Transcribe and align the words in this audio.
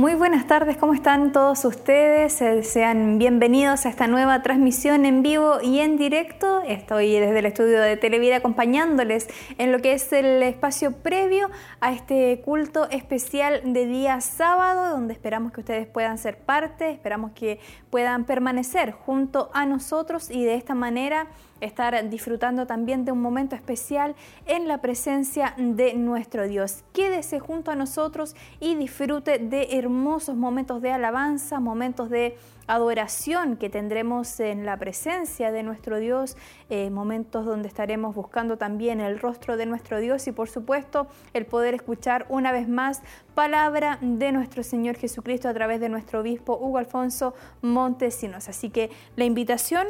Muy 0.00 0.14
buenas 0.14 0.46
tardes, 0.46 0.78
¿cómo 0.78 0.94
están 0.94 1.30
todos 1.30 1.62
ustedes? 1.66 2.40
Eh, 2.40 2.62
sean 2.62 3.18
bienvenidos 3.18 3.84
a 3.84 3.90
esta 3.90 4.06
nueva 4.06 4.40
transmisión 4.40 5.04
en 5.04 5.22
vivo 5.22 5.58
y 5.62 5.80
en 5.80 5.98
directo. 5.98 6.49
Estoy 6.70 7.18
desde 7.18 7.40
el 7.40 7.46
estudio 7.46 7.80
de 7.80 7.96
Televida 7.96 8.36
acompañándoles 8.36 9.26
en 9.58 9.72
lo 9.72 9.80
que 9.80 9.92
es 9.92 10.12
el 10.12 10.40
espacio 10.40 10.92
previo 10.92 11.50
a 11.80 11.92
este 11.92 12.40
culto 12.44 12.88
especial 12.90 13.60
de 13.64 13.86
día 13.86 14.20
sábado, 14.20 14.88
donde 14.90 15.12
esperamos 15.12 15.50
que 15.50 15.62
ustedes 15.62 15.88
puedan 15.88 16.16
ser 16.16 16.38
parte, 16.38 16.88
esperamos 16.92 17.32
que 17.32 17.58
puedan 17.90 18.24
permanecer 18.24 18.92
junto 18.92 19.50
a 19.52 19.66
nosotros 19.66 20.30
y 20.30 20.44
de 20.44 20.54
esta 20.54 20.76
manera 20.76 21.26
estar 21.60 22.08
disfrutando 22.08 22.68
también 22.68 23.04
de 23.04 23.10
un 23.10 23.20
momento 23.20 23.56
especial 23.56 24.14
en 24.46 24.68
la 24.68 24.78
presencia 24.80 25.54
de 25.58 25.94
nuestro 25.94 26.46
Dios. 26.46 26.84
Quédese 26.92 27.40
junto 27.40 27.72
a 27.72 27.74
nosotros 27.74 28.36
y 28.60 28.76
disfrute 28.76 29.38
de 29.38 29.76
hermosos 29.76 30.36
momentos 30.36 30.80
de 30.82 30.92
alabanza, 30.92 31.58
momentos 31.58 32.10
de 32.10 32.36
adoración 32.70 33.56
que 33.56 33.68
tendremos 33.68 34.38
en 34.38 34.64
la 34.64 34.76
presencia 34.76 35.50
de 35.50 35.62
nuestro 35.62 35.98
Dios, 35.98 36.36
eh, 36.68 36.90
momentos 36.90 37.44
donde 37.44 37.68
estaremos 37.68 38.14
buscando 38.14 38.58
también 38.58 39.00
el 39.00 39.18
rostro 39.18 39.56
de 39.56 39.66
nuestro 39.66 39.98
Dios 39.98 40.26
y 40.28 40.32
por 40.32 40.48
supuesto 40.48 41.08
el 41.34 41.46
poder 41.46 41.74
escuchar 41.74 42.26
una 42.28 42.52
vez 42.52 42.68
más 42.68 43.02
palabra 43.34 43.98
de 44.00 44.30
nuestro 44.32 44.62
Señor 44.62 44.96
Jesucristo 44.96 45.48
a 45.48 45.54
través 45.54 45.80
de 45.80 45.88
nuestro 45.88 46.20
obispo 46.20 46.56
Hugo 46.56 46.78
Alfonso 46.78 47.34
Montesinos. 47.60 48.48
Así 48.48 48.70
que 48.70 48.90
la 49.16 49.24
invitación 49.24 49.88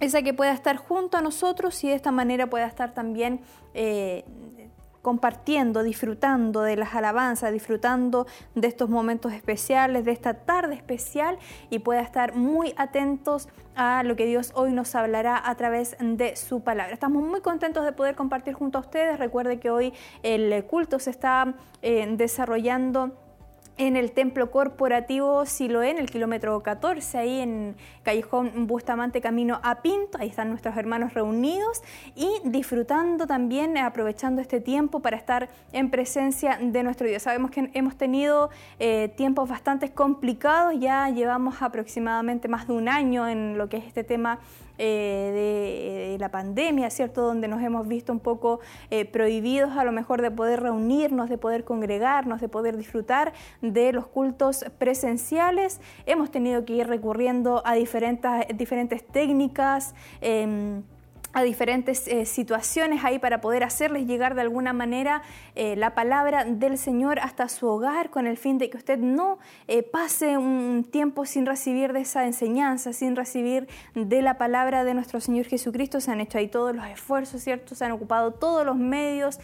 esa 0.00 0.22
que 0.22 0.34
pueda 0.34 0.52
estar 0.52 0.76
junto 0.76 1.16
a 1.16 1.22
nosotros 1.22 1.82
y 1.84 1.88
de 1.88 1.94
esta 1.94 2.10
manera 2.10 2.48
pueda 2.48 2.66
estar 2.66 2.92
también 2.92 3.40
eh, 3.72 4.24
compartiendo, 5.04 5.82
disfrutando 5.82 6.62
de 6.62 6.76
las 6.76 6.94
alabanzas, 6.94 7.52
disfrutando 7.52 8.26
de 8.54 8.66
estos 8.66 8.88
momentos 8.88 9.34
especiales, 9.34 10.06
de 10.06 10.12
esta 10.12 10.32
tarde 10.32 10.74
especial 10.74 11.38
y 11.68 11.80
pueda 11.80 12.00
estar 12.00 12.34
muy 12.34 12.72
atentos 12.78 13.48
a 13.76 14.02
lo 14.02 14.16
que 14.16 14.24
Dios 14.24 14.52
hoy 14.54 14.72
nos 14.72 14.94
hablará 14.94 15.40
a 15.44 15.54
través 15.56 15.94
de 16.00 16.36
su 16.36 16.62
palabra. 16.62 16.94
Estamos 16.94 17.22
muy 17.22 17.42
contentos 17.42 17.84
de 17.84 17.92
poder 17.92 18.14
compartir 18.14 18.54
junto 18.54 18.78
a 18.78 18.80
ustedes. 18.80 19.18
Recuerde 19.18 19.60
que 19.60 19.70
hoy 19.70 19.92
el 20.22 20.64
culto 20.64 20.98
se 20.98 21.10
está 21.10 21.52
eh, 21.82 22.06
desarrollando 22.16 23.12
en 23.76 23.96
el 23.96 24.12
templo 24.12 24.50
corporativo 24.50 25.46
Siloé, 25.46 25.90
en 25.90 25.98
el 25.98 26.10
kilómetro 26.10 26.62
14, 26.62 27.18
ahí 27.18 27.40
en 27.40 27.76
Callejón 28.02 28.66
Bustamante, 28.66 29.20
camino 29.20 29.60
a 29.62 29.82
Pinto. 29.82 30.18
Ahí 30.18 30.28
están 30.28 30.48
nuestros 30.50 30.76
hermanos 30.76 31.14
reunidos 31.14 31.82
y 32.14 32.28
disfrutando 32.44 33.26
también, 33.26 33.76
aprovechando 33.76 34.40
este 34.40 34.60
tiempo 34.60 35.00
para 35.00 35.16
estar 35.16 35.48
en 35.72 35.90
presencia 35.90 36.58
de 36.60 36.82
nuestro 36.82 37.06
Dios. 37.06 37.22
Sabemos 37.22 37.50
que 37.50 37.70
hemos 37.74 37.96
tenido 37.96 38.50
eh, 38.78 39.12
tiempos 39.16 39.48
bastante 39.48 39.90
complicados, 39.90 40.74
ya 40.78 41.08
llevamos 41.08 41.60
aproximadamente 41.62 42.48
más 42.48 42.68
de 42.68 42.74
un 42.74 42.88
año 42.88 43.28
en 43.28 43.58
lo 43.58 43.68
que 43.68 43.78
es 43.78 43.84
este 43.84 44.04
tema 44.04 44.38
eh, 44.78 46.10
de, 46.12 46.18
la 46.18 46.30
pandemia, 46.30 46.90
¿cierto? 46.90 47.22
Donde 47.22 47.48
nos 47.48 47.60
hemos 47.62 47.88
visto 47.88 48.12
un 48.12 48.20
poco 48.20 48.60
eh, 48.90 49.04
prohibidos 49.04 49.76
a 49.76 49.84
lo 49.84 49.92
mejor 49.92 50.22
de 50.22 50.30
poder 50.30 50.62
reunirnos, 50.62 51.28
de 51.28 51.38
poder 51.38 51.64
congregarnos, 51.64 52.40
de 52.40 52.48
poder 52.48 52.76
disfrutar 52.76 53.32
de 53.62 53.92
los 53.92 54.06
cultos 54.06 54.64
presenciales. 54.78 55.80
Hemos 56.06 56.30
tenido 56.30 56.64
que 56.64 56.74
ir 56.74 56.86
recurriendo 56.86 57.62
a 57.64 57.74
diferentes, 57.74 58.30
diferentes 58.56 59.04
técnicas. 59.06 59.94
Em, 60.20 60.82
a 61.34 61.42
diferentes 61.42 62.06
eh, 62.06 62.24
situaciones 62.26 63.04
ahí 63.04 63.18
para 63.18 63.40
poder 63.40 63.64
hacerles 63.64 64.06
llegar 64.06 64.36
de 64.36 64.40
alguna 64.40 64.72
manera 64.72 65.22
eh, 65.56 65.74
la 65.76 65.94
palabra 65.94 66.44
del 66.44 66.78
Señor 66.78 67.18
hasta 67.18 67.48
su 67.48 67.66
hogar 67.66 68.10
con 68.10 68.28
el 68.28 68.36
fin 68.36 68.56
de 68.56 68.70
que 68.70 68.76
usted 68.76 68.98
no 68.98 69.38
eh, 69.66 69.82
pase 69.82 70.38
un 70.38 70.86
tiempo 70.88 71.26
sin 71.26 71.44
recibir 71.44 71.92
de 71.92 72.00
esa 72.02 72.24
enseñanza, 72.24 72.92
sin 72.92 73.16
recibir 73.16 73.66
de 73.94 74.22
la 74.22 74.38
palabra 74.38 74.84
de 74.84 74.94
nuestro 74.94 75.20
Señor 75.20 75.46
Jesucristo. 75.46 76.00
Se 76.00 76.12
han 76.12 76.20
hecho 76.20 76.38
ahí 76.38 76.46
todos 76.46 76.74
los 76.74 76.86
esfuerzos, 76.86 77.42
¿cierto? 77.42 77.74
Se 77.74 77.84
han 77.84 77.90
ocupado 77.90 78.32
todos 78.32 78.64
los 78.64 78.76
medios 78.76 79.40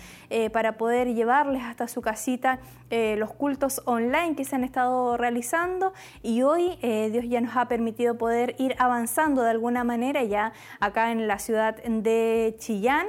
para 0.53 0.77
poder 0.79 1.13
llevarles 1.13 1.63
hasta 1.65 1.89
su 1.89 2.01
casita 2.03 2.61
los 2.91 3.33
cultos 3.33 3.83
online 3.85 4.37
que 4.37 4.45
se 4.45 4.55
han 4.55 4.65
estado 4.65 5.17
realizando 5.17 5.93
y 6.23 6.43
hoy 6.43 6.77
Dios 6.83 7.25
ya 7.29 7.41
nos 7.41 7.57
ha 7.57 7.67
permitido 7.67 8.17
poder 8.17 8.55
ir 8.59 8.75
avanzando 8.79 9.43
de 9.43 9.51
alguna 9.51 9.83
manera 9.85 10.23
ya 10.23 10.53
acá 10.79 11.11
en 11.11 11.27
la 11.27 11.39
ciudad 11.39 11.80
de 11.85 12.55
Chillán. 12.59 13.07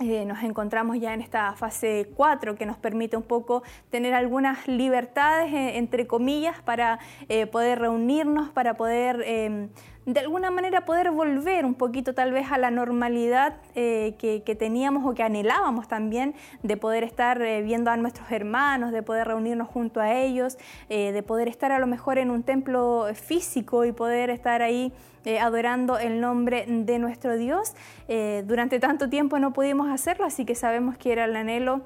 Eh, 0.00 0.24
nos 0.24 0.42
encontramos 0.42 0.98
ya 0.98 1.14
en 1.14 1.20
esta 1.20 1.52
fase 1.52 2.10
4 2.16 2.56
que 2.56 2.66
nos 2.66 2.76
permite 2.76 3.16
un 3.16 3.22
poco 3.22 3.62
tener 3.90 4.12
algunas 4.12 4.66
libertades, 4.66 5.52
eh, 5.52 5.78
entre 5.78 6.08
comillas, 6.08 6.60
para 6.62 6.98
eh, 7.28 7.46
poder 7.46 7.78
reunirnos, 7.78 8.50
para 8.50 8.74
poder 8.74 9.22
em, 9.24 9.68
de 10.06 10.20
alguna 10.20 10.50
manera 10.50 10.84
poder 10.84 11.10
volver 11.10 11.64
un 11.64 11.74
poquito 11.74 12.14
tal 12.14 12.32
vez 12.32 12.50
a 12.52 12.58
la 12.58 12.70
normalidad 12.70 13.56
que, 13.74 14.56
teníamos 14.58 15.04
o 15.06 15.14
que 15.14 15.22
anhelábamos 15.22 15.88
también, 15.88 16.34
de 16.62 16.76
poder 16.76 17.04
estar 17.04 17.38
viendo 17.38 17.90
a 17.90 17.96
nuestros 17.96 18.30
hermanos, 18.30 18.92
de 18.92 19.02
poder 19.02 19.26
reunirnos 19.26 19.68
junto 19.68 20.00
a 20.00 20.12
ellos, 20.12 20.58
de 20.88 21.24
poder 21.26 21.48
estar 21.48 21.72
a 21.72 21.78
lo 21.78 21.86
mejor 21.86 22.18
en 22.18 22.30
un 22.30 22.42
templo 22.42 23.06
físico 23.14 23.84
y 23.84 23.92
poder 23.92 24.30
estar 24.30 24.62
ahí 24.62 24.92
eh, 25.24 25.38
adorando 25.38 25.98
el 25.98 26.20
nombre 26.20 26.66
de 26.68 26.98
nuestro 26.98 27.38
Dios. 27.38 27.72
Eh, 28.08 28.44
durante 28.46 28.78
tanto 28.78 29.08
tiempo 29.08 29.38
no 29.38 29.54
pudimos 29.54 29.88
hacerlo, 29.88 30.26
así 30.26 30.44
que 30.44 30.54
sabemos 30.54 30.98
que 30.98 31.12
era 31.12 31.24
el 31.24 31.34
anhelo 31.34 31.80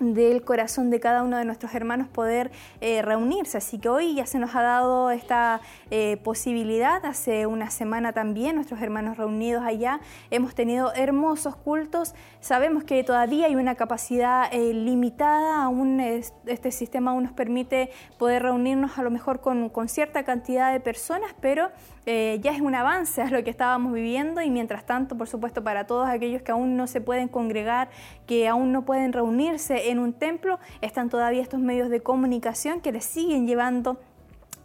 del 0.00 0.42
corazón 0.42 0.90
de 0.90 1.00
cada 1.00 1.22
uno 1.22 1.36
de 1.36 1.44
nuestros 1.44 1.74
hermanos 1.74 2.08
poder 2.08 2.50
eh, 2.80 3.02
reunirse. 3.02 3.58
Así 3.58 3.78
que 3.78 3.88
hoy 3.88 4.14
ya 4.14 4.26
se 4.26 4.38
nos 4.38 4.54
ha 4.54 4.62
dado 4.62 5.10
esta 5.10 5.60
eh, 5.90 6.18
posibilidad. 6.22 7.04
Hace 7.04 7.46
una 7.46 7.70
semana 7.70 8.12
también 8.12 8.56
nuestros 8.56 8.80
hermanos 8.80 9.16
reunidos 9.16 9.64
allá 9.64 10.00
hemos 10.30 10.54
tenido 10.54 10.92
hermosos 10.94 11.56
cultos. 11.56 12.14
Sabemos 12.40 12.84
que 12.84 13.02
todavía 13.04 13.46
hay 13.46 13.56
una 13.56 13.74
capacidad 13.74 14.48
eh, 14.52 14.72
limitada, 14.72 15.62
aún 15.62 16.00
este 16.00 16.70
sistema 16.70 17.10
aún 17.10 17.24
nos 17.24 17.32
permite 17.32 17.90
poder 18.18 18.42
reunirnos 18.42 18.98
a 18.98 19.02
lo 19.02 19.10
mejor 19.10 19.40
con, 19.40 19.68
con 19.68 19.88
cierta 19.88 20.24
cantidad 20.24 20.72
de 20.72 20.80
personas, 20.80 21.34
pero 21.40 21.70
ya 22.08 22.52
es 22.52 22.62
un 22.62 22.74
avance 22.74 23.20
a 23.20 23.28
lo 23.28 23.44
que 23.44 23.50
estábamos 23.50 23.92
viviendo 23.92 24.40
y 24.40 24.48
mientras 24.48 24.86
tanto, 24.86 25.18
por 25.18 25.28
supuesto, 25.28 25.62
para 25.62 25.86
todos 25.86 26.08
aquellos 26.08 26.40
que 26.40 26.52
aún 26.52 26.74
no 26.74 26.86
se 26.86 27.02
pueden 27.02 27.28
congregar, 27.28 27.90
que 28.26 28.48
aún 28.48 28.72
no 28.72 28.86
pueden 28.86 29.12
reunirse, 29.12 29.90
en 29.90 29.98
un 29.98 30.14
templo, 30.14 30.58
están 30.80 31.10
todavía 31.10 31.42
estos 31.42 31.60
medios 31.60 31.90
de 31.90 32.00
comunicación 32.00 32.80
que 32.80 32.92
les 32.92 33.04
siguen 33.04 33.46
llevando 33.46 34.00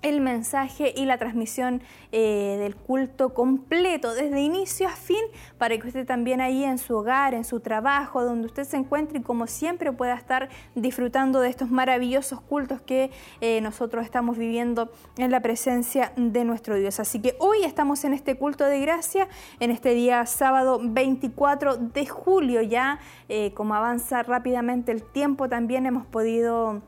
el 0.03 0.21
mensaje 0.21 0.93
y 0.95 1.05
la 1.05 1.17
transmisión 1.17 1.81
eh, 2.11 2.57
del 2.59 2.75
culto 2.75 3.33
completo, 3.33 4.13
desde 4.13 4.41
inicio 4.41 4.87
a 4.87 4.91
fin, 4.91 5.23
para 5.57 5.77
que 5.77 5.87
usted 5.87 6.05
también 6.05 6.41
ahí 6.41 6.63
en 6.63 6.77
su 6.77 6.95
hogar, 6.95 7.33
en 7.33 7.45
su 7.45 7.59
trabajo, 7.61 8.23
donde 8.23 8.45
usted 8.45 8.65
se 8.65 8.77
encuentre 8.77 9.19
y 9.19 9.21
como 9.21 9.47
siempre 9.47 9.91
pueda 9.91 10.13
estar 10.13 10.49
disfrutando 10.75 11.39
de 11.39 11.49
estos 11.49 11.71
maravillosos 11.71 12.41
cultos 12.41 12.81
que 12.81 13.11
eh, 13.41 13.61
nosotros 13.61 14.03
estamos 14.05 14.37
viviendo 14.37 14.91
en 15.17 15.31
la 15.31 15.39
presencia 15.39 16.11
de 16.15 16.43
nuestro 16.43 16.75
Dios. 16.75 16.99
Así 16.99 17.19
que 17.21 17.35
hoy 17.39 17.63
estamos 17.63 18.03
en 18.03 18.13
este 18.13 18.37
culto 18.37 18.65
de 18.65 18.79
gracia, 18.79 19.27
en 19.59 19.71
este 19.71 19.93
día 19.93 20.25
sábado 20.25 20.79
24 20.83 21.77
de 21.77 22.05
julio, 22.05 22.61
ya 22.61 22.99
eh, 23.29 23.53
como 23.53 23.73
avanza 23.73 24.21
rápidamente 24.23 24.91
el 24.91 25.03
tiempo, 25.03 25.49
también 25.49 25.85
hemos 25.85 26.05
podido 26.05 26.81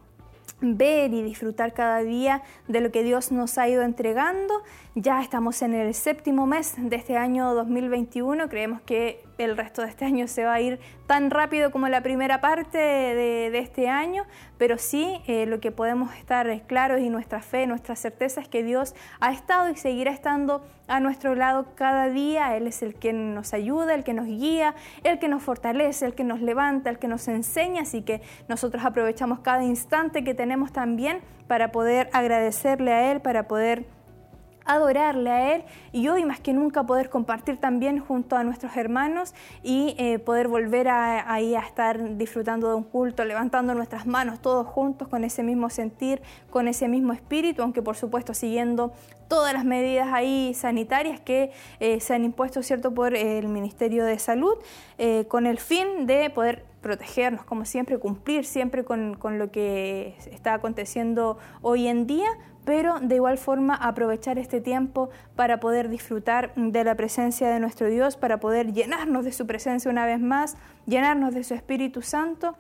ver 0.62 1.14
y 1.14 1.22
disfrutar 1.22 1.74
cada 1.74 2.00
día 2.00 2.42
de 2.68 2.82
lo 2.82 2.92
que 2.92 3.04
Dios 3.04 3.32
nos 3.32 3.58
ha 3.58 3.68
ido 3.68 3.84
entregando. 3.84 4.54
Ya 4.96 5.22
estamos 5.22 5.62
en 5.62 5.74
el 5.74 5.94
séptimo 5.94 6.46
mes 6.48 6.76
de 6.78 6.96
este 6.96 7.18
año 7.18 7.54
2021. 7.54 8.48
Creemos 8.50 8.82
que 8.82 9.24
el 9.38 9.58
resto 9.58 9.82
de 9.82 9.90
este 9.90 10.06
año 10.06 10.28
se 10.28 10.46
va 10.46 10.54
a 10.54 10.62
ir 10.62 10.80
tan 11.08 11.30
rápido 11.30 11.72
como 11.72 11.88
la 11.88 12.02
primera 12.02 12.42
parte 12.42 12.78
de, 12.78 13.58
este 13.58 13.88
año, 13.88 14.26
pero 14.58 14.78
sí 14.78 15.22
eh, 15.28 15.46
lo 15.46 15.60
que 15.60 15.72
podemos 15.72 16.14
estar 16.16 16.62
claros 16.64 17.00
y 17.02 17.10
nuestra 17.10 17.42
fe, 17.42 17.68
nuestra 17.68 17.96
certeza 17.96 18.42
es 18.42 18.48
que 18.48 18.64
Dios 18.64 18.96
ha 19.20 19.32
estado 19.32 19.70
y 19.70 19.76
seguirá 19.76 20.12
estando 20.12 20.66
a 20.88 21.00
nuestro 21.00 21.36
lado 21.36 21.68
cada 21.76 22.10
día. 22.10 22.56
Él 22.58 22.68
es 22.68 22.82
el 22.82 22.96
que 22.96 23.14
nos 23.14 23.54
ayuda, 23.54 23.94
el 23.94 24.04
que 24.04 24.14
nos 24.14 24.26
guía, 24.26 24.76
el 25.04 25.20
que 25.20 25.28
nos 25.28 25.44
fortalece, 25.44 26.06
el 26.06 26.16
que 26.16 26.24
nos 26.24 26.42
levanta, 26.42 26.90
el 26.90 27.00
que 27.00 27.08
nos 27.08 27.28
enseña, 27.28 27.84
así 27.84 28.02
que 28.02 28.22
nosotros 28.48 28.84
aprovechamos 28.86 29.40
cada 29.40 29.64
instante 29.64 30.24
que 30.24 30.34
tenemos 30.34 30.72
también 30.72 31.22
para 31.48 31.72
poder 31.72 32.10
agradecerle 32.14 32.92
a 32.92 33.12
Él, 33.12 33.22
para 33.22 33.48
poder 33.48 33.86
adorarle 34.66 35.30
a 35.30 35.56
Él 35.56 35.64
y 35.92 36.08
hoy 36.08 36.26
más 36.26 36.40
que 36.40 36.54
nunca 36.54 36.84
poder 36.84 37.10
compartir 37.10 37.58
también 37.58 38.00
junto 38.00 38.36
a 38.36 38.44
nuestros 38.44 38.76
hermanos 38.76 39.34
y 39.64 39.96
eh, 39.98 40.20
poder 40.20 40.48
volver 40.48 40.88
a, 40.88 41.32
ahí 41.32 41.56
a 41.56 41.62
estar 41.62 42.18
disfrutando 42.18 42.70
de 42.70 42.76
un 42.76 42.84
culto, 42.84 43.24
levantando 43.24 43.74
nuestras 43.76 44.06
manos 44.06 44.42
todos 44.42 44.68
juntos 44.68 45.08
con 45.08 45.24
ese 45.24 45.44
mismo 45.44 45.70
sentir, 45.70 46.22
con 46.50 46.68
ese 46.68 46.88
mismo 46.88 47.14
espíritu, 47.14 47.62
aunque 47.62 47.82
por 47.82 47.96
supuesto 47.96 48.34
siguiendo 48.34 48.92
todas 49.28 49.54
las 49.54 49.66
medidas 49.66 50.10
ahí 50.12 50.54
sanitarias 50.54 51.20
que 51.20 51.52
eh, 51.80 52.00
se 52.00 52.14
han 52.14 52.26
impuesto 52.26 52.62
cierto 52.64 52.94
por 52.94 53.16
el 53.16 53.48
Ministerio 53.48 54.06
de 54.06 54.20
Salud, 54.20 54.56
eh, 54.98 55.26
con 55.28 55.46
el 55.46 55.60
fin 55.60 56.06
de 56.06 56.30
poder 56.30 56.64
protegernos, 56.82 57.44
como 57.46 57.66
siempre, 57.66 57.98
cumplir 57.98 58.46
siempre 58.46 58.84
con 58.84 59.40
lo 59.40 59.52
que 59.52 60.16
está 60.32 60.54
aconteciendo 60.54 61.40
hoy 61.64 61.88
en 61.88 62.06
día, 62.06 62.30
pero 62.66 63.00
de 63.00 63.16
igual 63.16 63.38
forma 63.38 63.76
aprovechar 63.76 64.40
este 64.40 64.60
tiempo 64.60 65.10
para 65.36 65.60
poder 65.60 65.90
disfrutar 65.90 66.54
de 66.56 66.84
la 66.84 66.96
presencia 66.96 67.48
de 67.50 67.60
nuestro 67.60 67.88
Dios, 67.88 68.18
para 68.18 68.40
poder 68.40 68.74
llenarnos 68.74 69.24
de 69.24 69.32
su 69.32 69.46
presencia 69.46 69.90
una 69.90 70.06
vez 70.06 70.20
más, 70.20 70.58
llenarnos 70.86 71.34
de 71.34 71.44
su 71.44 71.54
Espíritu 71.54 72.02
Santo 72.02 72.56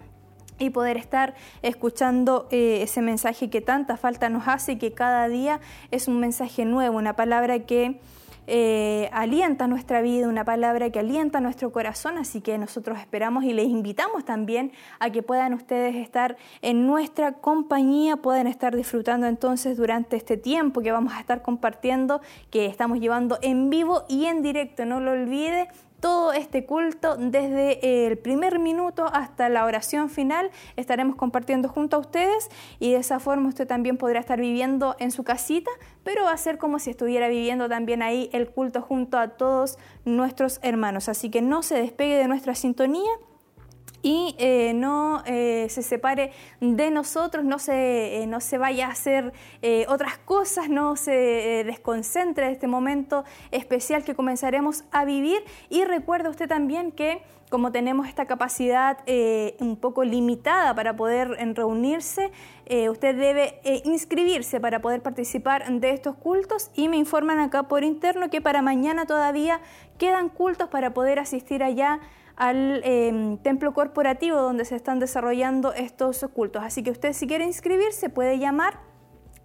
y 0.58 0.70
poder 0.70 0.98
estar 0.98 1.34
escuchando 1.64 2.48
eh, 2.52 2.82
ese 2.82 3.02
mensaje 3.02 3.50
que 3.50 3.62
tanta 3.62 3.98
falta 3.98 4.30
nos 4.30 4.48
hace 4.48 4.74
y 4.74 4.78
que 4.78 4.94
cada 4.94 5.28
día 5.28 5.60
es 5.92 6.08
un 6.08 6.20
mensaje 6.20 6.66
nuevo, 6.66 6.98
una 6.98 7.16
palabra 7.16 7.60
que 7.60 8.00
eh, 8.48 9.10
alienta 9.12 9.68
nuestra 9.68 10.02
vida, 10.02 10.28
una 10.28 10.46
palabra 10.46 10.90
que 10.90 11.00
alienta 11.00 11.40
nuestro 11.40 11.72
corazón, 11.72 12.18
así 12.18 12.42
que 12.42 12.58
nosotros 12.58 13.00
esperamos 13.00 13.44
y 13.44 13.54
les 13.54 13.68
invitamos 13.68 14.26
también 14.26 14.72
a 15.00 15.10
que 15.10 15.24
puedan 15.24 15.54
ustedes 15.54 15.96
estar 15.96 16.38
en 16.62 16.86
nuestra 16.86 17.34
compañía, 17.34 18.18
puedan 18.18 18.48
estar 18.48 18.76
disfrutando 18.76 19.28
entonces 19.28 19.78
durante 19.78 20.16
este 20.16 20.38
tiempo 20.38 20.82
que 20.82 20.92
vamos 20.92 21.14
a 21.14 21.20
estar 21.20 21.42
compartiendo, 21.42 22.22
que 22.52 22.66
estamos 22.66 23.00
llevando 23.00 23.40
en 23.42 23.70
vivo 23.70 24.04
y 24.08 24.26
en 24.26 24.42
directo, 24.42 24.86
no 24.86 25.00
lo 25.00 25.12
olvide, 25.12 25.68
todo 26.06 26.34
este 26.34 26.68
culto 26.68 27.18
desde 27.18 28.06
el 28.06 28.20
primer 28.20 28.60
minuto 28.60 29.08
hasta 29.12 29.50
la 29.50 29.66
oración 29.66 30.12
final 30.12 30.52
estaremos 30.76 31.16
compartiendo 31.16 31.68
junto 31.68 31.98
a 31.98 32.00
ustedes 32.00 32.52
y 32.80 32.92
de 32.92 32.98
esa 32.98 33.20
forma 33.20 33.50
usted 33.50 33.66
también 33.66 33.98
podrá 33.98 34.20
estar 34.20 34.40
viviendo 34.40 34.96
en 35.00 35.10
su 35.10 35.24
casita, 35.24 35.72
pero 36.04 36.26
va 36.26 36.32
a 36.32 36.38
ser 36.38 36.60
como 36.60 36.78
si 36.78 36.92
estuviera 36.92 37.28
viviendo 37.28 37.68
también 37.70 38.04
ahí 38.04 38.30
el 38.34 38.52
culto 38.52 38.84
junto 38.84 39.18
a 39.18 39.30
todos 39.30 39.80
nuestros 40.04 40.60
hermanos. 40.62 41.10
Así 41.10 41.32
que 41.32 41.42
no 41.42 41.64
se 41.64 41.74
despegue 41.74 42.18
de 42.18 42.28
nuestra 42.28 42.54
sintonía 42.54 43.10
y 44.06 44.36
eh, 44.38 44.74
no 44.76 45.24
eh, 45.26 45.66
se 45.72 45.82
separe 45.82 46.32
de 46.62 46.92
nosotros, 46.92 47.44
no 47.44 47.58
se, 47.58 48.22
eh, 48.22 48.28
no 48.28 48.40
se 48.40 48.60
vaya 48.60 48.86
a 48.86 48.92
hacer 48.92 49.34
otras 49.88 50.20
cosas, 50.20 50.70
no 50.70 50.96
se 50.96 51.64
desconcentre 51.66 52.46
de 52.46 52.52
este 52.52 52.68
momento 52.68 53.26
especial 53.50 54.04
que 54.04 54.14
comenzaremos 54.14 54.84
a 54.92 55.06
vivir. 55.06 55.44
Y 55.72 55.86
recuerde 55.86 56.30
usted 56.30 56.48
también 56.48 56.92
que 56.92 57.24
como 57.50 57.72
tenemos 57.72 58.08
esta 58.08 58.26
capacidad 58.26 59.00
un 59.60 59.78
poco 59.78 60.04
limitada 60.04 60.76
para 60.76 60.96
poder 60.96 61.30
reunirse, 61.56 62.32
usted 62.90 63.16
debe 63.16 63.60
inscribirse 63.86 64.60
para 64.60 64.82
poder 64.82 65.02
participar 65.02 65.68
de 65.72 65.92
estos 65.92 66.16
cultos 66.16 66.70
y 66.76 66.90
me 66.90 66.98
informan 66.98 67.40
acá 67.40 67.64
por 67.64 67.84
interno 67.84 68.30
que 68.30 68.42
para 68.42 68.62
mañana 68.62 69.08
todavía 69.08 69.62
quedan 69.98 70.30
cultos 70.30 70.70
para 70.70 70.94
poder 70.94 71.18
asistir 71.18 71.64
allá 71.64 72.00
al 72.36 72.82
em, 72.84 73.38
templo 73.38 73.74
corporativo 73.74 74.38
donde 74.42 74.66
se 74.66 74.76
están 74.76 75.00
desarrollando 75.00 75.74
estos 75.74 76.26
cultos. 76.34 76.64
Así 76.64 76.84
que 76.84 76.92
usted 76.92 77.14
si 77.14 77.28
quiere 77.28 77.46
inscribirse 77.46 78.10
puede 78.10 78.40
llamar 78.40 78.80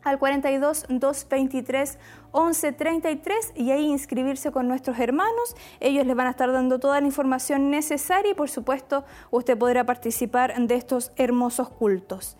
al 0.03 0.19
42 0.19 0.87
223 0.89 1.99
11 2.33 2.73
33 2.73 3.53
y 3.55 3.71
ahí 3.71 3.85
inscribirse 3.87 4.51
con 4.51 4.69
nuestros 4.69 4.99
hermanos. 4.99 5.57
Ellos 5.81 6.07
les 6.07 6.17
van 6.17 6.27
a 6.27 6.31
estar 6.31 6.51
dando 6.53 6.79
toda 6.79 7.01
la 7.01 7.07
información 7.07 7.71
necesaria 7.71 8.33
y 8.33 8.35
por 8.35 8.49
supuesto 8.49 9.05
usted 9.31 9.59
podrá 9.59 9.85
participar 9.85 10.55
de 10.59 10.75
estos 10.75 11.13
hermosos 11.17 11.69
cultos. 11.69 12.37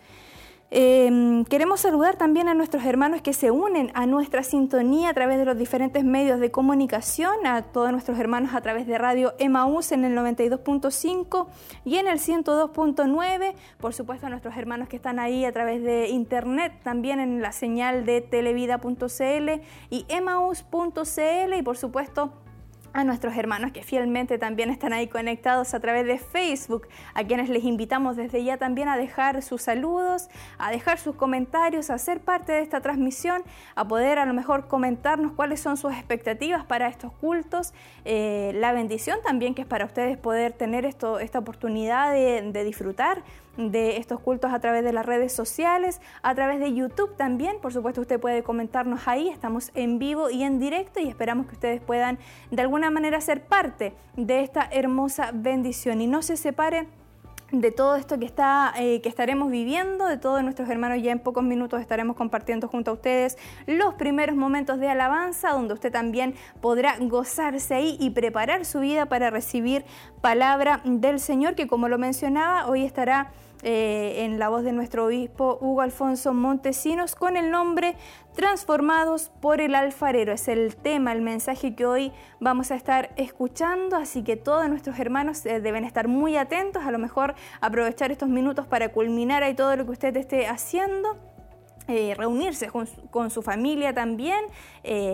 Em, 0.73 1.43
queremos 1.43 1.81
saludar 1.81 2.15
también 2.15 2.47
a 2.47 2.53
nuestros 2.53 2.85
hermanos 2.85 3.21
que 3.21 3.33
se 3.33 3.51
unen 3.51 3.91
a 3.93 4.05
nuestra 4.05 4.41
sintonía 4.41 5.09
a 5.09 5.13
través 5.13 5.37
de 5.37 5.43
los 5.43 5.57
diferentes 5.57 6.05
medios 6.05 6.39
de 6.39 6.49
comunicación, 6.49 7.45
a 7.45 7.61
todos 7.61 7.91
nuestros 7.91 8.17
hermanos 8.17 8.55
a 8.55 8.61
través 8.61 8.87
de 8.87 8.97
Radio 8.97 9.33
Emaús 9.37 9.91
en 9.91 10.05
el 10.05 10.17
92.5 10.17 11.47
y 11.83 11.97
en 11.97 12.07
el 12.07 12.19
102.9, 12.19 13.53
por 13.81 13.93
supuesto 13.93 14.27
a 14.27 14.29
nuestros 14.29 14.55
hermanos 14.55 14.87
que 14.87 14.95
están 14.95 15.19
ahí 15.19 15.43
a 15.43 15.51
través 15.51 15.83
de 15.83 16.07
internet, 16.07 16.71
también 16.83 17.19
en 17.19 17.41
la 17.41 17.51
señal 17.51 18.05
de 18.05 18.21
televida.cl 18.21 19.61
y 19.89 20.05
emaús.cl 20.07 21.53
y 21.53 21.61
por 21.63 21.75
supuesto 21.75 22.31
a 22.93 23.03
nuestros 23.03 23.35
hermanos 23.35 23.71
que 23.71 23.83
fielmente 23.83 24.37
también 24.37 24.69
están 24.69 24.93
ahí 24.93 25.07
conectados 25.07 25.73
a 25.73 25.79
través 25.79 26.05
de 26.05 26.17
Facebook, 26.17 26.87
a 27.13 27.23
quienes 27.23 27.49
les 27.49 27.63
invitamos 27.63 28.17
desde 28.17 28.43
ya 28.43 28.57
también 28.57 28.87
a 28.87 28.97
dejar 28.97 29.41
sus 29.41 29.61
saludos, 29.61 30.29
a 30.57 30.71
dejar 30.71 30.99
sus 30.99 31.15
comentarios, 31.15 31.89
a 31.89 31.97
ser 31.97 32.19
parte 32.19 32.51
de 32.51 32.61
esta 32.61 32.81
transmisión, 32.81 33.43
a 33.75 33.87
poder 33.87 34.19
a 34.19 34.25
lo 34.25 34.33
mejor 34.33 34.67
comentarnos 34.67 35.33
cuáles 35.33 35.59
son 35.59 35.77
sus 35.77 35.93
expectativas 35.93 36.65
para 36.65 36.87
estos 36.87 37.11
cultos, 37.13 37.73
eh, 38.05 38.51
la 38.55 38.73
bendición 38.73 39.19
también 39.23 39.55
que 39.55 39.61
es 39.61 39.67
para 39.67 39.85
ustedes 39.85 40.17
poder 40.17 40.53
tener 40.53 40.85
esto, 40.85 41.19
esta 41.19 41.39
oportunidad 41.39 42.11
de 42.13 42.63
disfrutar 42.63 43.23
de 43.57 43.97
estos 43.97 44.19
cultos 44.19 44.53
a 44.53 44.59
través 44.59 44.83
de 44.83 44.93
las 44.93 45.05
redes 45.05 45.33
sociales, 45.33 46.01
a 46.23 46.35
través 46.35 46.59
de 46.59 46.73
YouTube 46.73 47.15
también. 47.15 47.57
Por 47.61 47.73
supuesto, 47.73 48.01
usted 48.01 48.19
puede 48.19 48.43
comentarnos 48.43 49.07
ahí. 49.07 49.29
Estamos 49.29 49.71
en 49.75 49.99
vivo 49.99 50.29
y 50.29 50.43
en 50.43 50.59
directo 50.59 50.99
y 50.99 51.07
esperamos 51.07 51.47
que 51.47 51.53
ustedes 51.53 51.81
puedan 51.81 52.19
de 52.49 52.61
alguna 52.61 52.91
manera 52.91 53.19
ser 53.21 53.43
parte 53.43 53.93
de 54.15 54.41
esta 54.41 54.67
hermosa 54.71 55.31
bendición 55.33 56.01
y 56.01 56.07
no 56.07 56.21
se 56.21 56.37
separe 56.37 56.87
de 57.51 57.71
todo 57.71 57.95
esto 57.95 58.17
que, 58.17 58.25
está, 58.25 58.73
eh, 58.77 59.01
que 59.01 59.09
estaremos 59.09 59.51
viviendo, 59.51 60.05
de 60.05 60.17
todos 60.17 60.43
nuestros 60.43 60.69
hermanos. 60.69 61.01
Ya 61.01 61.11
en 61.11 61.19
pocos 61.19 61.43
minutos 61.43 61.81
estaremos 61.81 62.15
compartiendo 62.15 62.67
junto 62.67 62.91
a 62.91 62.93
ustedes 62.93 63.37
los 63.67 63.93
primeros 63.95 64.35
momentos 64.35 64.79
de 64.79 64.89
alabanza, 64.89 65.51
donde 65.51 65.73
usted 65.73 65.91
también 65.91 66.35
podrá 66.61 66.97
gozarse 66.99 67.75
ahí 67.75 67.97
y 67.99 68.11
preparar 68.11 68.65
su 68.65 68.79
vida 68.79 69.07
para 69.07 69.29
recibir 69.29 69.83
palabra 70.21 70.81
del 70.85 71.19
Señor, 71.19 71.55
que 71.55 71.67
como 71.67 71.89
lo 71.89 71.97
mencionaba, 71.97 72.67
hoy 72.67 72.85
estará 72.85 73.31
eh, 73.63 74.25
en 74.25 74.39
la 74.39 74.49
voz 74.49 74.63
de 74.63 74.71
nuestro 74.71 75.05
obispo 75.05 75.59
Hugo 75.61 75.81
Alfonso 75.81 76.33
Montesinos 76.33 77.15
con 77.15 77.37
el 77.37 77.51
nombre 77.51 77.95
Transformados 78.35 79.29
por 79.41 79.61
el 79.61 79.75
alfarero. 79.75 80.31
Es 80.31 80.47
el 80.47 80.75
tema, 80.75 81.11
el 81.11 81.21
mensaje 81.21 81.75
que 81.75 81.85
hoy 81.85 82.11
vamos 82.39 82.71
a 82.71 82.75
estar 82.75 83.11
escuchando, 83.17 83.97
así 83.97 84.23
que 84.23 84.37
todos 84.37 84.67
nuestros 84.69 84.97
hermanos 84.99 85.45
eh, 85.45 85.59
deben 85.59 85.83
estar 85.83 86.07
muy 86.07 86.37
atentos, 86.37 86.83
a 86.85 86.91
lo 86.91 86.97
mejor 86.97 87.35
aprovechar 87.59 88.11
estos 88.11 88.29
minutos 88.29 88.65
para 88.65 88.89
culminar 88.89 89.43
ahí 89.43 89.53
todo 89.53 89.75
lo 89.75 89.85
que 89.85 89.91
usted 89.91 90.15
esté 90.15 90.47
haciendo 90.47 91.17
eh, 91.87 92.15
reunirse 92.15 92.69
con 92.69 93.31
su, 93.31 93.41
familia 93.41 93.93
también, 93.93 94.39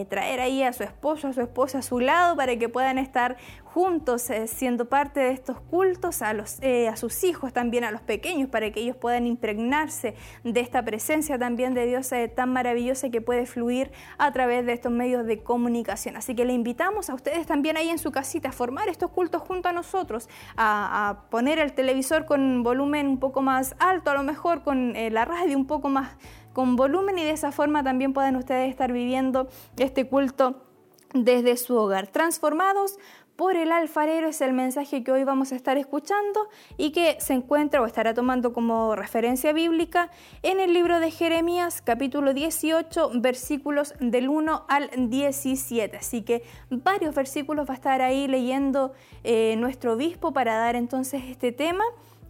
traer 0.09 0.41
ahí 0.41 0.61
a 0.61 0.73
su 0.73 0.83
esposo, 0.83 1.29
a 1.29 1.33
su 1.33 1.41
esposa 1.41 1.79
a 1.79 1.81
su 1.81 1.99
lado 1.99 2.35
para 2.35 2.55
que 2.57 2.69
puedan 2.69 2.97
estar 2.97 3.37
juntos 3.77 4.31
eh, 4.31 4.47
siendo 4.47 4.85
parte 4.85 5.19
de 5.19 5.29
estos 5.29 5.59
cultos, 5.59 6.23
a, 6.23 6.33
los, 6.33 6.59
a 6.63 6.95
sus 6.95 7.23
hijos 7.23 7.53
también, 7.53 7.83
a 7.83 7.91
los 7.91 8.01
pequeños, 8.01 8.49
para 8.49 8.71
que 8.71 8.79
ellos 8.79 8.95
puedan 8.95 9.27
impregnarse 9.27 10.15
de 10.43 10.59
esta 10.61 10.83
presencia 10.83 11.37
también 11.37 11.75
de 11.75 11.85
Dios 11.85 12.09
tan 12.35 12.53
maravillosa 12.53 13.11
que 13.11 13.21
puede 13.21 13.45
fluir 13.45 13.91
a 14.17 14.31
través 14.31 14.65
de 14.65 14.73
estos 14.73 14.91
medios 14.91 15.27
de 15.27 15.43
comunicación. 15.43 16.17
Así 16.17 16.33
que 16.33 16.43
le 16.43 16.53
invitamos 16.53 17.11
a 17.11 17.13
ustedes 17.13 17.45
también 17.45 17.77
ahí 17.77 17.89
en 17.89 17.99
su 17.99 18.11
casita 18.11 18.49
a 18.49 18.51
formar 18.51 18.89
estos 18.89 19.11
cultos 19.11 19.43
junto 19.43 19.69
a 19.69 19.73
nosotros, 19.73 20.27
a, 20.55 21.09
a 21.09 21.29
poner 21.29 21.59
el 21.59 21.73
televisor 21.73 22.25
con 22.25 22.63
volumen 22.63 23.05
un 23.07 23.19
poco 23.19 23.43
más 23.43 23.75
alto, 23.77 24.09
a 24.09 24.15
lo 24.15 24.23
mejor 24.23 24.63
con 24.63 24.93
la 24.93 25.23
radio 25.23 25.55
un 25.55 25.67
poco 25.67 25.87
más 25.87 26.17
con 26.51 26.77
volumen 26.77 27.19
y 27.19 27.23
de 27.23 27.29
esa 27.29 27.51
forma 27.51 27.83
también 27.83 28.11
pueden 28.11 28.37
ustedes 28.37 28.71
estar 28.71 28.91
viviendo 28.91 29.47
este 29.77 30.07
culto 30.07 30.63
desde 31.13 31.57
su 31.57 31.75
hogar. 31.75 32.07
Transformados 32.07 32.97
por 33.37 33.55
el 33.55 33.71
alfarero 33.71 34.27
es 34.27 34.41
el 34.41 34.51
mensaje 34.51 35.03
que 35.03 35.11
hoy 35.11 35.23
vamos 35.23 35.51
a 35.51 35.55
estar 35.55 35.77
escuchando 35.77 36.49
y 36.75 36.91
que 36.91 37.17
se 37.19 37.33
encuentra 37.33 37.81
o 37.81 37.85
estará 37.85 38.15
tomando 38.15 38.51
como 38.51 38.95
referencia 38.95 39.53
bíblica 39.53 40.09
en 40.41 40.59
el 40.59 40.73
libro 40.73 40.99
de 40.99 41.11
Jeremías 41.11 41.83
capítulo 41.83 42.33
18 42.33 43.11
versículos 43.21 43.93
del 43.99 44.27
1 44.27 44.65
al 44.67 44.89
17. 45.09 45.97
Así 45.97 46.23
que 46.23 46.43
varios 46.71 47.13
versículos 47.13 47.69
va 47.69 47.73
a 47.73 47.75
estar 47.75 48.01
ahí 48.01 48.27
leyendo 48.27 48.93
eh, 49.23 49.55
nuestro 49.57 49.93
obispo 49.93 50.33
para 50.33 50.57
dar 50.57 50.75
entonces 50.75 51.21
este 51.29 51.51
tema 51.51 51.83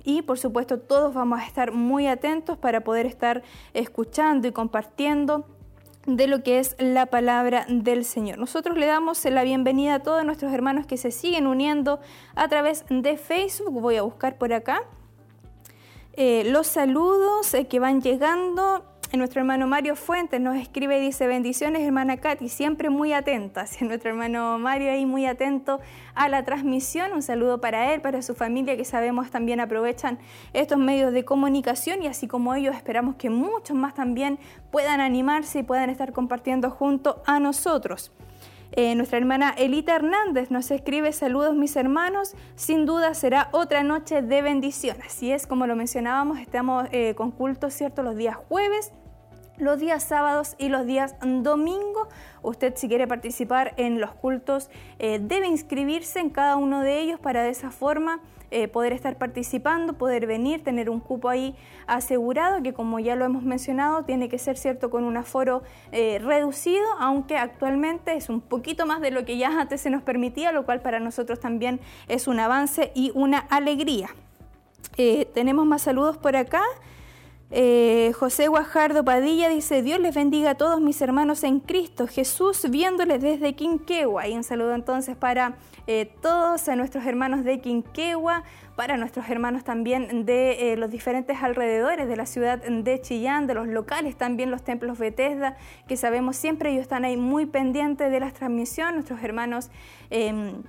y 0.04 0.24
por 0.24 0.38
supuesto 0.38 0.78
todos 0.78 1.14
vamos 1.14 1.40
a 1.40 1.46
estar 1.46 1.72
muy 1.72 2.08
atentos 2.08 2.58
para 2.58 2.82
poder 2.82 3.06
estar 3.06 3.44
escuchando 3.74 4.46
y 4.50 4.52
compartiendo 4.52 5.46
de 6.08 6.26
lo 6.28 6.42
que 6.42 6.60
es 6.60 6.76
la 6.80 7.06
palabra 7.06 7.66
del 7.68 8.06
Señor. 8.06 8.40
Nosotros 8.40 8.78
le 8.78 8.86
damos 8.86 9.24
la 9.26 9.44
bienvenida 9.44 9.96
a 9.96 10.00
todos 10.00 10.24
nuestros 10.24 10.54
hermanos 10.54 10.88
que 10.88 10.98
se 10.98 11.12
siguen 11.12 11.46
uniendo 11.46 12.00
a 12.34 12.48
través 12.48 12.86
de 12.90 13.18
Facebook. 13.18 13.82
Voy 13.82 13.98
a 13.98 14.02
buscar 14.04 14.38
por 14.38 14.54
acá 14.54 14.84
eh, 16.14 16.46
los 16.46 16.66
saludos 16.66 17.54
eh, 17.54 17.68
que 17.68 17.80
van 17.80 18.02
llegando. 18.02 18.86
Nuestro 19.16 19.40
hermano 19.40 19.68
Mario 19.68 19.96
Fuentes 19.96 20.42
nos 20.42 20.58
escribe 20.58 20.98
y 20.98 21.02
dice, 21.02 21.28
bendiciones 21.28 21.82
hermana 21.84 22.18
Katy, 22.18 22.50
siempre 22.50 22.90
muy 22.90 23.14
atenta. 23.14 23.66
nuestro 23.82 24.10
hermano 24.10 24.60
Mario 24.60 24.92
ahí 24.92 25.06
muy 25.06 25.26
atento 25.26 25.80
a 26.14 26.28
la 26.28 26.44
transmisión. 26.44 27.14
Un 27.14 27.22
saludo 27.22 27.62
para 27.62 27.94
él, 27.94 28.02
para 28.02 28.22
su 28.22 28.36
familia, 28.36 28.76
que 28.76 28.84
sabemos 28.84 29.32
también 29.32 29.62
aprovechan 29.62 30.20
estos 30.52 30.78
medios 30.78 31.14
de 31.14 31.24
comunicación 31.24 32.04
y 32.04 32.08
así 32.08 32.28
como 32.28 32.54
ellos 32.54 32.76
esperamos 32.76 33.16
que 33.16 33.30
muchos 33.30 33.78
más 33.78 33.94
también 33.94 34.40
puedan 34.72 35.00
animarse 35.00 35.60
y 35.60 35.64
puedan 35.64 35.90
estar 35.90 36.12
compartiendo 36.12 36.70
junto 36.70 37.22
a 37.26 37.40
nosotros. 37.40 38.12
Eh, 38.72 38.96
nuestra 38.96 39.18
hermana 39.18 39.54
Elita 39.58 39.96
Hernández 39.96 40.52
nos 40.52 40.70
escribe 40.72 41.12
saludos 41.12 41.56
mis 41.56 41.76
hermanos, 41.76 42.36
sin 42.56 42.86
duda 42.86 43.14
será 43.14 43.50
otra 43.52 43.84
noche 43.84 44.22
de 44.22 44.42
bendición. 44.42 44.98
Así 45.06 45.32
es, 45.32 45.48
como 45.48 45.68
lo 45.68 45.76
mencionábamos, 45.76 46.40
estamos 46.40 46.88
eh, 46.92 47.16
con 47.16 47.32
culto, 47.32 47.70
¿cierto? 47.70 48.04
Los 48.04 48.18
días 48.18 48.36
jueves, 48.36 48.92
los 49.58 49.80
días 49.80 50.04
sábados 50.04 50.56
y 50.58 50.70
los 50.70 50.86
días 50.86 51.16
domingo. 51.22 52.08
Usted 52.44 52.76
si 52.76 52.88
quiere 52.88 53.08
participar 53.08 53.74
en 53.78 54.00
los 54.00 54.14
cultos 54.14 54.70
eh, 55.00 55.20
debe 55.22 55.48
inscribirse 55.48 56.20
en 56.20 56.30
cada 56.30 56.58
uno 56.58 56.82
de 56.82 57.00
ellos 57.00 57.20
para 57.20 57.44
de 57.44 57.50
esa 57.50 57.72
forma 57.72 58.20
eh, 58.52 58.68
poder 58.68 58.94
estar 58.94 59.18
participando, 59.18 59.94
poder 59.94 60.28
venir, 60.28 60.64
tener 60.64 60.90
un 60.90 61.00
cupo 61.00 61.30
ahí 61.30 61.56
asegurado, 61.86 62.62
que 62.64 62.74
como 62.74 63.00
ya 63.00 63.16
lo 63.16 63.26
hemos 63.26 63.44
mencionado, 63.44 64.04
tiene 64.04 64.30
que 64.30 64.38
ser 64.38 64.58
cierto 64.58 64.90
con 64.90 65.04
un 65.04 65.18
aforo 65.18 65.64
eh, 65.92 66.20
reducido, 66.24 66.86
aunque 67.00 67.38
actualmente 67.38 68.16
es 68.16 68.30
un 68.30 68.42
poquito 68.42 68.86
más 68.86 69.02
de 69.02 69.12
lo 69.12 69.26
que 69.26 69.38
ya 69.38 69.60
antes 69.60 69.82
se 69.82 69.90
nos 69.90 70.02
permitía, 70.02 70.52
lo 70.52 70.66
cual 70.66 70.82
para 70.82 71.00
nosotros 71.00 71.40
también 71.40 71.80
es 72.08 72.28
un 72.28 72.40
avance 72.40 72.92
y 72.96 73.12
una 73.16 73.40
alegría. 73.40 74.10
tenemos 75.34 75.66
más 75.66 75.82
saludos 75.84 76.18
por 76.18 76.36
acá. 76.36 76.64
Eh, 77.50 78.12
José 78.20 78.50
Guajardo 78.50 79.06
Padilla 79.06 79.48
dice, 79.48 79.82
Dios 79.82 80.02
les 80.02 80.14
bendiga 80.14 80.52
a 80.52 80.56
todos 80.56 80.82
mis 80.82 81.02
hermanos 81.02 81.44
en 81.44 81.62
Cristo, 81.62 82.06
Jesús 82.06 82.66
viéndoles 82.70 83.22
desde 83.22 83.56
Quinquegua. 83.56 84.28
Y 84.28 84.36
un 84.36 84.44
saludo 84.44 84.76
entonces 84.76 85.16
para 85.16 85.56
eh, 85.88 86.12
todos 86.22 86.68
nuestros 86.76 87.06
hermanos 87.06 87.44
de 87.44 87.60
Quinquegua, 87.60 88.44
para 88.76 88.96
nuestros 88.96 89.28
hermanos 89.30 89.64
también 89.64 90.26
de 90.26 90.74
eh, 90.74 90.78
los 90.78 90.92
diferentes 90.92 91.42
alrededores 91.42 92.08
de 92.08 92.16
la 92.16 92.28
ciudad 92.28 92.60
de 92.60 93.02
Chillán, 93.02 93.48
de 93.48 93.56
los 93.56 93.68
locales 93.68 94.16
también, 94.16 94.52
los 94.52 94.64
templos 94.64 95.00
Bethesda, 95.00 95.58
que 95.88 95.98
sabemos 95.98 96.36
siempre 96.36 96.70
ellos 96.70 96.84
están 96.84 97.04
ahí 97.04 97.18
muy 97.18 97.48
pendientes 97.48 98.12
de 98.12 98.20
las 98.20 98.34
transmisiones, 98.34 98.94
nuestros 98.94 99.24
hermanos 99.24 99.72
em, 100.12 100.62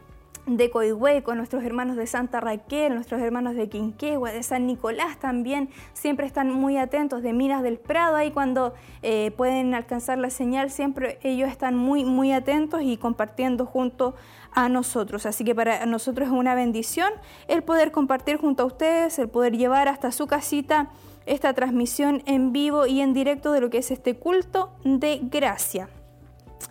de 0.49 0.71
Coihue, 0.71 1.23
con 1.23 1.37
nuestros 1.37 1.62
hermanos 1.62 1.97
de 1.97 2.07
Santa 2.07 2.40
Raquel, 2.40 2.95
nuestros 2.95 3.21
hermanos 3.21 3.55
de 3.55 3.69
Quinquegua, 3.69 4.33
de 4.33 4.43
San 4.43 4.67
Nicolás 4.67 5.19
también, 5.19 5.69
siempre 5.93 6.26
están 6.26 6.50
muy 6.50 6.78
atentos, 6.78 7.23
de 7.23 7.33
Minas 7.33 7.62
del 7.62 7.78
Prado, 7.78 8.17
ahí 8.17 8.31
cuando 8.31 8.75
eh, 9.02 9.33
pueden 9.37 9.75
alcanzar 9.75 10.19
la 10.19 10.31
señal, 10.31 10.71
siempre 10.71 11.19
ellos 11.23 11.50
están 11.50 11.76
muy, 11.76 12.05
muy 12.05 12.33
atentos 12.33 12.81
y 12.83 12.97
compartiendo 12.97 13.67
junto 13.67 14.14
a 14.52 14.69
nosotros. 14.69 15.26
Así 15.26 15.45
que 15.45 15.55
para 15.55 15.85
nosotros 15.87 16.28
es 16.28 16.35
una 16.35 16.55
bendición 16.55 17.12
el 17.47 17.62
poder 17.62 17.93
compartir 17.93 18.38
junto 18.38 18.62
a 18.62 18.67
ustedes, 18.67 19.19
el 19.19 19.28
poder 19.28 19.57
llevar 19.57 19.88
hasta 19.88 20.12
su 20.12 20.26
casita 20.26 20.90
esta 21.26 21.52
transmisión 21.52 22.23
en 22.25 22.52
vivo 22.52 22.87
y 22.87 23.02
en 23.02 23.12
directo 23.12 23.52
de 23.52 23.61
lo 23.61 23.69
que 23.69 23.78
es 23.78 23.90
este 23.90 24.17
culto 24.17 24.71
de 24.85 25.21
gracia. 25.23 25.90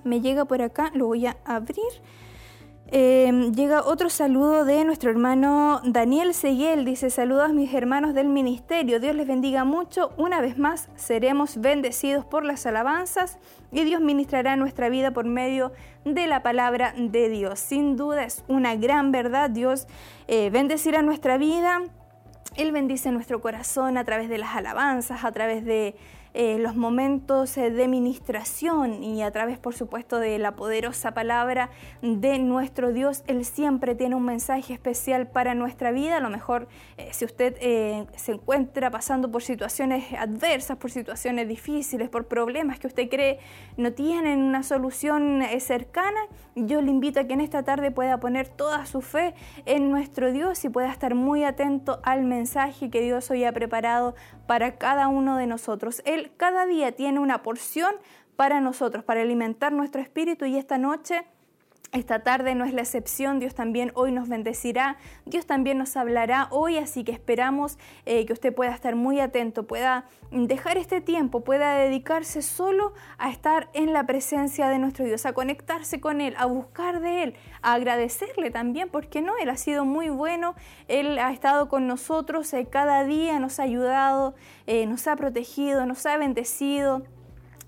Me 0.03 0.19
llega 0.19 0.45
por 0.45 0.61
acá, 0.61 0.91
lo 0.93 1.05
voy 1.05 1.27
a 1.27 1.37
abrir. 1.45 1.85
Em, 2.89 3.51
llega 3.53 3.81
otro 3.81 4.09
saludo 4.09 4.63
de 4.63 4.85
nuestro 4.85 5.11
hermano 5.11 5.81
Daniel 5.83 6.33
Seguel. 6.33 6.85
Dice, 6.85 7.09
saludos 7.09 7.49
a 7.49 7.53
mis 7.53 7.73
hermanos 7.73 8.13
del 8.13 8.29
ministerio. 8.29 9.01
Dios 9.01 9.13
les 9.13 9.27
bendiga 9.27 9.65
mucho. 9.65 10.13
Una 10.15 10.39
vez 10.39 10.57
más 10.57 10.87
seremos 10.95 11.57
bendecidos 11.59 12.23
por 12.23 12.45
las 12.45 12.65
alabanzas 12.65 13.39
y 13.73 13.83
Dios 13.83 13.99
ministrará 13.99 14.55
nuestra 14.55 14.87
vida 14.87 15.11
por 15.11 15.25
medio 15.25 15.73
de 16.05 16.27
la 16.27 16.43
palabra 16.43 16.93
de 16.97 17.27
Dios. 17.27 17.59
Sin 17.59 17.97
duda 17.97 18.23
es 18.23 18.45
una 18.47 18.77
gran 18.77 19.11
verdad. 19.11 19.49
Dios 19.49 19.85
eh, 20.29 20.49
bendecirá 20.49 21.01
nuestra 21.01 21.37
vida. 21.37 21.81
Él 22.55 22.71
bendice 22.71 23.11
nuestro 23.11 23.41
corazón 23.41 23.97
a 23.97 24.05
través 24.05 24.29
de 24.29 24.37
las 24.37 24.55
alabanzas, 24.55 25.25
a 25.25 25.31
través 25.33 25.65
de 25.65 25.95
eh, 26.39 26.59
los 26.59 26.75
momentos 26.75 27.57
eh, 27.57 27.71
de 27.71 27.87
ministración 27.87 29.03
y 29.03 29.23
a 29.23 29.31
través, 29.31 29.57
por 29.57 29.73
supuesto, 29.73 30.19
de 30.19 30.37
la 30.37 30.55
poderosa 30.55 31.15
palabra 31.15 31.71
de 32.03 32.37
nuestro 32.37 32.93
Dios. 32.93 33.23
Él 33.25 33.43
siempre 33.43 33.95
tiene 33.95 34.13
un 34.13 34.23
mensaje 34.23 34.71
especial 34.71 35.25
para 35.25 35.55
nuestra 35.55 35.89
vida. 35.89 36.17
A 36.17 36.19
lo 36.19 36.29
mejor 36.29 36.67
eh, 36.97 37.09
si 37.11 37.25
usted 37.25 37.55
se 38.15 38.31
encuentra 38.31 38.91
pasando 38.91 39.31
por 39.31 39.41
situaciones 39.41 40.13
adversas, 40.13 40.77
por 40.77 40.91
situaciones 40.91 41.47
difíciles, 41.47 42.07
por 42.07 42.27
problemas 42.27 42.77
que 42.77 42.85
usted 42.85 43.09
cree 43.09 43.39
no 43.75 43.93
tienen 43.93 44.37
una 44.37 44.61
solución 44.61 45.41
cercana, 45.59 46.19
yo 46.53 46.83
le 46.83 46.91
invito 46.91 47.19
a 47.19 47.23
que 47.23 47.33
en 47.33 47.41
esta 47.41 47.63
tarde 47.63 47.89
pueda 47.89 48.19
poner 48.19 48.47
toda 48.47 48.85
su 48.85 49.01
fe 49.01 49.33
en 49.65 49.89
nuestro 49.89 50.31
Dios 50.31 50.63
y 50.65 50.69
pueda 50.69 50.91
estar 50.91 51.15
muy 51.15 51.43
atento 51.43 51.99
al 52.03 52.25
mensaje 52.25 52.91
que 52.91 53.01
Dios 53.01 53.31
hoy 53.31 53.43
ha 53.43 53.51
preparado 53.53 54.13
para 54.47 54.77
cada 54.77 55.07
uno 55.07 55.37
de 55.37 55.45
nosotros. 55.47 56.01
Él 56.05 56.31
cada 56.37 56.65
día 56.65 56.93
tiene 56.93 57.19
una 57.19 57.43
porción 57.43 57.93
para 58.35 58.61
nosotros, 58.61 59.03
para 59.03 59.21
alimentar 59.21 59.73
nuestro 59.73 60.01
espíritu 60.01 60.45
y 60.45 60.57
esta 60.57 60.77
noche 60.77 61.25
esta 61.91 62.19
tarde 62.19 62.55
no 62.55 62.65
es 62.65 62.73
la 62.73 62.81
excepción, 62.81 63.39
Dios 63.39 63.55
también 63.55 63.91
hoy 63.95 64.11
nos 64.11 64.27
bendecirá, 64.27 64.97
Dios 65.25 65.45
también 65.45 65.77
nos 65.77 65.95
hablará 65.95 66.47
hoy, 66.51 66.77
así 66.77 67.03
que 67.03 67.11
esperamos 67.11 67.77
eh, 68.05 68.25
que 68.25 68.33
usted 68.33 68.53
pueda 68.53 68.73
estar 68.73 68.95
muy 68.95 69.19
atento, 69.19 69.67
pueda 69.67 70.05
dejar 70.31 70.77
este 70.77 71.01
tiempo, 71.01 71.43
pueda 71.43 71.75
dedicarse 71.75 72.41
solo 72.41 72.93
a 73.17 73.29
estar 73.29 73.69
en 73.73 73.93
la 73.93 74.05
presencia 74.05 74.69
de 74.69 74.79
nuestro 74.79 75.05
Dios, 75.05 75.25
a 75.25 75.33
conectarse 75.33 76.01
con 76.01 76.21
Él, 76.21 76.35
a 76.37 76.45
buscar 76.45 76.99
de 76.99 77.23
Él, 77.23 77.35
a 77.61 77.73
agradecerle 77.73 78.51
también, 78.51 78.89
porque 78.89 79.21
no, 79.21 79.37
Él 79.37 79.49
ha 79.49 79.57
sido 79.57 79.85
muy 79.85 80.09
bueno, 80.09 80.55
Él 80.87 81.17
ha 81.19 81.31
estado 81.31 81.69
con 81.69 81.87
nosotros 81.87 82.53
eh, 82.53 82.67
cada 82.69 83.03
día, 83.05 83.39
nos 83.39 83.59
ha 83.59 83.63
ayudado, 83.63 84.35
eh, 84.65 84.85
nos 84.85 85.07
ha 85.07 85.15
protegido, 85.15 85.85
nos 85.85 86.05
ha 86.05 86.17
bendecido. 86.17 87.03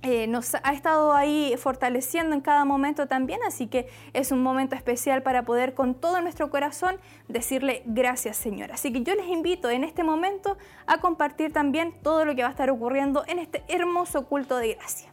Eh, 0.02 0.28
nos 0.28 0.56
ha 0.56 0.72
estado 0.72 1.14
ahí 1.14 1.54
fortaleciendo 1.58 2.34
en 2.34 2.40
cada 2.40 2.64
momento 2.64 3.08
también, 3.08 3.42
así 3.46 3.68
que 3.68 3.90
es 4.14 4.32
un 4.32 4.42
momento 4.42 4.76
especial 4.76 5.24
para 5.24 5.44
poder 5.44 5.74
con 5.74 5.94
todo 5.94 6.22
nuestro 6.22 6.50
corazón 6.50 6.96
decirle 7.28 7.84
gracias 7.86 8.38
Señor. 8.38 8.72
Así 8.72 8.94
que 8.94 9.04
yo 9.04 9.14
les 9.16 9.28
invito 9.28 9.70
en 9.70 9.84
este 9.84 10.04
momento 10.04 10.58
a 10.88 11.00
compartir 11.00 11.52
también 11.52 11.94
todo 12.02 12.24
lo 12.24 12.34
que 12.34 12.44
va 12.44 12.48
a 12.48 12.52
estar 12.52 12.70
ocurriendo 12.70 13.26
en 13.28 13.40
este 13.40 13.64
hermoso 13.68 14.26
culto 14.26 14.56
de 14.56 14.76
gracia. 14.76 15.10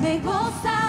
Me 0.00 0.18
goza. 0.20 0.79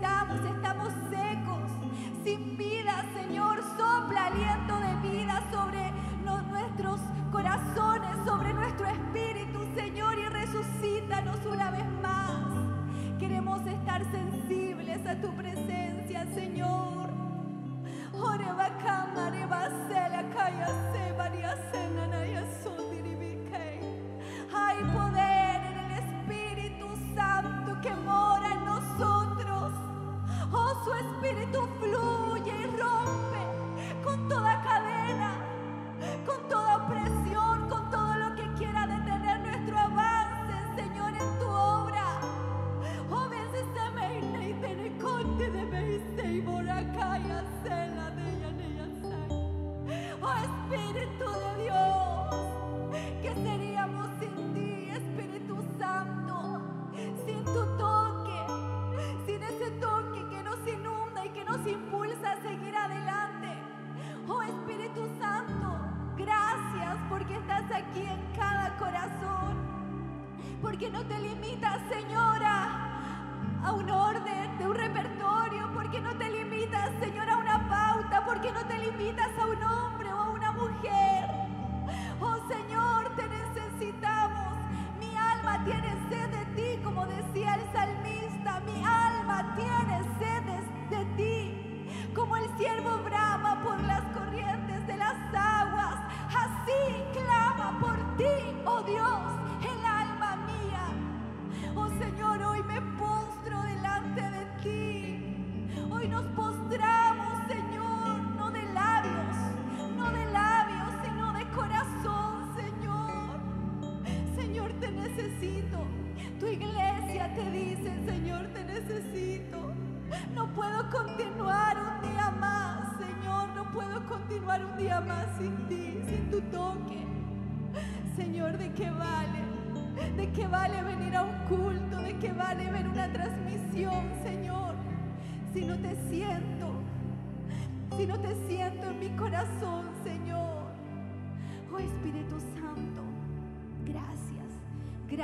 Necesitamos. 0.00 0.44
Estamos 0.44 0.67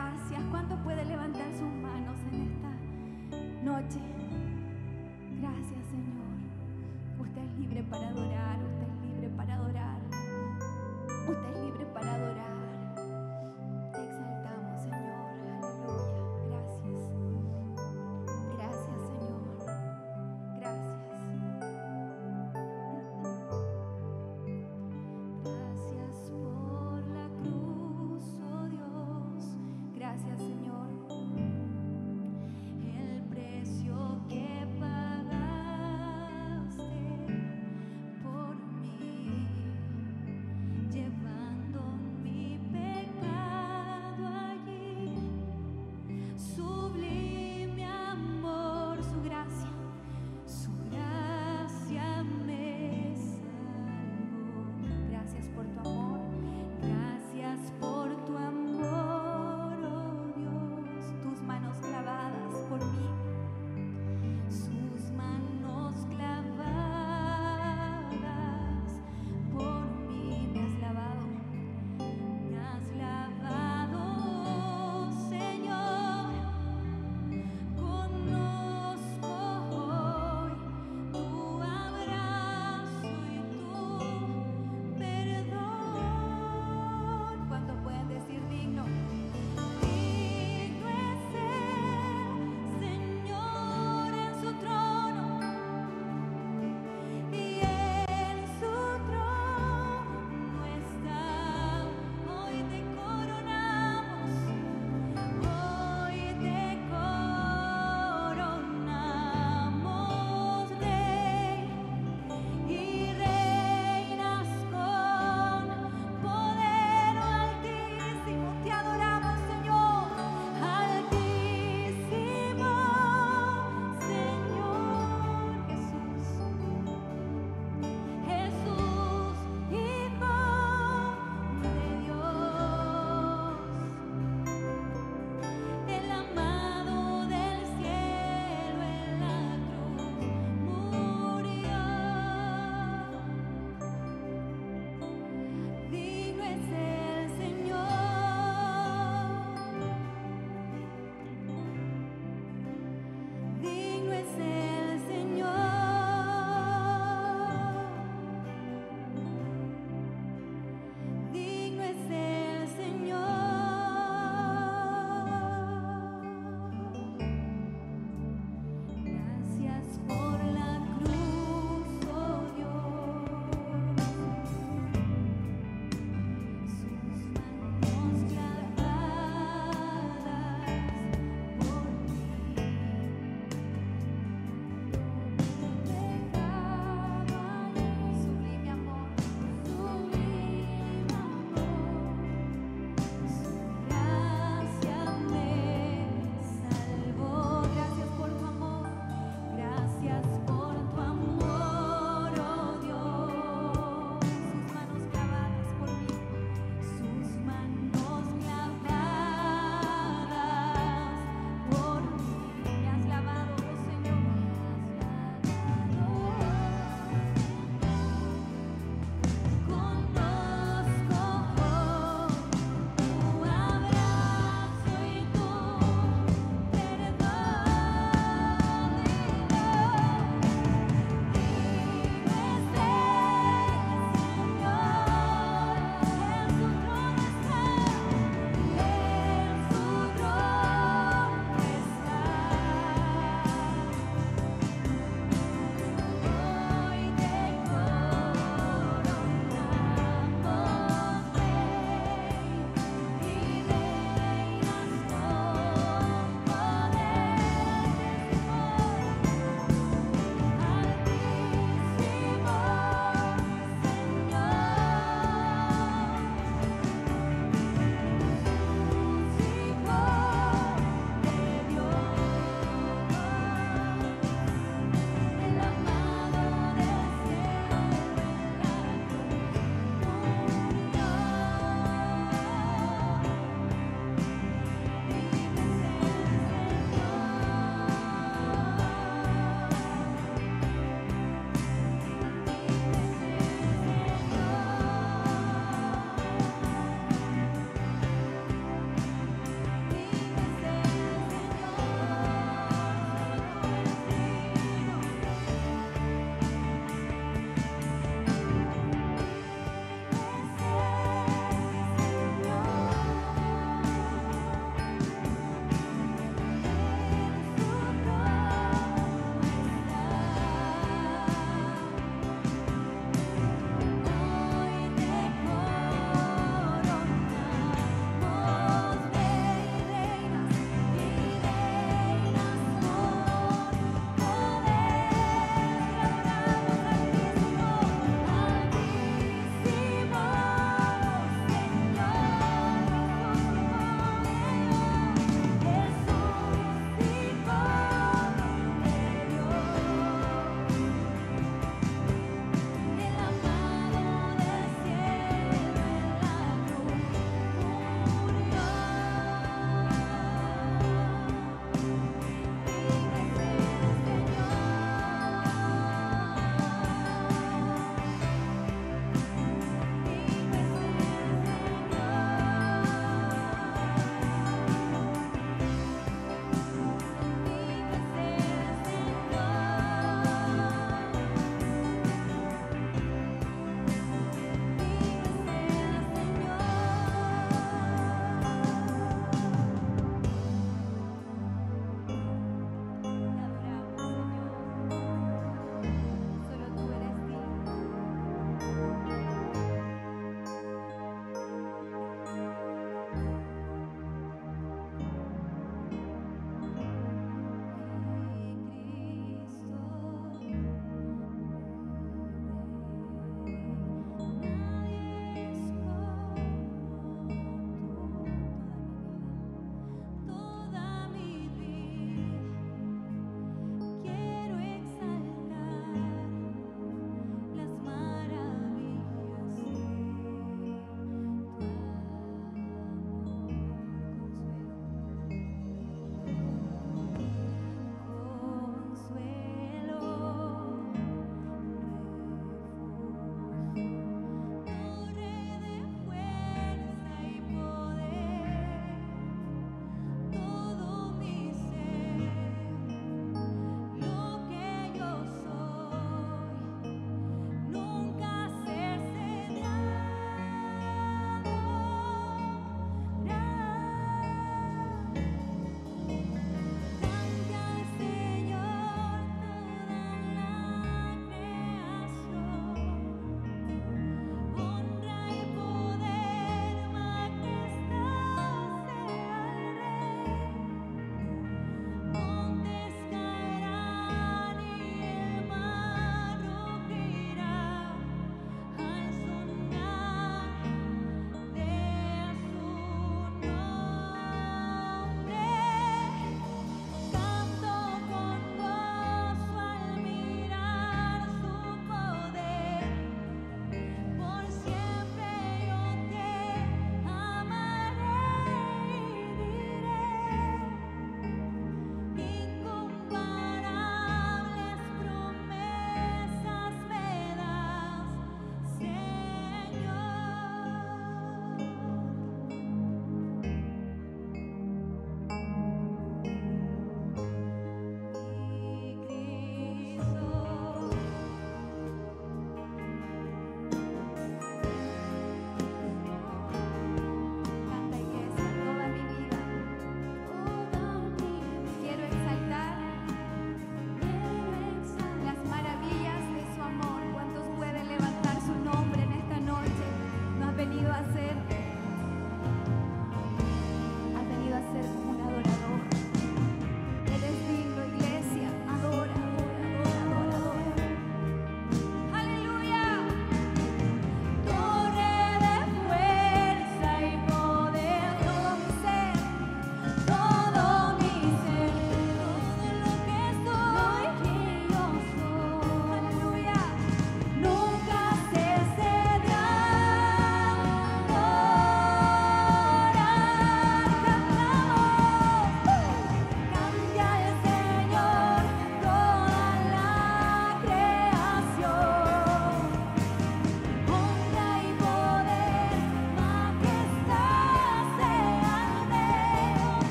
gracias. 0.00 0.39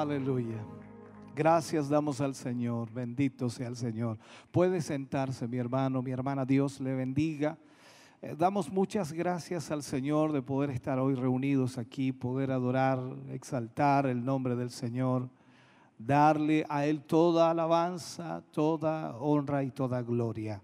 Aleluya. 0.00 0.64
Gracias 1.34 1.88
damos 1.88 2.20
al 2.20 2.36
Señor. 2.36 2.88
Bendito 2.92 3.50
sea 3.50 3.66
el 3.66 3.74
Señor. 3.74 4.16
Puede 4.52 4.80
sentarse 4.80 5.48
mi 5.48 5.56
hermano, 5.56 6.02
mi 6.02 6.12
hermana. 6.12 6.44
Dios 6.44 6.78
le 6.78 6.94
bendiga. 6.94 7.58
Eh, 8.22 8.36
damos 8.38 8.70
muchas 8.70 9.12
gracias 9.12 9.72
al 9.72 9.82
Señor 9.82 10.30
de 10.30 10.40
poder 10.40 10.70
estar 10.70 11.00
hoy 11.00 11.16
reunidos 11.16 11.78
aquí, 11.78 12.12
poder 12.12 12.52
adorar, 12.52 13.00
exaltar 13.30 14.06
el 14.06 14.24
nombre 14.24 14.54
del 14.54 14.70
Señor, 14.70 15.28
darle 15.98 16.64
a 16.68 16.86
Él 16.86 17.02
toda 17.02 17.50
alabanza, 17.50 18.44
toda 18.52 19.16
honra 19.16 19.64
y 19.64 19.72
toda 19.72 20.00
gloria. 20.02 20.62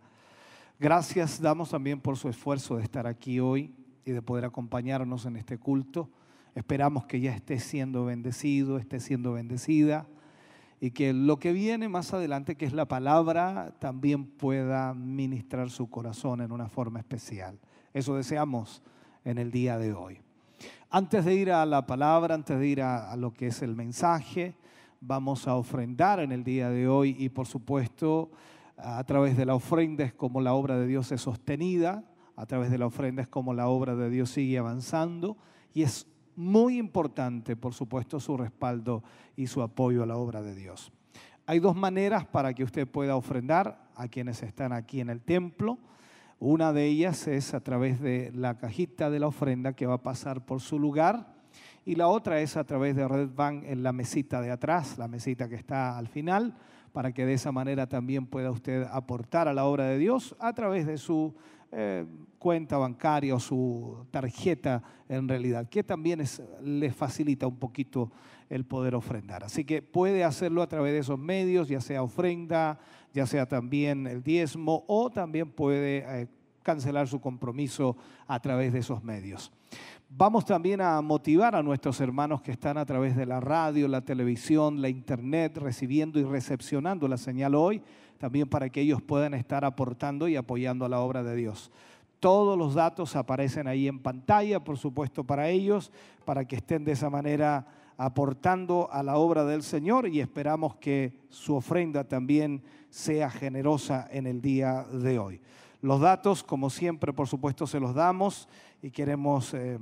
Gracias 0.79 1.41
damos 1.41 1.71
también 1.71 2.01
por 2.01 2.17
su 2.17 2.29
esfuerzo 2.29 2.77
de 2.77 2.85
estar 2.85 3.09
aquí 3.09 3.41
hoy 3.41 3.75
y 4.05 4.13
de 4.13 4.23
poder 4.23 4.45
acompañarnos 4.45 5.27
en 5.27 5.35
este 5.35 5.59
culto. 5.59 6.09
Esperamos 6.55 7.07
que 7.07 7.21
ya 7.21 7.35
esté 7.35 7.59
siendo 7.59 8.05
bendecido, 8.05 8.79
esté 8.79 9.01
siendo 9.01 9.33
bendecida 9.33 10.07
y 10.81 10.91
que 10.91 11.13
lo 11.13 11.39
que 11.39 11.53
viene 11.53 11.89
más 11.89 12.13
adelante, 12.13 12.57
que 12.57 12.67
es 12.67 12.73
la 12.73 12.87
palabra, 12.87 13.75
también 13.79 14.27
pueda 14.27 14.95
ministrar 14.95 15.71
su 15.71 15.89
corazón 15.89 16.43
en 16.43 16.53
una 16.53 16.69
forma 16.69 16.99
especial. 16.99 17.59
Eso 17.93 18.17
deseamos 18.17 18.83
en 19.25 19.39
el 19.39 19.51
día 19.51 19.79
de 19.79 19.95
hoy. 19.95 20.21
Antes 20.91 21.25
de 21.25 21.35
ir 21.35 21.51
a 21.51 21.67
la 21.67 21.87
palabra, 21.87 22.35
antes 22.35 22.59
de 22.59 22.67
ir 22.67 22.83
a, 22.83 23.17
lo 23.17 23.33
que 23.33 23.49
es 23.49 23.63
el 23.63 23.75
mensaje, 23.75 24.55
vamos 25.01 25.49
a 25.49 25.57
ofrendar 25.57 26.21
en 26.21 26.31
el 26.31 26.45
día 26.45 26.71
de 26.71 26.87
hoy 26.87 27.17
y 27.19 27.31
por 27.31 27.47
supuesto 27.47 28.31
a 28.77 29.03
través 29.05 29.37
de 29.37 29.47
la 29.47 29.55
ofrenda 29.55 30.05
es 30.05 30.13
como 30.13 30.41
la 30.41 30.55
obra 30.55 30.79
de 30.79 30.87
Dios 30.87 31.11
es 31.13 31.23
sostenida, 31.23 32.05
a 32.37 32.47
través 32.47 32.71
de 32.71 32.79
la 32.79 32.87
ofrenda 32.87 33.23
es 33.23 33.29
como 33.29 33.55
la 33.55 33.69
obra 33.69 33.97
de 33.97 34.11
Dios 34.11 34.31
sigue 34.31 34.59
avanzando 34.59 35.37
y 35.73 35.83
es 35.83 36.07
muy 36.37 36.79
importante, 36.79 37.57
por 37.57 37.75
supuesto, 37.75 38.21
su 38.21 38.37
respaldo 38.37 39.03
y 39.37 39.47
su 39.47 39.63
apoyo 39.63 40.03
a 40.03 40.07
la 40.07 40.17
obra 40.17 40.43
de 40.43 40.55
Dios. 40.55 40.93
Hay 41.47 41.61
dos 41.61 41.77
maneras 41.77 42.25
para 42.27 42.55
que 42.55 42.65
usted 42.65 42.87
pueda 42.89 43.17
ofrendar 43.17 43.89
a 43.95 44.09
quienes 44.09 44.43
están 44.43 44.73
aquí 44.73 45.01
en 45.01 45.11
el 45.11 45.21
templo. 45.21 45.79
Una 46.39 46.73
de 46.73 46.87
ellas 46.87 47.27
es 47.29 47.55
a 47.55 47.61
través 47.61 48.01
de 48.01 48.33
la 48.35 48.57
cajita 48.57 49.11
de 49.11 49.21
la 49.21 49.27
ofrenda 49.27 49.75
que 49.75 49.87
va 49.87 49.95
a 49.95 50.03
pasar 50.03 50.45
por 50.45 50.61
su 50.61 50.79
lugar 50.79 51.35
y 51.85 51.97
la 51.97 52.09
otra 52.09 52.41
es 52.41 52.57
a 52.57 52.65
través 52.65 52.97
de 52.97 53.07
Red 53.07 53.31
Bank 53.35 53.65
en 53.67 53.83
la 53.83 53.93
mesita 53.93 54.41
de 54.41 54.51
atrás, 54.51 54.97
la 54.97 55.07
mesita 55.07 55.49
que 55.49 55.55
está 55.55 55.99
al 55.99 56.09
final, 56.09 56.55
para 56.93 57.13
que 57.13 57.27
de 57.27 57.35
esa 57.35 57.53
manera 57.53 57.89
también 57.89 58.27
pueda 58.27 58.51
usted 58.51 58.87
aportar 58.91 59.49
a 59.49 59.53
la 59.53 59.65
obra 59.67 59.85
de 59.85 59.99
Dios 59.99 60.35
a 60.39 60.53
través 60.55 60.87
de 60.87 60.97
su 60.97 61.35
eh, 61.73 62.05
cuenta 62.39 62.77
bancaria 62.77 63.35
o 63.35 63.41
su 63.41 64.07
tarjeta 64.11 64.83
en 65.09 65.29
realidad, 65.29 65.69
que 65.69 65.83
también 65.83 66.23
le 66.63 66.93
facilita 66.93 67.47
un 67.47 67.57
poquito 67.57 68.13
el 68.51 68.65
poder 68.65 68.95
ofrendar. 68.95 69.45
Así 69.45 69.65
que 69.65 69.83
puede 69.83 70.25
hacerlo 70.25 70.63
a 70.63 70.69
través 70.69 70.93
de 70.93 70.99
esos 71.01 71.19
medios, 71.19 71.69
ya 71.69 71.81
sea 71.81 72.03
ofrenda, 72.03 72.79
ya 73.13 73.27
sea 73.27 73.47
también 73.47 74.07
el 74.07 74.23
diezmo 74.23 74.85
o 74.87 75.11
también 75.11 75.51
puede 75.51 76.05
eh, 76.07 76.29
cancelar 76.63 77.09
su 77.09 77.21
compromiso 77.21 77.97
a 78.27 78.41
través 78.41 78.73
de 78.73 78.81
esos 78.81 79.03
medios. 79.03 79.53
Vamos 80.09 80.45
también 80.45 80.81
a 80.81 81.01
motivar 81.01 81.57
a 81.57 81.63
nuestros 81.63 82.01
hermanos 82.01 82.41
que 82.41 82.53
están 82.53 82.79
a 82.79 82.85
través 82.85 83.17
de 83.17 83.27
la 83.27 83.41
radio, 83.41 83.89
la 83.89 84.03
televisión, 84.03 84.81
la 84.81 84.89
internet, 84.89 85.57
recibiendo 85.57 86.21
y 86.21 86.25
recepcionando 86.25 87.09
la 87.09 87.17
señal 87.17 87.55
hoy 87.55 87.83
también 88.19 88.49
para 88.49 88.69
que 88.69 88.81
ellos 88.81 89.03
puedan 89.03 89.35
estar 89.35 89.65
aportando 89.65 90.29
y 90.29 90.37
apoyando 90.37 90.85
a 90.85 90.89
la 90.89 91.01
obra 91.01 91.23
de 91.23 91.37
Dios. 91.37 91.71
Todos 92.21 92.57
los 92.57 92.75
datos 92.75 93.17
aparecen 93.17 93.69
ahí 93.69 93.87
en 93.87 93.99
pantalla, 93.99 94.63
por 94.63 94.79
supuesto, 94.79 95.25
para 95.25 95.49
ellos, 95.49 95.93
para 96.25 96.45
que 96.45 96.57
estén 96.57 96.85
de 96.85 96.93
esa 96.93 97.11
manera 97.11 97.67
aportando 97.97 98.89
a 98.91 99.03
la 99.03 99.17
obra 99.17 99.45
del 99.45 99.63
Señor 99.63 100.09
y 100.09 100.21
esperamos 100.21 100.77
que 100.77 101.13
su 101.29 101.55
ofrenda 101.55 102.05
también 102.05 102.63
sea 102.91 103.31
generosa 103.31 104.09
en 104.11 104.27
el 104.27 104.41
día 104.41 104.85
de 104.85 105.19
hoy. 105.19 105.41
Los 105.83 106.01
datos, 106.01 106.43
como 106.43 106.71
siempre, 106.71 107.13
por 107.13 107.29
supuesto, 107.29 107.67
se 107.67 107.79
los 107.79 107.95
damos 107.95 108.49
y 108.83 108.91
queremos 108.91 109.53
eh, 109.55 109.79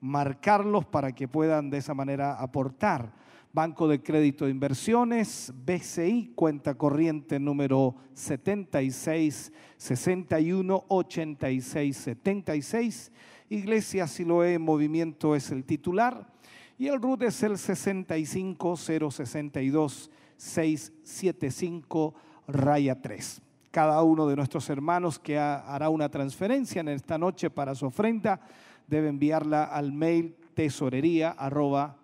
marcarlos 0.00 0.84
para 0.84 1.12
que 1.12 1.28
puedan 1.28 1.70
de 1.70 1.78
esa 1.78 1.94
manera 1.94 2.34
aportar 2.34 3.12
Banco 3.54 3.86
de 3.86 4.02
Crédito 4.02 4.46
de 4.46 4.50
Inversiones, 4.50 5.52
BCI, 5.64 6.32
cuenta 6.34 6.74
corriente 6.74 7.38
número 7.38 7.94
76 8.14 9.52
61 9.76 10.84
86 10.88 11.96
76. 11.96 13.12
Iglesia 13.50 14.08
Siloé 14.08 14.58
Movimiento 14.58 15.36
es 15.36 15.52
el 15.52 15.62
titular 15.62 16.26
y 16.78 16.88
el 16.88 17.00
RUT 17.00 17.22
es 17.22 17.44
el 17.44 17.56
65 17.56 18.76
062 18.76 20.10
675 20.36 22.14
raya 22.48 23.00
3. 23.00 23.40
Cada 23.70 24.02
uno 24.02 24.26
de 24.26 24.34
nuestros 24.34 24.68
hermanos 24.68 25.20
que 25.20 25.38
hará 25.38 25.90
una 25.90 26.08
transferencia 26.08 26.80
en 26.80 26.88
esta 26.88 27.18
noche 27.18 27.50
para 27.50 27.76
su 27.76 27.86
ofrenda 27.86 28.40
debe 28.88 29.10
enviarla 29.10 29.62
al 29.62 29.92
mail 29.92 30.34
tesorería 30.54 31.30
arroba 31.30 31.98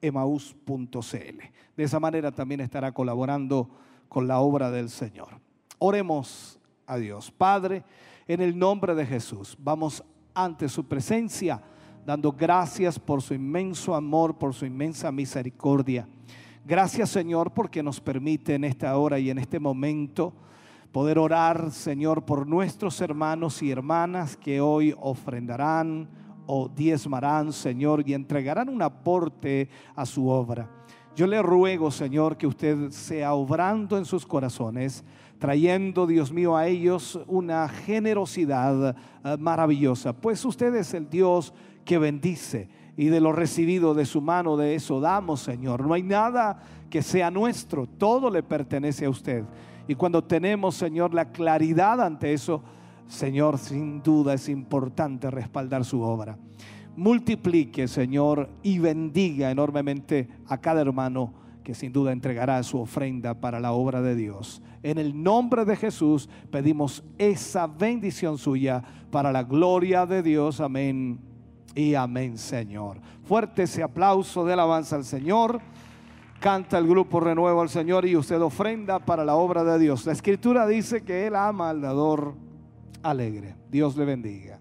emaús.cl. 0.00 1.38
De 1.76 1.84
esa 1.84 2.00
manera 2.00 2.32
también 2.32 2.60
estará 2.60 2.92
colaborando 2.92 3.68
con 4.08 4.26
la 4.26 4.40
obra 4.40 4.70
del 4.70 4.90
Señor. 4.90 5.40
Oremos 5.78 6.58
a 6.86 6.96
Dios. 6.96 7.30
Padre, 7.30 7.84
en 8.26 8.40
el 8.40 8.58
nombre 8.58 8.94
de 8.94 9.06
Jesús, 9.06 9.56
vamos 9.60 10.02
ante 10.34 10.68
su 10.68 10.84
presencia 10.84 11.62
dando 12.06 12.30
gracias 12.30 13.00
por 13.00 13.20
su 13.20 13.34
inmenso 13.34 13.92
amor, 13.92 14.38
por 14.38 14.54
su 14.54 14.64
inmensa 14.64 15.10
misericordia. 15.10 16.06
Gracias 16.64 17.10
Señor 17.10 17.52
porque 17.52 17.82
nos 17.82 18.00
permite 18.00 18.54
en 18.54 18.62
esta 18.62 18.96
hora 18.96 19.18
y 19.18 19.28
en 19.28 19.38
este 19.38 19.58
momento 19.58 20.32
poder 20.92 21.18
orar, 21.18 21.72
Señor, 21.72 22.24
por 22.24 22.46
nuestros 22.46 23.00
hermanos 23.00 23.60
y 23.60 23.72
hermanas 23.72 24.36
que 24.36 24.60
hoy 24.60 24.94
ofrendarán, 24.98 26.08
o 26.46 26.68
diezmarán, 26.68 27.52
Señor, 27.52 28.02
y 28.06 28.14
entregarán 28.14 28.68
un 28.68 28.82
aporte 28.82 29.68
a 29.94 30.06
su 30.06 30.28
obra. 30.28 30.68
Yo 31.14 31.26
le 31.26 31.40
ruego, 31.40 31.90
Señor, 31.90 32.36
que 32.36 32.46
usted 32.46 32.90
sea 32.90 33.32
obrando 33.32 33.96
en 33.96 34.04
sus 34.04 34.26
corazones, 34.26 35.04
trayendo, 35.38 36.06
Dios 36.06 36.30
mío, 36.30 36.56
a 36.56 36.66
ellos 36.66 37.18
una 37.26 37.68
generosidad 37.68 38.96
eh, 39.24 39.36
maravillosa, 39.38 40.12
pues 40.12 40.44
usted 40.44 40.74
es 40.74 40.92
el 40.94 41.08
Dios 41.08 41.54
que 41.84 41.98
bendice 41.98 42.68
y 42.96 43.06
de 43.06 43.20
lo 43.20 43.32
recibido 43.32 43.94
de 43.94 44.06
su 44.06 44.20
mano, 44.20 44.56
de 44.56 44.74
eso 44.74 45.00
damos, 45.00 45.40
Señor. 45.40 45.86
No 45.86 45.94
hay 45.94 46.02
nada 46.02 46.60
que 46.90 47.02
sea 47.02 47.30
nuestro, 47.30 47.86
todo 47.86 48.30
le 48.30 48.42
pertenece 48.42 49.04
a 49.04 49.10
usted. 49.10 49.44
Y 49.88 49.94
cuando 49.94 50.24
tenemos, 50.24 50.74
Señor, 50.74 51.14
la 51.14 51.30
claridad 51.30 52.00
ante 52.00 52.32
eso, 52.32 52.62
Señor, 53.08 53.58
sin 53.58 54.02
duda 54.02 54.34
es 54.34 54.48
importante 54.48 55.30
respaldar 55.30 55.84
su 55.84 56.02
obra. 56.02 56.36
Multiplique, 56.96 57.88
Señor, 57.88 58.48
y 58.62 58.78
bendiga 58.78 59.50
enormemente 59.50 60.28
a 60.48 60.58
cada 60.58 60.80
hermano 60.80 61.32
que 61.62 61.74
sin 61.74 61.92
duda 61.92 62.12
entregará 62.12 62.62
su 62.62 62.78
ofrenda 62.78 63.34
para 63.34 63.60
la 63.60 63.72
obra 63.72 64.00
de 64.00 64.14
Dios. 64.14 64.62
En 64.82 64.98
el 64.98 65.22
nombre 65.22 65.64
de 65.64 65.76
Jesús 65.76 66.28
pedimos 66.50 67.04
esa 67.18 67.66
bendición 67.66 68.38
suya 68.38 68.82
para 69.10 69.32
la 69.32 69.42
gloria 69.42 70.06
de 70.06 70.22
Dios. 70.22 70.60
Amén 70.60 71.18
y 71.74 71.94
amén, 71.94 72.38
Señor. 72.38 73.00
Fuerte 73.24 73.64
ese 73.64 73.82
aplauso 73.82 74.44
de 74.44 74.52
alabanza 74.52 74.96
al 74.96 75.04
Señor. 75.04 75.60
Canta 76.40 76.78
el 76.78 76.86
grupo 76.86 77.18
Renuevo 77.18 77.60
al 77.60 77.68
Señor 77.68 78.06
y 78.06 78.16
usted 78.16 78.40
ofrenda 78.40 79.00
para 79.00 79.24
la 79.24 79.34
obra 79.34 79.64
de 79.64 79.78
Dios. 79.78 80.06
La 80.06 80.12
escritura 80.12 80.66
dice 80.66 81.02
que 81.02 81.26
Él 81.26 81.34
ama 81.34 81.70
al 81.70 81.80
dador 81.80 82.45
alegre. 83.10 83.56
Dios 83.68 83.96
le 83.96 84.04
bendiga. 84.04 84.60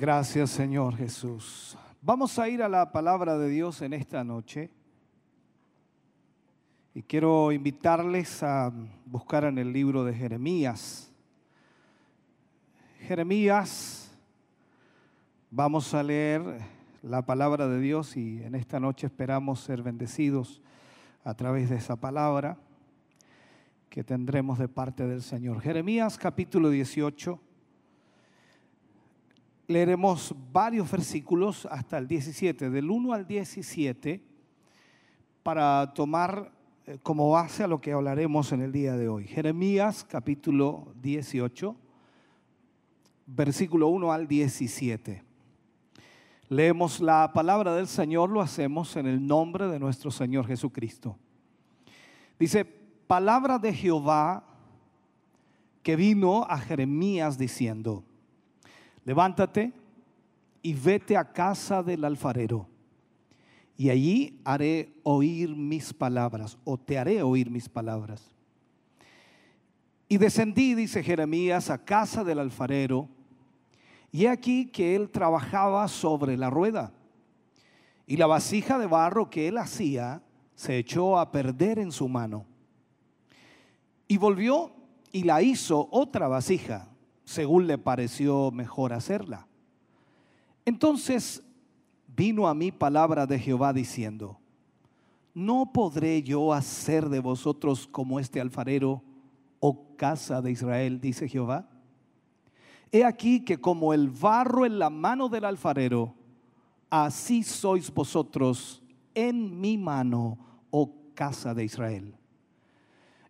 Gracias 0.00 0.48
Señor 0.48 0.96
Jesús. 0.96 1.76
Vamos 2.00 2.38
a 2.38 2.48
ir 2.48 2.62
a 2.62 2.70
la 2.70 2.90
palabra 2.90 3.36
de 3.36 3.50
Dios 3.50 3.82
en 3.82 3.92
esta 3.92 4.24
noche. 4.24 4.70
Y 6.94 7.02
quiero 7.02 7.52
invitarles 7.52 8.42
a 8.42 8.72
buscar 9.04 9.44
en 9.44 9.58
el 9.58 9.74
libro 9.74 10.02
de 10.02 10.14
Jeremías. 10.14 11.12
Jeremías, 13.00 14.10
vamos 15.50 15.92
a 15.92 16.02
leer 16.02 16.40
la 17.02 17.20
palabra 17.26 17.68
de 17.68 17.78
Dios 17.78 18.16
y 18.16 18.42
en 18.42 18.54
esta 18.54 18.80
noche 18.80 19.06
esperamos 19.06 19.60
ser 19.60 19.82
bendecidos 19.82 20.62
a 21.24 21.34
través 21.34 21.68
de 21.68 21.76
esa 21.76 21.96
palabra 21.96 22.56
que 23.90 24.02
tendremos 24.02 24.58
de 24.58 24.68
parte 24.68 25.06
del 25.06 25.20
Señor. 25.20 25.60
Jeremías 25.60 26.16
capítulo 26.16 26.70
18 26.70 27.49
leeremos 29.70 30.34
varios 30.52 30.90
versículos 30.90 31.64
hasta 31.70 31.96
el 31.96 32.08
17, 32.08 32.70
del 32.70 32.90
1 32.90 33.12
al 33.12 33.24
17, 33.24 34.20
para 35.44 35.94
tomar 35.94 36.50
eh, 36.86 36.98
como 37.04 37.30
base 37.30 37.62
a 37.62 37.68
lo 37.68 37.80
que 37.80 37.92
hablaremos 37.92 38.50
en 38.50 38.62
el 38.62 38.72
día 38.72 38.96
de 38.96 39.08
hoy. 39.08 39.28
Jeremías 39.28 40.02
capítulo 40.02 40.92
18, 41.00 41.76
versículo 43.26 43.86
1 43.88 44.12
al 44.12 44.26
17. 44.26 45.22
Leemos 46.48 46.98
la 46.98 47.32
palabra 47.32 47.72
del 47.72 47.86
Señor, 47.86 48.28
lo 48.28 48.40
hacemos 48.40 48.96
en 48.96 49.06
el 49.06 49.24
nombre 49.24 49.68
de 49.68 49.78
nuestro 49.78 50.10
Señor 50.10 50.48
Jesucristo. 50.48 51.16
Dice, 52.40 52.64
palabra 52.64 53.60
de 53.60 53.72
Jehová 53.72 54.42
que 55.84 55.94
vino 55.94 56.44
a 56.48 56.58
Jeremías 56.58 57.38
diciendo, 57.38 58.04
levántate 59.04 59.72
y 60.62 60.74
vete 60.74 61.16
a 61.16 61.32
casa 61.32 61.82
del 61.82 62.04
alfarero, 62.04 62.66
y 63.76 63.88
allí 63.88 64.40
haré 64.44 64.92
oír 65.04 65.56
mis 65.56 65.94
palabras, 65.94 66.58
o 66.64 66.76
te 66.76 66.98
haré 66.98 67.22
oír 67.22 67.50
mis 67.50 67.68
palabras. 67.68 68.30
Y 70.06 70.18
descendí, 70.18 70.74
dice 70.74 71.02
Jeremías, 71.02 71.70
a 71.70 71.82
casa 71.82 72.24
del 72.24 72.40
alfarero, 72.40 73.08
y 74.12 74.24
he 74.24 74.28
aquí 74.28 74.66
que 74.66 74.96
él 74.96 75.08
trabajaba 75.08 75.88
sobre 75.88 76.36
la 76.36 76.50
rueda, 76.50 76.92
y 78.06 78.16
la 78.16 78.26
vasija 78.26 78.78
de 78.78 78.86
barro 78.86 79.30
que 79.30 79.48
él 79.48 79.56
hacía 79.56 80.20
se 80.54 80.76
echó 80.76 81.18
a 81.18 81.30
perder 81.30 81.78
en 81.78 81.92
su 81.92 82.06
mano. 82.08 82.44
Y 84.08 84.18
volvió 84.18 84.72
y 85.12 85.22
la 85.22 85.40
hizo 85.40 85.88
otra 85.90 86.28
vasija 86.28 86.89
según 87.30 87.68
le 87.68 87.78
pareció 87.78 88.50
mejor 88.50 88.92
hacerla. 88.92 89.46
Entonces 90.64 91.44
vino 92.08 92.48
a 92.48 92.54
mí 92.54 92.72
palabra 92.72 93.24
de 93.24 93.38
Jehová 93.38 93.72
diciendo, 93.72 94.40
¿no 95.32 95.72
podré 95.72 96.24
yo 96.24 96.52
hacer 96.52 97.08
de 97.08 97.20
vosotros 97.20 97.86
como 97.86 98.18
este 98.18 98.40
alfarero, 98.40 99.04
oh 99.60 99.94
casa 99.96 100.42
de 100.42 100.50
Israel, 100.50 101.00
dice 101.00 101.28
Jehová? 101.28 101.68
He 102.90 103.04
aquí 103.04 103.44
que 103.44 103.60
como 103.60 103.94
el 103.94 104.10
barro 104.10 104.66
en 104.66 104.80
la 104.80 104.90
mano 104.90 105.28
del 105.28 105.44
alfarero, 105.44 106.16
así 106.90 107.44
sois 107.44 107.94
vosotros 107.94 108.82
en 109.14 109.60
mi 109.60 109.78
mano, 109.78 110.36
oh 110.70 110.92
casa 111.14 111.54
de 111.54 111.62
Israel. 111.62 112.12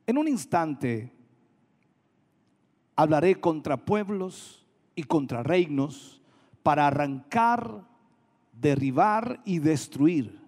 En 0.06 0.16
un 0.16 0.26
instante 0.26 1.19
hablaré 3.00 3.40
contra 3.40 3.78
pueblos 3.78 4.62
y 4.94 5.04
contra 5.04 5.42
reinos 5.42 6.20
para 6.62 6.86
arrancar, 6.86 7.86
derribar 8.52 9.40
y 9.46 9.58
destruir. 9.58 10.38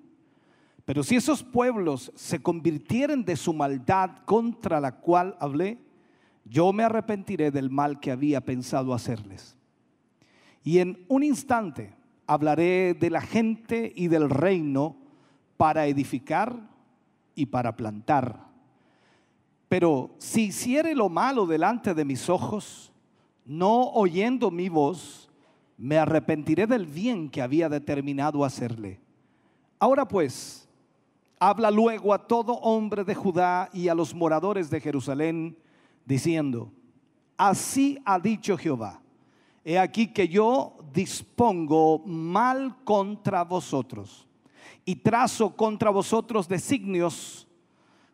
Pero 0.85 1.03
si 1.03 1.17
esos 1.17 1.43
pueblos 1.43 2.13
se 2.15 2.43
convirtieren 2.43 3.25
de 3.25 3.37
su 3.37 3.55
maldad 3.55 4.19
contra 4.27 4.81
la 4.81 5.01
cual 5.01 5.35
hablé, 5.41 5.79
yo 6.45 6.75
me 6.75 6.83
arrepentiré 6.83 7.51
del 7.51 7.71
mal 7.71 8.01
que 8.01 8.11
había 8.11 8.43
pensado 8.43 8.93
hacerles. 8.93 9.57
Y 10.63 10.81
en 10.81 11.07
un 11.09 11.23
instante 11.23 11.95
hablaré 12.27 12.93
de 12.93 13.09
la 13.09 13.23
gente 13.23 13.95
y 13.97 14.09
del 14.09 14.29
reino 14.29 14.99
para 15.57 15.87
edificar 15.87 16.69
y 17.35 17.47
para 17.47 17.77
plantar 17.77 18.52
pero 19.73 20.11
si 20.19 20.49
hiciere 20.49 20.95
lo 20.95 21.09
malo 21.09 21.47
delante 21.47 21.95
de 21.95 22.05
mis 22.05 22.29
ojos, 22.29 22.93
no 23.47 23.85
oyendo 23.93 24.51
mi 24.51 24.69
voz, 24.69 25.31
me 25.79 25.97
arrepentiré 25.97 26.67
del 26.67 26.85
bien 26.85 27.31
que 27.31 27.41
había 27.41 27.71
determinado 27.71 28.45
hacerle. 28.45 29.01
Ahora 29.79 30.07
pues, 30.07 30.69
habla 31.41 31.71
luego 31.71 32.13
a 32.13 32.27
todo 32.27 32.53
hombre 32.57 33.03
de 33.03 33.15
Judá 33.15 33.71
y 33.73 33.89
a 33.89 33.95
los 33.95 34.15
moradores 34.15 34.69
de 34.69 34.79
Jerusalén, 34.79 35.57
diciendo, 36.05 36.71
así 37.39 37.99
ha 38.05 38.19
dicho 38.19 38.59
Jehová, 38.59 39.01
he 39.65 39.79
aquí 39.79 40.09
que 40.09 40.29
yo 40.29 40.77
dispongo 40.93 42.01
mal 42.05 42.77
contra 42.85 43.43
vosotros 43.43 44.29
y 44.85 44.97
trazo 44.97 45.57
contra 45.57 45.89
vosotros 45.89 46.47
designios 46.47 47.49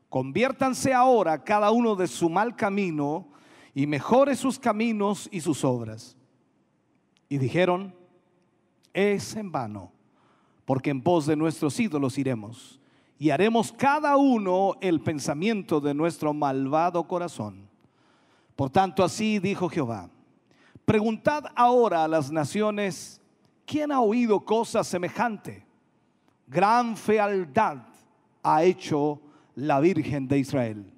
Conviértanse 0.09 0.95
ahora 0.95 1.43
cada 1.45 1.71
uno 1.71 1.95
de 1.95 2.07
su 2.07 2.31
mal 2.31 2.57
camino 2.57 3.29
y 3.75 3.87
mejore 3.87 4.37
sus 4.37 4.59
caminos 4.59 5.29
y 5.31 5.41
sus 5.41 5.65
obras. 5.65 6.17
Y 7.29 7.39
dijeron, 7.39 7.95
es 8.95 9.37
en 9.37 9.53
vano, 9.53 9.93
porque 10.65 10.91
en 10.91 11.03
pos 11.03 11.27
de 11.27 11.37
nuestros 11.37 11.79
ídolos 11.79 12.17
iremos 12.19 12.79
y 13.19 13.31
haremos 13.31 13.73
cada 13.73 14.17
uno 14.17 14.77
el 14.81 15.01
pensamiento 15.01 15.81
de 15.81 15.93
nuestro 15.93 16.33
malvado 16.33 17.07
corazón. 17.07 17.69
Por 18.55 18.71
tanto, 18.71 19.03
así 19.03 19.41
dijo 19.41 19.69
Jehová, 19.69 20.09
preguntad 20.85 21.45
ahora 21.57 22.05
a 22.05 22.09
las 22.09 22.31
naciones, 22.31 23.21
¿quién 23.67 23.91
ha 23.91 24.01
oído 24.01 24.45
cosa 24.45 24.85
semejante? 24.85 25.67
Gran 26.47 26.97
fealdad 26.97 27.79
ha 28.43 28.63
hecho 28.63 29.21
la 29.59 29.81
Virgen 29.81 30.29
de 30.29 30.39
Israel. 30.39 30.93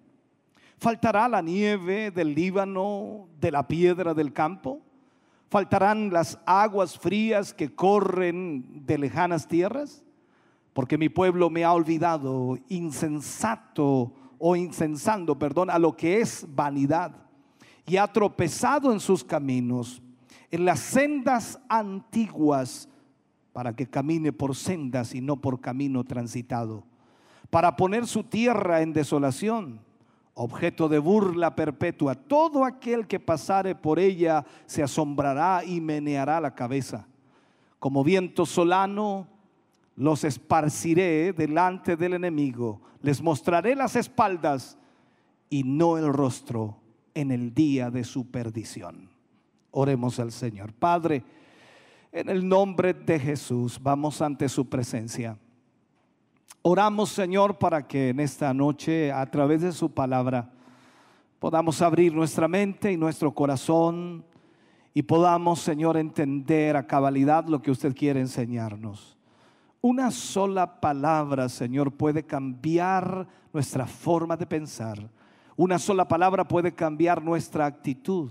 ¿Faltará 0.77 1.29
la 1.29 1.41
nieve 1.41 2.11
del 2.11 2.35
Líbano, 2.35 3.29
de 3.41 3.51
la 3.51 3.67
piedra 3.67 4.13
del 4.13 4.35
campo? 4.35 4.83
¿Faltarán 5.49 6.11
las 6.11 6.39
aguas 6.45 6.99
frías 6.99 7.55
que 7.55 7.75
corren 7.75 8.85
de 8.85 8.99
lejanas 8.99 9.49
tierras? 9.49 10.05
Porque 10.75 10.99
mi 10.99 11.09
pueblo 11.09 11.49
me 11.49 11.65
ha 11.65 11.73
olvidado, 11.73 12.59
insensato 12.69 14.13
o 14.39 14.57
insensando, 14.57 15.39
perdón, 15.39 15.71
a 15.71 15.79
lo 15.79 15.97
que 15.97 16.21
es 16.21 16.47
vanidad 16.55 17.17
y 17.87 17.97
ha 17.97 18.07
tropezado 18.07 18.93
en 18.93 19.01
sus 19.01 19.25
caminos, 19.25 20.03
en 20.51 20.67
las 20.67 20.81
sendas 20.81 21.59
antiguas, 21.69 22.89
para 23.53 23.75
que 23.75 23.89
camine 23.89 24.33
por 24.33 24.55
sendas 24.55 25.15
y 25.15 25.21
no 25.21 25.41
por 25.41 25.61
camino 25.61 26.05
transitado 26.05 26.90
para 27.51 27.77
poner 27.77 28.07
su 28.07 28.25
tierra 28.25 28.81
en 28.81 28.93
desolación, 28.93 29.81
objeto 30.35 30.89
de 30.89 30.99
burla 30.99 31.55
perpetua. 31.55 32.15
Todo 32.15 32.65
aquel 32.65 33.07
que 33.07 33.21
pasare 33.21 33.75
por 33.75 33.99
ella 33.99 34.45
se 34.67 34.83
asombrará 34.83 35.65
y 35.65 35.81
meneará 35.81 36.41
la 36.41 36.55
cabeza. 36.55 37.07
Como 37.81 38.05
viento 38.05 38.47
solano, 38.47 39.27
los 39.97 40.25
esparciré 40.25 41.33
delante 41.33 41.97
del 41.97 42.15
enemigo, 42.15 42.81
les 43.03 43.21
mostraré 43.21 43.75
las 43.75 43.97
espaldas 43.97 44.79
y 45.51 45.65
no 45.65 45.99
el 45.99 46.13
rostro 46.13 46.77
en 47.15 47.33
el 47.33 47.53
día 47.53 47.91
de 47.91 48.05
su 48.05 48.31
perdición. 48.31 49.11
Oremos 49.73 50.19
al 50.21 50.33
Señor. 50.33 50.73
Padre, 50.73 51.25
en 52.13 52.29
el 52.29 52.49
nombre 52.49 52.95
de 52.95 53.19
Jesús, 53.19 53.79
vamos 53.83 54.23
ante 54.23 54.49
su 54.49 54.69
presencia. 54.69 55.37
Oramos, 56.63 57.09
Señor, 57.09 57.57
para 57.59 57.87
que 57.87 58.11
en 58.11 58.21
esta 58.21 58.53
noche, 58.53 59.11
a 59.11 59.25
través 59.31 59.63
de 59.63 59.73
su 59.73 59.91
palabra, 59.91 60.51
podamos 61.39 61.81
abrir 61.81 62.13
nuestra 62.13 62.49
mente 62.49 62.93
y 62.93 62.99
nuestro 62.99 63.33
corazón 63.33 64.23
y 64.93 65.01
podamos, 65.01 65.61
Señor, 65.61 65.97
entender 65.97 66.77
a 66.77 66.87
cabalidad 66.87 67.47
lo 67.47 67.63
que 67.63 67.71
usted 67.71 67.95
quiere 67.95 68.21
enseñarnos. 68.21 69.17
Una 69.81 70.11
sola 70.11 70.81
palabra, 70.81 71.49
Señor, 71.49 71.93
puede 71.93 72.25
cambiar 72.25 73.27
nuestra 73.55 73.87
forma 73.87 74.37
de 74.37 74.45
pensar. 74.45 75.09
Una 75.57 75.79
sola 75.79 76.07
palabra 76.07 76.47
puede 76.47 76.75
cambiar 76.75 77.23
nuestra 77.23 77.65
actitud. 77.65 78.31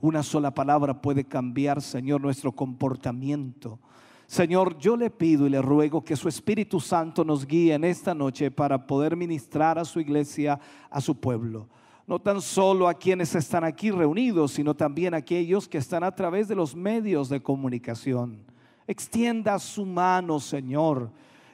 Una 0.00 0.22
sola 0.22 0.50
palabra 0.50 1.02
puede 1.02 1.24
cambiar, 1.24 1.82
Señor, 1.82 2.22
nuestro 2.22 2.52
comportamiento. 2.52 3.78
Señor, 4.26 4.76
yo 4.78 4.96
le 4.96 5.08
pido 5.08 5.46
y 5.46 5.50
le 5.50 5.62
ruego 5.62 6.02
que 6.02 6.16
su 6.16 6.28
Espíritu 6.28 6.80
Santo 6.80 7.24
nos 7.24 7.46
guíe 7.46 7.74
en 7.74 7.84
esta 7.84 8.12
noche 8.12 8.50
para 8.50 8.84
poder 8.84 9.16
ministrar 9.16 9.78
a 9.78 9.84
su 9.84 10.00
iglesia, 10.00 10.58
a 10.90 11.00
su 11.00 11.14
pueblo. 11.14 11.68
no 12.08 12.20
tan 12.20 12.40
solo 12.40 12.86
a 12.86 12.94
quienes 12.94 13.34
están 13.34 13.64
aquí 13.64 13.90
reunidos, 13.90 14.52
sino 14.52 14.74
también 14.74 15.12
a 15.12 15.16
aquellos 15.16 15.66
que 15.66 15.78
están 15.78 16.04
a 16.04 16.14
través 16.14 16.46
de 16.46 16.54
los 16.54 16.76
medios 16.76 17.28
de 17.28 17.42
comunicación. 17.42 18.38
Extienda 18.86 19.58
su 19.58 19.84
mano, 19.84 20.38
Señor, 20.38 21.10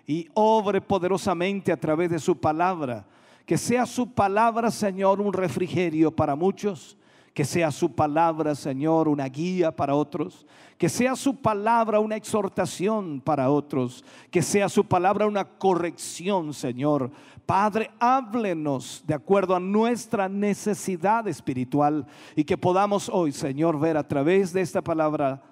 y 0.07 0.29
obre 0.35 0.83
poderosamente 0.83 1.73
a 1.73 1.77
través 1.79 2.11
de 2.11 2.19
su 2.19 2.39
palabra. 2.39 3.07
Que 3.47 3.57
sea 3.57 3.87
su 3.87 4.13
palabra, 4.13 4.71
Señor, 4.71 5.23
un 5.23 5.33
refrigerio 5.33 6.11
para 6.11 6.37
muchos. 6.37 6.99
Que 7.35 7.45
sea 7.45 7.71
su 7.71 7.95
palabra, 7.95 8.55
Señor, 8.55 9.09
una 9.09 9.27
guía 9.27 9.75
para 9.75 9.95
otros. 9.95 10.47
Que 10.77 10.89
sea 10.89 11.17
su 11.17 11.37
palabra 11.37 11.99
una 11.99 12.17
exhortación 12.17 13.21
para 13.21 13.51
otros. 13.51 14.05
Que 14.31 14.43
sea 14.43 14.69
su 14.69 14.85
palabra 14.85 15.27
una 15.27 15.45
corrección, 15.45 16.53
Señor. 16.53 17.11
Padre, 17.47 17.91
háblenos 17.99 19.03
de 19.07 19.15
acuerdo 19.15 19.57
a 19.57 19.61
nuestra 19.61 20.29
necesidad 20.29 21.27
espiritual 21.27 22.07
y 22.37 22.45
que 22.45 22.57
podamos 22.57 23.09
hoy, 23.09 23.33
Señor, 23.33 23.81
ver 23.81 23.97
a 23.97 24.07
través 24.07 24.53
de 24.53 24.61
esta 24.61 24.83
palabra 24.83 25.43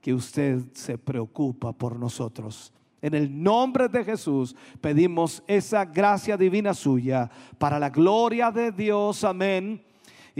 que 0.00 0.14
usted 0.14 0.62
se 0.72 0.98
preocupa 0.98 1.72
por 1.72 1.98
nosotros. 1.98 2.72
En 3.00 3.14
el 3.14 3.42
nombre 3.42 3.88
de 3.88 4.04
Jesús 4.04 4.56
pedimos 4.80 5.42
esa 5.46 5.84
gracia 5.84 6.36
divina 6.36 6.74
suya 6.74 7.30
para 7.58 7.78
la 7.78 7.90
gloria 7.90 8.50
de 8.50 8.72
Dios. 8.72 9.22
Amén. 9.22 9.87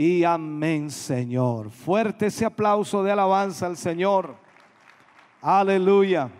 Y 0.01 0.23
amén, 0.23 0.89
Señor. 0.89 1.71
Fuerte 1.71 2.27
ese 2.27 2.45
aplauso 2.45 3.03
de 3.03 3.11
alabanza 3.11 3.65
al 3.65 3.75
Señor. 3.75 4.33
Aleluya. 5.41 6.31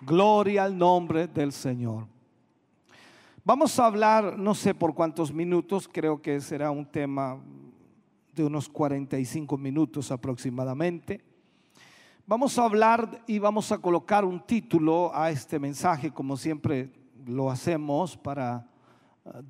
Gloria 0.00 0.64
al 0.64 0.78
nombre 0.78 1.26
del 1.26 1.52
Señor. 1.52 2.06
Vamos 3.44 3.78
a 3.78 3.84
hablar, 3.84 4.38
no 4.38 4.54
sé 4.54 4.74
por 4.74 4.94
cuántos 4.94 5.34
minutos, 5.34 5.86
creo 5.86 6.22
que 6.22 6.40
será 6.40 6.70
un 6.70 6.86
tema 6.86 7.38
de 8.34 8.42
unos 8.42 8.66
45 8.66 9.58
minutos 9.58 10.10
aproximadamente. 10.10 11.22
Vamos 12.26 12.58
a 12.58 12.64
hablar 12.64 13.22
y 13.26 13.38
vamos 13.38 13.70
a 13.70 13.76
colocar 13.76 14.24
un 14.24 14.40
título 14.46 15.14
a 15.14 15.30
este 15.30 15.58
mensaje, 15.58 16.10
como 16.10 16.38
siempre 16.38 16.90
lo 17.26 17.50
hacemos, 17.50 18.16
para 18.16 18.69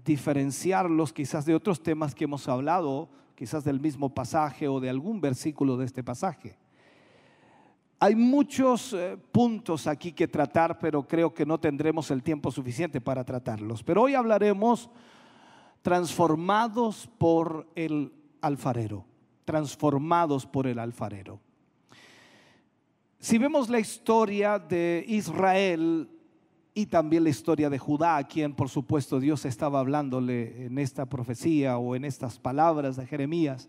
diferenciarlos 0.05 1.13
quizás 1.13 1.45
de 1.47 1.55
otros 1.55 1.83
temas 1.83 2.15
que 2.15 2.25
hemos 2.25 2.49
hablado, 2.49 3.09
quizás 3.35 3.65
del 3.65 3.81
mismo 3.81 4.13
pasaje 4.15 4.69
o 4.69 4.81
de 4.81 4.91
algún 4.91 5.21
versículo 5.21 5.77
de 5.77 5.87
este 5.87 6.03
pasaje. 6.03 6.59
Hay 7.99 8.15
muchos 8.15 8.95
eh, 8.95 9.19
puntos 9.31 9.87
aquí 9.87 10.13
que 10.13 10.27
tratar, 10.27 10.79
pero 10.79 11.07
creo 11.07 11.35
que 11.35 11.45
no 11.45 11.61
tendremos 11.61 12.11
el 12.11 12.23
tiempo 12.23 12.51
suficiente 12.51 13.01
para 13.01 13.25
tratarlos. 13.25 13.83
Pero 13.83 14.03
hoy 14.03 14.15
hablaremos 14.15 14.89
transformados 15.83 17.09
por 17.19 17.69
el 17.75 18.13
alfarero, 18.41 19.05
transformados 19.45 20.47
por 20.47 20.67
el 20.67 20.79
alfarero. 20.79 21.41
Si 23.19 23.37
vemos 23.37 23.69
la 23.69 23.81
historia 23.81 24.59
de 24.59 25.05
Israel 25.07 26.09
y 26.75 26.87
también 26.87 27.25
la 27.25 27.31
historia 27.31 27.69
de 27.69 27.79
Judá, 27.79 28.17
a 28.17 28.25
quien 28.25 28.55
por 28.55 28.69
supuesto 28.69 29.19
Dios 29.19 29.45
estaba 29.45 29.81
hablándole 29.81 30.67
en 30.67 30.79
esta 30.79 31.07
profecía 31.07 31.79
o 31.79 31.97
en 31.97 32.05
estas 32.05 32.39
palabras 32.39 32.97
de 32.97 33.07
Jeremías, 33.07 33.69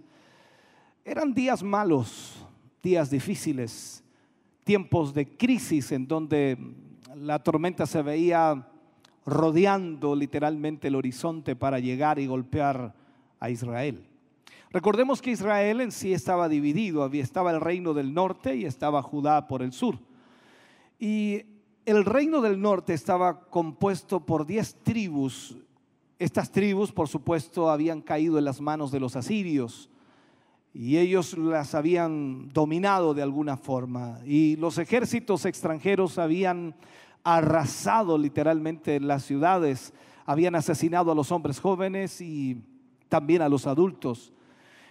eran 1.03 1.33
días 1.33 1.63
malos, 1.63 2.45
días 2.83 3.09
difíciles, 3.09 4.03
tiempos 4.63 5.13
de 5.13 5.35
crisis 5.35 5.91
en 5.91 6.07
donde 6.07 6.57
la 7.15 7.39
tormenta 7.39 7.85
se 7.85 8.01
veía 8.01 8.67
rodeando 9.25 10.15
literalmente 10.15 10.87
el 10.87 10.95
horizonte 10.95 11.55
para 11.55 11.79
llegar 11.79 12.19
y 12.19 12.27
golpear 12.27 12.93
a 13.39 13.49
Israel. 13.49 14.05
Recordemos 14.71 15.21
que 15.21 15.31
Israel 15.31 15.81
en 15.81 15.91
sí 15.91 16.13
estaba 16.13 16.47
dividido, 16.47 17.05
estaba 17.11 17.51
el 17.51 17.59
reino 17.59 17.93
del 17.93 18.13
norte 18.13 18.55
y 18.55 18.65
estaba 18.65 19.01
Judá 19.01 19.47
por 19.47 19.61
el 19.61 19.73
sur. 19.73 19.99
Y 20.99 21.43
el 21.85 22.05
reino 22.05 22.41
del 22.41 22.61
norte 22.61 22.93
estaba 22.93 23.41
compuesto 23.45 24.19
por 24.25 24.45
diez 24.45 24.75
tribus. 24.83 25.57
Estas 26.19 26.51
tribus, 26.51 26.91
por 26.91 27.07
supuesto, 27.07 27.69
habían 27.69 28.01
caído 28.01 28.37
en 28.37 28.45
las 28.45 28.61
manos 28.61 28.91
de 28.91 28.99
los 28.99 29.15
asirios 29.15 29.89
y 30.73 30.97
ellos 30.97 31.37
las 31.37 31.75
habían 31.75 32.49
dominado 32.49 33.13
de 33.13 33.21
alguna 33.21 33.57
forma 33.57 34.19
y 34.25 34.55
los 34.55 34.77
ejércitos 34.77 35.45
extranjeros 35.45 36.17
habían 36.17 36.75
arrasado 37.23 38.17
literalmente 38.17 38.99
las 38.99 39.23
ciudades, 39.23 39.93
habían 40.25 40.55
asesinado 40.55 41.11
a 41.11 41.15
los 41.15 41.31
hombres 41.31 41.59
jóvenes 41.59 42.21
y 42.21 42.61
también 43.09 43.41
a 43.41 43.49
los 43.49 43.67
adultos 43.67 44.31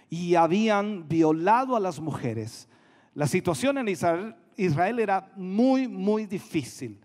y 0.09 0.35
habían 0.35 1.07
violado 1.07 1.75
a 1.75 1.79
las 1.79 1.99
mujeres. 1.99 2.67
La 3.15 3.27
situación 3.27 3.77
en 3.77 3.87
Israel, 3.87 4.35
Israel 4.65 4.99
era 4.99 5.31
muy, 5.35 5.87
muy 5.87 6.25
difícil. 6.25 6.99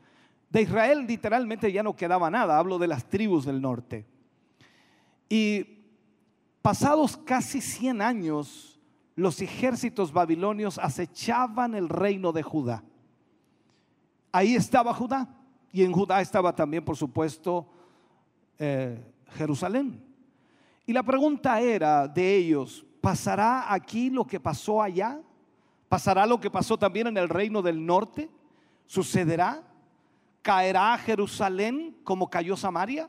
De 0.51 0.63
Israel 0.63 1.07
literalmente 1.07 1.71
ya 1.73 1.83
no 1.83 1.97
quedaba 1.97 2.31
nada, 2.31 2.59
hablo 2.59 2.79
de 2.79 2.87
las 2.87 3.05
tribus 3.09 3.45
del 3.45 3.61
norte. 3.61 4.07
Y 5.29 5.77
Pasados 6.67 7.17
casi 7.17 7.61
100 7.61 8.03
años, 8.03 8.81
los 9.15 9.41
ejércitos 9.41 10.13
babilonios 10.13 10.81
acechaban 10.81 11.77
el 11.77 11.89
reino 11.89 12.33
de 12.33 12.43
Judá. 12.43 12.83
Ahí 14.33 14.57
estaba 14.57 14.93
Judá. 14.93 15.29
Y 15.71 15.85
en 15.85 15.93
Judá 15.93 16.21
estaba 16.21 16.53
también, 16.53 16.85
por 16.85 16.97
supuesto, 16.97 17.69
eh, 18.59 19.01
Jerusalén. 19.37 20.03
Y 20.85 20.93
la 20.93 21.05
pregunta 21.05 21.61
era 21.61 22.09
de 22.09 22.35
ellos, 22.35 22.85
¿pasará 23.01 23.73
aquí 23.73 24.11
lo 24.11 24.27
que 24.27 24.41
pasó 24.41 24.83
allá? 24.83 25.21
¿Pasará 25.89 26.27
lo 26.27 26.41
que 26.41 26.51
pasó 26.51 26.79
también 26.79 27.07
en 27.07 27.17
el 27.17 27.29
reino 27.29 27.63
del 27.63 27.85
norte? 27.85 28.29
¿Sucederá? 28.87 29.63
¿Caerá 30.43 30.97
Jerusalén 30.99 31.97
como 32.03 32.29
cayó 32.29 32.57
Samaria? 32.57 33.09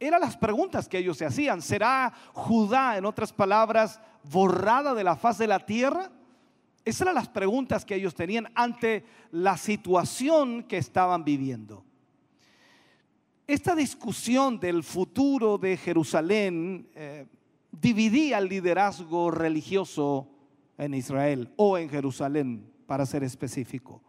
Eran 0.00 0.20
las 0.20 0.36
preguntas 0.36 0.88
que 0.88 0.98
ellos 0.98 1.18
se 1.18 1.26
hacían. 1.26 1.60
¿Será 1.60 2.12
Judá, 2.32 2.96
en 2.96 3.04
otras 3.04 3.32
palabras, 3.32 4.00
borrada 4.22 4.94
de 4.94 5.02
la 5.02 5.16
faz 5.16 5.38
de 5.38 5.48
la 5.48 5.58
tierra? 5.58 6.10
Esas 6.84 7.02
eran 7.02 7.16
las 7.16 7.28
preguntas 7.28 7.84
que 7.84 7.96
ellos 7.96 8.14
tenían 8.14 8.48
ante 8.54 9.04
la 9.32 9.56
situación 9.56 10.62
que 10.62 10.78
estaban 10.78 11.24
viviendo. 11.24 11.84
Esta 13.46 13.74
discusión 13.74 14.60
del 14.60 14.84
futuro 14.84 15.58
de 15.58 15.76
Jerusalén 15.76 16.88
eh, 16.94 17.26
dividía 17.72 18.38
el 18.38 18.48
liderazgo 18.48 19.30
religioso 19.30 20.28
en 20.78 20.94
Israel 20.94 21.52
o 21.56 21.76
en 21.76 21.90
Jerusalén, 21.90 22.72
para 22.86 23.04
ser 23.04 23.22
específico. 23.22 24.02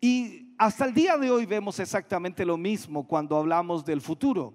Y 0.00 0.52
hasta 0.58 0.84
el 0.84 0.92
día 0.92 1.16
de 1.16 1.30
hoy 1.30 1.46
vemos 1.46 1.78
exactamente 1.78 2.44
lo 2.44 2.56
mismo 2.56 3.06
cuando 3.06 3.36
hablamos 3.36 3.84
del 3.84 4.00
futuro. 4.00 4.52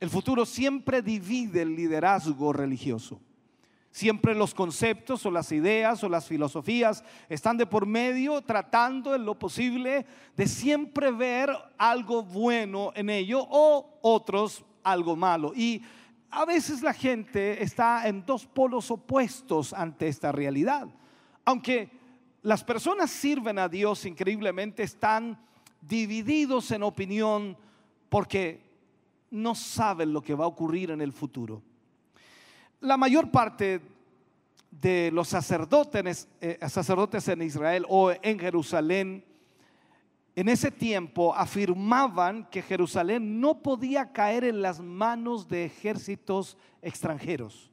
El 0.00 0.10
futuro 0.10 0.44
siempre 0.44 1.00
divide 1.00 1.62
el 1.62 1.74
liderazgo 1.74 2.52
religioso. 2.52 3.20
Siempre 3.90 4.34
los 4.34 4.52
conceptos 4.52 5.24
o 5.24 5.30
las 5.30 5.52
ideas 5.52 6.04
o 6.04 6.10
las 6.10 6.26
filosofías 6.26 7.02
están 7.30 7.56
de 7.56 7.64
por 7.64 7.86
medio 7.86 8.42
tratando 8.42 9.14
en 9.14 9.24
lo 9.24 9.38
posible 9.38 10.04
de 10.36 10.46
siempre 10.46 11.10
ver 11.10 11.48
algo 11.78 12.22
bueno 12.22 12.92
en 12.94 13.08
ello 13.08 13.46
o 13.48 13.98
otros 14.02 14.66
algo 14.82 15.16
malo. 15.16 15.52
Y 15.54 15.82
a 16.30 16.44
veces 16.44 16.82
la 16.82 16.92
gente 16.92 17.62
está 17.62 18.06
en 18.08 18.24
dos 18.24 18.46
polos 18.46 18.90
opuestos 18.90 19.72
ante 19.72 20.08
esta 20.08 20.32
realidad. 20.32 20.88
Aunque 21.44 21.90
las 22.42 22.62
personas 22.64 23.10
sirven 23.10 23.58
a 23.58 23.68
Dios 23.68 24.04
increíblemente, 24.04 24.82
están 24.82 25.38
divididos 25.80 26.70
en 26.70 26.82
opinión 26.82 27.56
porque 28.08 28.60
no 29.30 29.54
saben 29.54 30.12
lo 30.12 30.22
que 30.22 30.34
va 30.34 30.44
a 30.44 30.48
ocurrir 30.48 30.90
en 30.90 31.00
el 31.00 31.12
futuro. 31.12 31.62
La 32.80 32.96
mayor 32.96 33.30
parte 33.30 33.80
de 34.70 35.10
los 35.12 35.28
sacerdotes, 35.28 36.28
eh, 36.40 36.58
sacerdotes 36.68 37.26
en 37.28 37.42
Israel 37.42 37.86
o 37.88 38.12
en 38.22 38.38
Jerusalén, 38.38 39.24
en 40.36 40.50
ese 40.50 40.70
tiempo 40.70 41.34
afirmaban 41.34 42.44
que 42.50 42.60
Jerusalén 42.60 43.40
no 43.40 43.62
podía 43.62 44.12
caer 44.12 44.44
en 44.44 44.60
las 44.60 44.80
manos 44.80 45.48
de 45.48 45.64
ejércitos 45.64 46.58
extranjeros. 46.82 47.72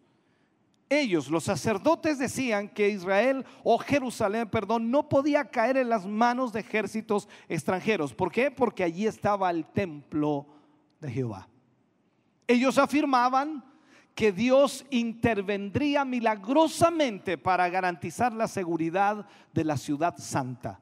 Ellos, 0.87 1.29
los 1.29 1.43
sacerdotes, 1.43 2.19
decían 2.19 2.69
que 2.69 2.87
Israel 2.87 3.45
o 3.65 3.77
Jerusalén, 3.77 4.49
perdón, 4.49 4.89
no 4.89 5.09
podía 5.09 5.43
caer 5.49 5.75
en 5.75 5.89
las 5.89 6.05
manos 6.05 6.53
de 6.53 6.61
ejércitos 6.61 7.27
extranjeros. 7.49 8.13
¿Por 8.13 8.31
qué? 8.31 8.49
Porque 8.49 8.85
allí 8.85 9.07
estaba 9.07 9.49
el 9.49 9.65
templo 9.65 10.47
de 11.01 11.11
Jehová. 11.11 11.49
Ellos 12.47 12.77
afirmaban 12.77 13.61
que 14.15 14.31
Dios 14.31 14.85
intervendría 14.89 16.05
milagrosamente 16.05 17.37
para 17.37 17.67
garantizar 17.67 18.31
la 18.31 18.47
seguridad 18.47 19.25
de 19.51 19.65
la 19.65 19.75
ciudad 19.75 20.15
santa. 20.17 20.79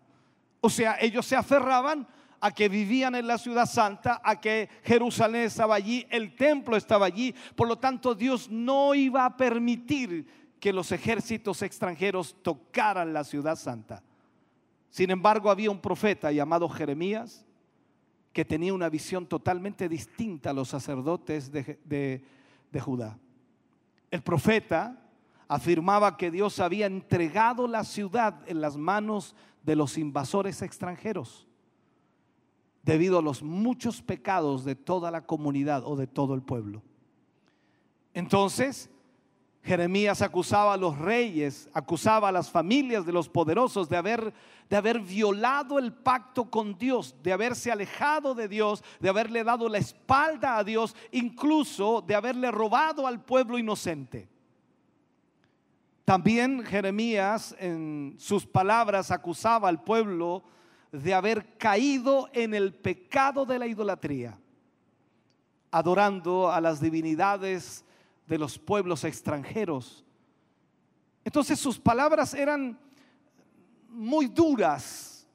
O 0.62 0.70
sea, 0.70 0.98
ellos 1.02 1.26
se 1.26 1.36
aferraban 1.36 2.08
a 2.40 2.52
que 2.52 2.70
vivían 2.70 3.14
en 3.16 3.28
la 3.28 3.38
ciudad 3.38 3.66
santa, 3.66 4.22
a 4.24 4.40
que 4.40 4.70
Jerusalén 4.84 5.44
estaba 5.44 5.76
allí, 5.76 6.08
el 6.10 6.36
templo 6.36 6.76
estaba 6.76 7.06
allí. 7.06 7.36
Por 7.56 7.68
lo 7.68 7.78
tanto, 7.78 8.16
Dios 8.16 8.50
no 8.50 8.96
iba 8.96 9.26
a 9.26 9.38
permitir 9.38 10.26
que 10.60 10.74
los 10.74 10.92
ejércitos 10.92 11.62
extranjeros 11.62 12.36
tocaran 12.42 13.14
la 13.14 13.24
ciudad 13.24 13.56
santa. 13.56 14.04
Sin 14.90 15.10
embargo, 15.10 15.50
había 15.50 15.72
un 15.72 15.80
profeta 15.80 16.32
llamado 16.32 16.68
Jeremías 16.68 17.46
que 18.34 18.46
tenía 18.46 18.74
una 18.74 18.90
visión 18.90 19.26
totalmente 19.28 19.90
distinta 19.90 20.52
a 20.52 20.54
los 20.54 20.70
sacerdotes 20.70 21.52
de, 21.52 22.24
Judá. 22.80 23.18
El 24.10 24.22
profeta 24.22 24.98
afirmaba 25.52 26.16
que 26.16 26.32
Dios 26.32 26.62
había 26.62 26.86
entregado 26.86 27.68
la 27.68 27.84
ciudad 27.84 28.40
en 28.48 28.62
las 28.62 28.78
manos 28.78 29.36
de 29.64 29.76
los 29.76 29.98
invasores 29.98 30.62
extranjeros 30.62 31.46
debido 32.84 33.20
a 33.20 33.22
los 33.22 33.44
muchos 33.44 34.02
pecados 34.02 34.64
de 34.64 34.76
toda 34.76 35.12
la 35.12 35.26
comunidad 35.26 35.84
o 35.86 35.98
de 35.98 36.08
todo 36.08 36.36
el 36.36 36.42
pueblo. 36.42 36.82
Entonces, 38.14 38.90
Jeremías 39.62 40.22
acusaba 40.22 40.74
a 40.74 40.78
los 40.78 40.98
reyes, 40.98 41.70
acusaba 41.74 42.30
a 42.30 42.32
las 42.32 42.50
familias 42.50 43.06
de 43.06 43.12
los 43.12 43.28
poderosos 43.28 43.90
de 43.90 43.98
haber, 43.98 44.34
de 44.70 44.78
haber 44.78 45.02
violado 45.02 45.80
el 45.80 45.92
pacto 45.92 46.50
con 46.50 46.78
Dios, 46.78 47.14
de 47.22 47.34
haberse 47.34 47.74
alejado 47.74 48.36
de 48.36 48.48
Dios, 48.48 48.86
de 49.02 49.10
haberle 49.10 49.44
dado 49.44 49.68
la 49.68 49.80
espalda 49.80 50.58
a 50.58 50.64
Dios, 50.64 50.96
incluso 51.12 52.02
de 52.02 52.16
haberle 52.16 52.52
robado 52.52 53.06
al 53.06 53.22
pueblo 53.26 53.60
inocente. 53.60 54.31
También 56.06 56.64
Jeremías 56.64 57.56
en 57.60 58.16
sus 58.18 58.46
palabras 58.46 59.12
acusaba 59.12 59.70
al 59.70 59.84
pueblo 59.84 60.44
de 60.92 61.14
haber 61.14 61.58
caído 61.58 62.30
en 62.34 62.54
el 62.54 62.74
pecado 62.74 63.46
de 63.46 63.60
la 63.60 63.68
idolatría, 63.68 64.38
adorando 65.70 66.52
a 66.52 66.60
las 66.60 66.82
divinidades 66.82 67.86
de 68.28 68.38
los 68.38 68.58
pueblos 68.58 69.04
extranjeros. 69.04 70.04
Entonces 71.24 71.60
sus 71.60 71.80
palabras 71.80 72.34
eran 72.34 72.78
muy 73.90 74.28
duras 74.28 75.28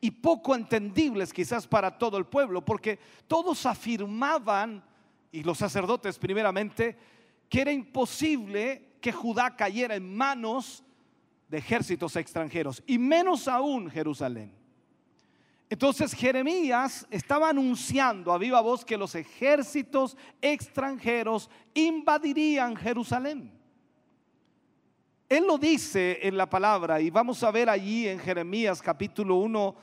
y 0.00 0.10
poco 0.10 0.54
entendibles 0.54 1.32
quizás 1.32 1.66
para 1.66 1.98
todo 1.98 2.16
el 2.16 2.24
pueblo, 2.24 2.64
porque 2.64 2.98
todos 3.26 3.66
afirmaban, 3.66 4.82
y 5.30 5.42
los 5.42 5.58
sacerdotes 5.58 6.18
primeramente, 6.18 6.96
que 7.48 7.60
era 7.60 7.70
imposible 7.70 8.89
que 9.00 9.12
Judá 9.12 9.56
cayera 9.56 9.94
en 9.94 10.14
manos 10.14 10.84
de 11.48 11.58
ejércitos 11.58 12.14
extranjeros, 12.16 12.82
y 12.86 12.98
menos 12.98 13.48
aún 13.48 13.90
Jerusalén. 13.90 14.54
Entonces 15.68 16.12
Jeremías 16.12 17.06
estaba 17.10 17.48
anunciando 17.48 18.32
a 18.32 18.38
viva 18.38 18.60
voz 18.60 18.84
que 18.84 18.96
los 18.96 19.14
ejércitos 19.14 20.16
extranjeros 20.40 21.48
invadirían 21.74 22.76
Jerusalén. 22.76 23.52
Él 25.28 25.46
lo 25.46 25.58
dice 25.58 26.18
en 26.22 26.36
la 26.36 26.50
palabra 26.50 27.00
y 27.00 27.08
vamos 27.08 27.44
a 27.44 27.52
ver 27.52 27.68
allí 27.68 28.08
en 28.08 28.18
Jeremías 28.18 28.82
capítulo 28.82 29.36
1, 29.36 29.76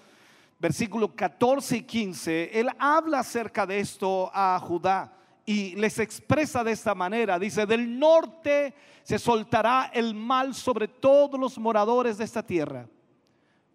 versículo 0.59 1.15
14 1.15 1.77
y 1.77 1.83
15. 1.83 2.59
Él 2.59 2.69
habla 2.77 3.19
acerca 3.19 3.65
de 3.65 3.79
esto 3.79 4.29
a 4.33 4.59
Judá 4.59 5.16
y 5.47 5.75
les 5.77 5.97
expresa 5.97 6.63
de 6.63 6.73
esta 6.73 6.93
manera. 6.93 7.39
Dice, 7.39 7.65
del 7.65 7.97
norte 7.97 8.75
se 9.01 9.17
soltará 9.17 9.89
el 9.91 10.13
mal 10.13 10.53
sobre 10.53 10.87
todos 10.87 11.39
los 11.39 11.57
moradores 11.57 12.19
de 12.19 12.25
esta 12.25 12.45
tierra 12.45 12.87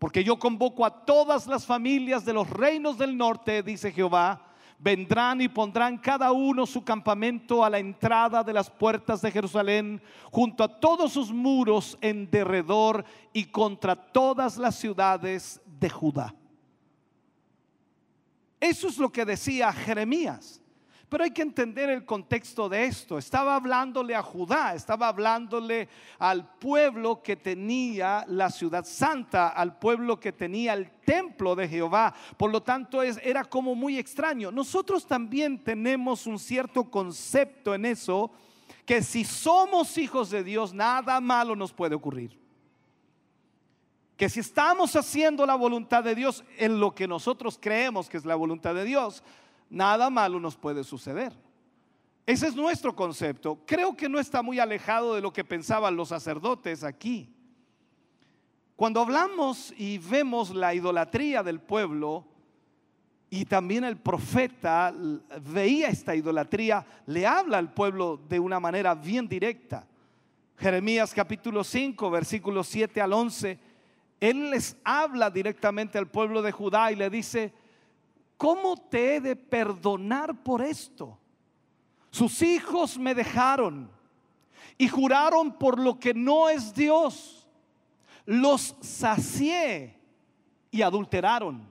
porque 0.02 0.24
yo 0.24 0.36
convoco 0.36 0.84
a 0.84 1.04
todas 1.04 1.46
las 1.46 1.64
familias 1.64 2.24
de 2.24 2.32
los 2.32 2.50
reinos 2.50 2.98
del 2.98 3.16
norte, 3.16 3.62
dice 3.62 3.92
Jehová, 3.92 4.48
vendrán 4.76 5.40
y 5.40 5.48
pondrán 5.48 5.96
cada 5.96 6.32
uno 6.32 6.66
su 6.66 6.82
campamento 6.82 7.64
a 7.64 7.70
la 7.70 7.78
entrada 7.78 8.42
de 8.42 8.52
las 8.52 8.68
puertas 8.68 9.22
de 9.22 9.30
Jerusalén, 9.30 10.02
junto 10.32 10.64
a 10.64 10.80
todos 10.80 11.12
sus 11.12 11.30
muros 11.30 11.96
en 12.00 12.28
derredor 12.28 13.04
y 13.32 13.44
contra 13.44 13.94
todas 13.94 14.56
las 14.56 14.74
ciudades 14.74 15.60
de 15.78 15.88
Judá. 15.88 16.34
Eso 18.58 18.88
es 18.88 18.98
lo 18.98 19.12
que 19.12 19.24
decía 19.24 19.72
Jeremías. 19.72 20.60
Pero 21.12 21.24
hay 21.24 21.30
que 21.30 21.42
entender 21.42 21.90
el 21.90 22.06
contexto 22.06 22.70
de 22.70 22.86
esto. 22.86 23.18
Estaba 23.18 23.54
hablándole 23.54 24.14
a 24.14 24.22
Judá, 24.22 24.74
estaba 24.74 25.08
hablándole 25.08 25.90
al 26.18 26.54
pueblo 26.54 27.22
que 27.22 27.36
tenía 27.36 28.24
la 28.28 28.48
ciudad 28.48 28.86
santa, 28.86 29.50
al 29.50 29.78
pueblo 29.78 30.18
que 30.18 30.32
tenía 30.32 30.72
el 30.72 30.90
templo 31.04 31.54
de 31.54 31.68
Jehová. 31.68 32.14
Por 32.38 32.50
lo 32.50 32.62
tanto, 32.62 33.02
es, 33.02 33.20
era 33.22 33.44
como 33.44 33.74
muy 33.74 33.98
extraño. 33.98 34.50
Nosotros 34.50 35.06
también 35.06 35.62
tenemos 35.62 36.26
un 36.26 36.38
cierto 36.38 36.90
concepto 36.90 37.74
en 37.74 37.84
eso, 37.84 38.30
que 38.86 39.02
si 39.02 39.22
somos 39.22 39.98
hijos 39.98 40.30
de 40.30 40.42
Dios, 40.42 40.72
nada 40.72 41.20
malo 41.20 41.54
nos 41.54 41.74
puede 41.74 41.94
ocurrir. 41.94 42.40
Que 44.16 44.30
si 44.30 44.40
estamos 44.40 44.96
haciendo 44.96 45.44
la 45.44 45.56
voluntad 45.56 46.02
de 46.04 46.14
Dios 46.14 46.42
en 46.56 46.80
lo 46.80 46.94
que 46.94 47.06
nosotros 47.06 47.58
creemos 47.60 48.08
que 48.08 48.16
es 48.16 48.24
la 48.24 48.34
voluntad 48.34 48.74
de 48.74 48.84
Dios, 48.84 49.22
nada 49.72 50.10
malo 50.10 50.38
nos 50.38 50.54
puede 50.54 50.84
suceder. 50.84 51.32
Ese 52.26 52.46
es 52.46 52.54
nuestro 52.54 52.94
concepto. 52.94 53.58
Creo 53.66 53.96
que 53.96 54.08
no 54.08 54.20
está 54.20 54.42
muy 54.42 54.60
alejado 54.60 55.14
de 55.14 55.22
lo 55.22 55.32
que 55.32 55.44
pensaban 55.44 55.96
los 55.96 56.10
sacerdotes 56.10 56.84
aquí. 56.84 57.34
Cuando 58.76 59.00
hablamos 59.00 59.72
y 59.76 59.98
vemos 59.98 60.54
la 60.54 60.74
idolatría 60.74 61.42
del 61.42 61.60
pueblo, 61.60 62.26
y 63.30 63.46
también 63.46 63.84
el 63.84 63.96
profeta 63.96 64.94
veía 65.40 65.88
esta 65.88 66.14
idolatría, 66.14 66.84
le 67.06 67.26
habla 67.26 67.56
al 67.56 67.72
pueblo 67.72 68.20
de 68.28 68.38
una 68.38 68.60
manera 68.60 68.94
bien 68.94 69.26
directa. 69.26 69.88
Jeremías 70.58 71.14
capítulo 71.14 71.64
5, 71.64 72.10
versículos 72.10 72.68
7 72.68 73.00
al 73.00 73.14
11, 73.14 73.58
él 74.20 74.50
les 74.50 74.76
habla 74.84 75.30
directamente 75.30 75.96
al 75.96 76.08
pueblo 76.08 76.42
de 76.42 76.52
Judá 76.52 76.92
y 76.92 76.96
le 76.96 77.08
dice, 77.08 77.54
¿cómo 78.42 78.76
te 78.76 79.14
he 79.14 79.20
de 79.20 79.36
perdonar 79.36 80.42
por 80.42 80.62
esto? 80.62 81.16
Sus 82.10 82.42
hijos 82.42 82.98
me 82.98 83.14
dejaron 83.14 83.88
y 84.76 84.88
juraron 84.88 85.52
por 85.52 85.78
lo 85.78 86.00
que 86.00 86.12
no 86.12 86.48
es 86.48 86.74
Dios. 86.74 87.46
Los 88.26 88.74
sacié 88.80 89.96
y 90.72 90.82
adulteraron. 90.82 91.64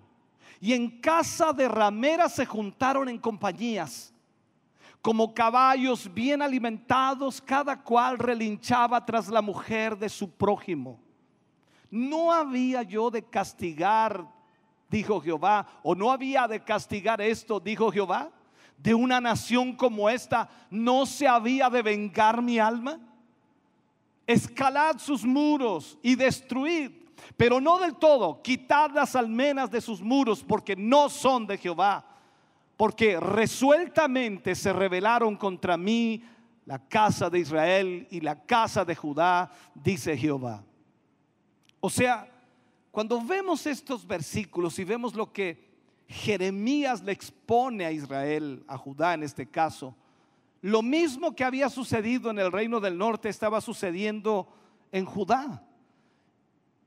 Y 0.62 0.72
en 0.72 1.02
casa 1.02 1.52
de 1.52 1.68
rameras 1.68 2.36
se 2.36 2.46
juntaron 2.46 3.10
en 3.10 3.18
compañías. 3.18 4.14
Como 5.02 5.34
caballos 5.34 6.10
bien 6.14 6.42
alimentados, 6.42 7.42
cada 7.42 7.84
cual 7.84 8.18
relinchaba 8.18 9.06
tras 9.06 9.28
la 9.28 9.42
mujer 9.42 9.98
de 9.98 10.08
su 10.08 10.32
prójimo. 10.32 11.02
No 11.90 12.32
había 12.32 12.82
yo 12.82 13.12
de 13.12 13.22
castigar 13.22 14.26
dijo 14.92 15.22
Jehová, 15.22 15.66
o 15.82 15.96
no 15.96 16.12
había 16.12 16.48
de 16.48 16.60
castigar 16.60 17.22
esto, 17.22 17.60
dijo 17.60 17.92
Jehová, 17.92 18.30
de 18.78 18.94
una 18.94 19.22
nación 19.22 19.74
como 19.74 20.10
esta, 20.10 20.50
no 20.70 21.06
se 21.06 21.28
había 21.28 21.70
de 21.70 21.82
vengar 21.82 22.42
mi 22.42 22.60
alma. 22.60 23.00
Escalad 24.28 24.98
sus 24.98 25.24
muros 25.24 25.98
y 26.04 26.16
destruid, 26.16 26.92
pero 27.38 27.62
no 27.62 27.80
del 27.80 27.96
todo, 27.96 28.42
quitad 28.42 28.92
las 28.92 29.16
almenas 29.16 29.72
de 29.72 29.80
sus 29.80 30.02
muros, 30.02 30.44
porque 30.44 30.76
no 30.76 31.10
son 31.10 31.48
de 31.48 31.58
Jehová, 31.58 32.06
porque 32.76 33.20
resueltamente 33.20 34.56
se 34.56 34.74
rebelaron 34.74 35.38
contra 35.38 35.78
mí 35.78 36.24
la 36.66 36.80
casa 36.80 37.30
de 37.30 37.39
Israel 37.39 38.08
y 38.12 38.20
la 38.20 38.43
casa 38.43 38.84
de 38.84 38.96
Judá, 38.96 39.51
dice 39.74 40.18
Jehová. 40.18 40.63
O 41.80 41.89
sea, 41.89 42.30
cuando 42.92 43.22
vemos 43.22 43.66
estos 43.66 44.05
versículos 44.05 44.78
y 44.78 44.84
vemos 44.84 45.16
lo 45.16 45.32
que 45.32 45.72
Jeremías 46.08 47.01
le 47.01 47.13
expone 47.13 47.86
a 47.86 47.92
Israel, 47.92 48.66
a 48.68 48.78
Judá 48.78 49.13
en 49.13 49.24
este 49.24 49.47
caso, 49.47 49.96
lo 50.62 50.82
mismo 50.82 51.34
que 51.34 51.46
había 51.46 51.70
sucedido 51.70 52.30
en 52.30 52.38
el 52.38 52.51
reino 52.51 52.80
del 52.82 52.97
norte 52.97 53.30
estaba 53.30 53.62
sucediendo 53.62 54.47
en 54.92 55.05
Judá. 55.05 55.66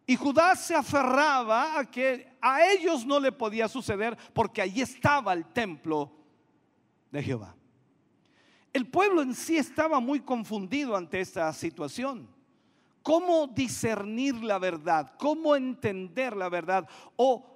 Y 0.06 0.16
Judá 0.16 0.54
se 0.54 0.74
aferraba 0.74 1.78
a 1.78 1.90
que 1.90 2.36
a 2.40 2.62
ellos 2.66 3.06
no 3.06 3.18
le 3.18 3.32
podía 3.32 3.66
suceder 3.66 4.16
porque 4.34 4.60
allí 4.60 4.82
estaba 4.82 5.32
el 5.32 5.46
templo 5.46 6.12
de 7.10 7.22
Jehová. 7.22 7.56
El 8.74 8.86
pueblo 8.86 9.22
en 9.22 9.34
sí 9.34 9.56
estaba 9.56 10.00
muy 10.00 10.20
confundido 10.20 10.94
ante 10.94 11.20
esta 11.20 11.50
situación 11.54 12.33
cómo 13.04 13.46
discernir 13.46 14.42
la 14.42 14.58
verdad, 14.58 15.12
cómo 15.18 15.54
entender 15.54 16.34
la 16.34 16.48
verdad 16.48 16.88
o 17.16 17.46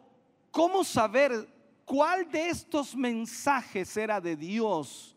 cómo 0.51 0.85
saber 0.85 1.49
cuál 1.87 2.31
de 2.31 2.51
estos 2.51 2.95
mensajes 2.95 3.97
era 3.97 4.21
de 4.21 4.37
Dios. 4.37 5.17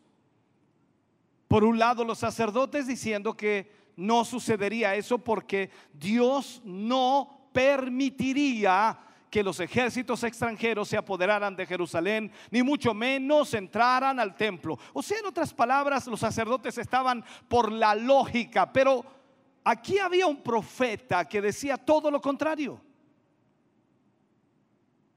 Por 1.49 1.65
un 1.65 1.77
lado, 1.77 2.05
los 2.05 2.19
sacerdotes 2.19 2.87
diciendo 2.87 3.35
que 3.35 3.69
no 3.97 4.23
sucedería 4.23 4.95
eso 4.95 5.17
porque 5.17 5.69
Dios 5.93 6.61
no 6.63 7.49
permitiría 7.51 8.97
que 9.29 9.43
los 9.43 9.59
ejércitos 9.59 10.23
extranjeros 10.23 10.87
se 10.87 10.95
apoderaran 10.95 11.57
de 11.57 11.65
Jerusalén, 11.65 12.31
ni 12.51 12.63
mucho 12.63 12.93
menos 12.93 13.53
entraran 13.53 14.17
al 14.17 14.35
templo. 14.35 14.79
O 14.93 15.03
sea, 15.03 15.19
en 15.19 15.25
otras 15.25 15.53
palabras, 15.53 16.07
los 16.07 16.21
sacerdotes 16.21 16.77
estaban 16.77 17.23
por 17.49 17.69
la 17.69 17.95
lógica, 17.95 18.71
pero 18.71 19.20
aquí 19.63 19.99
había 19.99 20.27
un 20.27 20.41
profeta 20.41 21.27
que 21.27 21.41
decía 21.41 21.77
todo 21.77 22.09
lo 22.09 22.21
contrario 22.21 22.81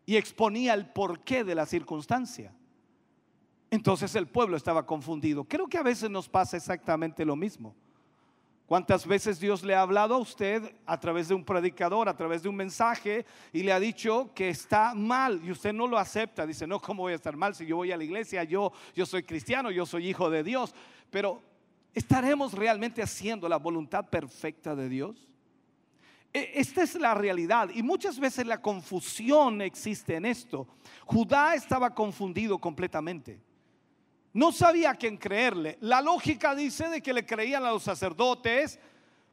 y 0.07 0.17
exponía 0.17 0.75
el 0.75 0.87
porqué 0.87 1.45
de 1.45 1.55
la 1.55 1.67
circunstancia. 1.67 2.53
Entonces 3.71 4.15
el 4.15 4.29
pueblo 4.29 4.57
estaba 4.57 4.87
confundido. 4.87 5.45
Creo 5.45 5.67
que 5.67 5.79
a 5.79 5.83
veces 5.83 6.11
nos 6.11 6.29
pasa 6.29 6.57
exactamente 6.57 7.25
lo 7.25 7.35
mismo. 7.35 7.75
¿Cuántas 8.67 9.07
veces 9.07 9.39
Dios 9.39 9.63
le 9.63 9.75
ha 9.75 9.83
hablado 9.83 10.15
a 10.15 10.19
usted 10.19 10.75
a 10.87 10.99
través 10.99 11.29
de 11.29 11.35
un 11.35 11.45
predicador, 11.45 12.09
a 12.09 12.17
través 12.17 12.43
de 12.43 12.49
un 12.49 12.57
mensaje 12.57 13.27
y 13.53 13.63
le 13.63 13.73
ha 13.73 13.81
dicho 13.81 14.31
que 14.35 14.49
está 14.49 14.95
mal 14.95 15.41
y 15.45 15.51
usted 15.51 15.73
no 15.75 15.87
lo 15.87 15.99
acepta? 15.99 16.47
Dice, 16.47 16.67
no, 16.67 16.81
¿cómo 16.81 17.03
voy 17.03 17.13
a 17.13 17.17
estar 17.17 17.37
mal 17.37 17.55
si 17.55 17.67
yo 17.67 17.77
voy 17.77 17.93
a 17.93 17.97
la 17.97 18.05
iglesia? 18.05 18.43
Yo, 18.45 18.73
yo 18.95 19.05
soy 19.05 19.23
cristiano, 19.23 19.71
yo 19.71 19.85
soy 19.85 20.09
hijo 20.09 20.31
de 20.31 20.43
Dios. 20.43 20.75
Pero 21.11 21.43
¿estaremos 21.95 22.53
realmente 22.53 23.03
haciendo 23.03 23.49
la 23.49 23.57
voluntad 23.57 24.09
perfecta 24.09 24.75
de 24.75 24.89
Dios? 24.89 25.29
E, 26.33 26.53
esta 26.57 26.83
es 26.83 26.97
la 26.97 27.15
realidad 27.15 27.71
y 27.73 27.83
muchas 27.83 28.19
veces 28.19 28.47
la 28.47 28.61
confusión 28.61 29.63
existe 29.63 30.17
en 30.17 30.27
esto. 30.27 30.67
Judá 31.07 31.55
estaba 31.55 31.95
confundido 31.95 32.59
completamente. 32.59 33.41
No 34.33 34.51
sabía 34.51 34.91
a 34.91 34.95
quién 34.97 35.17
creerle. 35.17 35.79
La 35.81 36.01
lógica 36.01 36.57
dice 36.57 36.89
de 36.89 37.01
que 37.01 37.13
le 37.13 37.25
creían 37.25 37.65
a 37.65 37.71
los 37.71 37.85
sacerdotes 37.85 38.81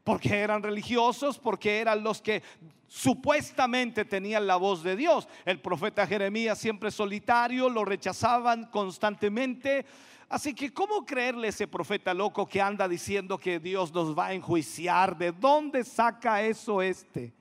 porque 0.04 0.40
eran 0.40 0.62
religiosos, 0.62 1.40
porque 1.40 1.80
eran 1.80 2.04
los 2.04 2.22
que 2.22 2.44
supuestamente 2.88 4.06
tenían 4.06 4.46
la 4.46 4.58
voz 4.58 4.84
de 4.84 4.96
Dios. 4.96 5.28
El 5.46 5.60
profeta 5.60 6.06
Jeremías 6.06 6.60
siempre 6.60 6.92
solitario, 6.92 7.70
lo 7.70 7.86
rechazaban 7.86 8.66
constantemente. 8.66 9.86
Así 10.32 10.54
que, 10.54 10.74
¿cómo 10.74 11.06
creerle 11.06 11.48
a 11.48 11.50
ese 11.50 11.68
profeta 11.68 12.14
loco 12.14 12.48
que 12.48 12.62
anda 12.62 12.88
diciendo 12.88 13.38
que 13.38 13.60
Dios 13.60 13.94
nos 13.94 14.18
va 14.18 14.28
a 14.28 14.34
enjuiciar? 14.34 15.18
¿De 15.18 15.34
dónde 15.34 15.84
saca 15.84 16.42
eso 16.42 16.82
este? 16.82 17.34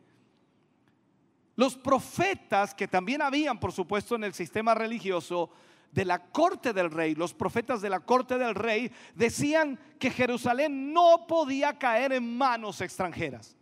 Los 1.55 1.77
profetas 1.77 2.75
que 2.75 2.89
también 2.89 3.23
habían, 3.23 3.61
por 3.61 3.71
supuesto, 3.71 4.17
en 4.17 4.25
el 4.25 4.35
sistema 4.35 4.75
religioso, 4.75 5.51
de 5.93 6.05
la 6.05 6.19
corte 6.19 6.73
del 6.73 6.91
rey, 6.91 7.15
los 7.15 7.33
profetas 7.33 7.81
de 7.81 7.91
la 7.91 8.01
corte 8.01 8.37
del 8.39 8.57
rey, 8.57 8.91
decían 9.15 9.79
que 10.01 10.11
Jerusalén 10.11 10.93
no 10.93 11.29
podía 11.29 11.79
caer 11.79 12.12
en 12.12 12.37
manos 12.37 12.81
extranjeras, 12.81 13.57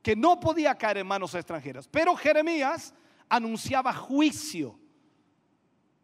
que 0.00 0.14
no 0.14 0.38
podía 0.38 0.76
caer 0.76 0.98
en 0.98 1.08
manos 1.08 1.34
extranjeras. 1.34 1.88
Pero 1.88 2.14
Jeremías 2.14 2.94
anunciaba 3.28 3.92
juicio. 3.92 4.78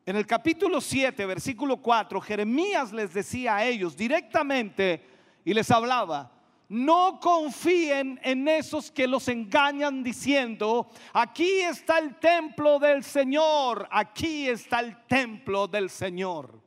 En 0.07 0.17
el 0.17 0.27
capítulo 0.27 0.83
7, 0.83 1.25
versículo 1.25 1.79
4, 1.79 2.21
Jeremías 2.21 2.93
les 2.93 3.15
decía 3.15 3.57
a 3.57 3.65
ellos 3.65 3.97
directamente 3.97 5.03
y 5.47 5.55
les 5.55 5.71
hablaba, 5.71 6.31
no 6.69 7.19
confíen 7.21 8.21
en 8.23 8.47
esos 8.47 8.91
que 8.91 9.07
los 9.07 9.29
engañan 9.29 10.03
diciendo, 10.03 10.91
aquí 11.15 11.61
está 11.61 11.99
el 11.99 12.17
templo 12.17 12.79
del 12.79 13.03
Señor, 13.03 13.89
aquí 13.91 14.47
está 14.47 14.81
el 14.81 15.07
templo 15.07 15.69
del 15.69 15.89
Señor. 15.89 16.63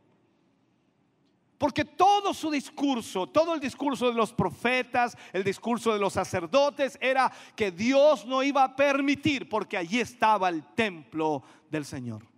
Porque 1.59 1.85
todo 1.85 2.34
su 2.34 2.49
discurso, 2.49 3.27
todo 3.27 3.53
el 3.53 3.59
discurso 3.59 4.07
de 4.07 4.15
los 4.15 4.34
profetas, 4.34 5.15
el 5.31 5.43
discurso 5.43 5.93
de 5.93 5.99
los 5.99 6.14
sacerdotes 6.14 6.97
era 6.99 7.31
que 7.55 7.72
Dios 7.72 8.26
no 8.26 8.41
iba 8.41 8.64
a 8.64 8.76
permitir 8.76 9.47
porque 9.47 9.77
allí 9.77 9.99
estaba 9.99 10.49
el 10.49 10.64
templo 10.73 11.43
del 11.69 11.85
Señor 11.85 12.36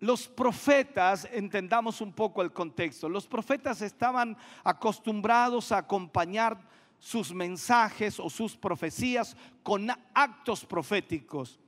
los 0.00 0.28
profetas, 0.28 1.28
entendamos 1.32 2.00
un 2.00 2.12
poco 2.12 2.42
el 2.42 2.52
contexto, 2.52 3.08
los 3.08 3.26
profetas 3.26 3.82
estaban 3.82 4.36
acostumbrados 4.64 5.72
a 5.72 5.78
acompañar 5.78 6.58
sus 6.98 7.32
mensajes 7.32 8.18
o 8.18 8.28
sus 8.28 8.56
profecías 8.56 9.36
con 9.62 9.88
actos 10.14 10.64
proféticos 10.64 11.58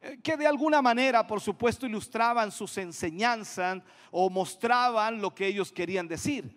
eh, 0.00 0.18
que 0.22 0.36
de 0.36 0.46
alguna 0.46 0.82
manera, 0.82 1.26
por 1.26 1.40
supuesto, 1.40 1.86
ilustraban 1.86 2.52
sus 2.52 2.76
enseñanzas 2.78 3.82
o 4.10 4.30
mostraban 4.30 5.20
lo 5.20 5.34
que 5.34 5.46
ellos 5.46 5.72
querían 5.72 6.06
decir. 6.06 6.56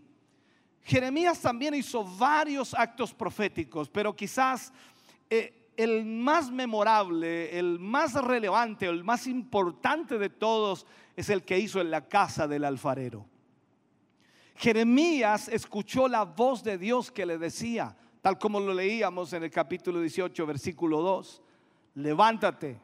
Jeremías 0.84 1.40
también 1.40 1.74
hizo 1.74 2.04
varios 2.04 2.74
actos 2.74 3.14
proféticos, 3.14 3.90
pero 3.90 4.16
quizás 4.16 4.72
eh, 5.30 5.59
el 5.80 6.04
más 6.04 6.52
memorable, 6.52 7.58
el 7.58 7.80
más 7.80 8.14
relevante, 8.14 8.86
el 8.86 9.06
más 9.06 9.28
importante 9.28 10.18
de 10.18 10.30
todos 10.30 10.86
es 11.16 11.30
el 11.30 11.44
que 11.44 11.58
hizo 11.58 11.80
en 11.80 11.90
la 11.90 12.06
casa 12.06 12.50
del 12.50 12.66
alfarero. 12.66 13.26
Jeremías 14.56 15.48
escuchó 15.48 16.10
la 16.10 16.26
voz 16.26 16.66
de 16.66 16.78
Dios 16.78 17.10
que 17.12 17.26
le 17.26 17.38
decía, 17.38 17.96
tal 18.22 18.38
como 18.38 18.60
lo 18.60 18.74
leíamos 18.74 19.32
en 19.32 19.44
el 19.44 19.52
capítulo 19.52 20.02
18, 20.02 20.46
versículo 20.46 21.02
2, 21.02 21.42
levántate 21.96 22.78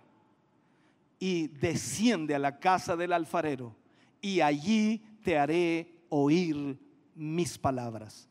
y 1.20 1.48
desciende 1.48 2.34
a 2.34 2.40
la 2.40 2.60
casa 2.60 2.96
del 2.96 3.12
alfarero 3.12 3.76
y 4.22 4.40
allí 4.40 5.04
te 5.22 5.38
haré 5.38 6.00
oír 6.08 6.80
mis 7.14 7.58
palabras. 7.58 8.30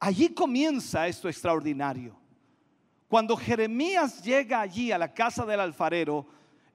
Allí 0.00 0.30
comienza 0.30 1.06
esto 1.06 1.28
extraordinario. 1.28 2.19
Cuando 3.10 3.36
Jeremías 3.36 4.22
llega 4.22 4.60
allí 4.60 4.92
a 4.92 4.96
la 4.96 5.12
casa 5.12 5.44
del 5.44 5.58
alfarero, 5.58 6.28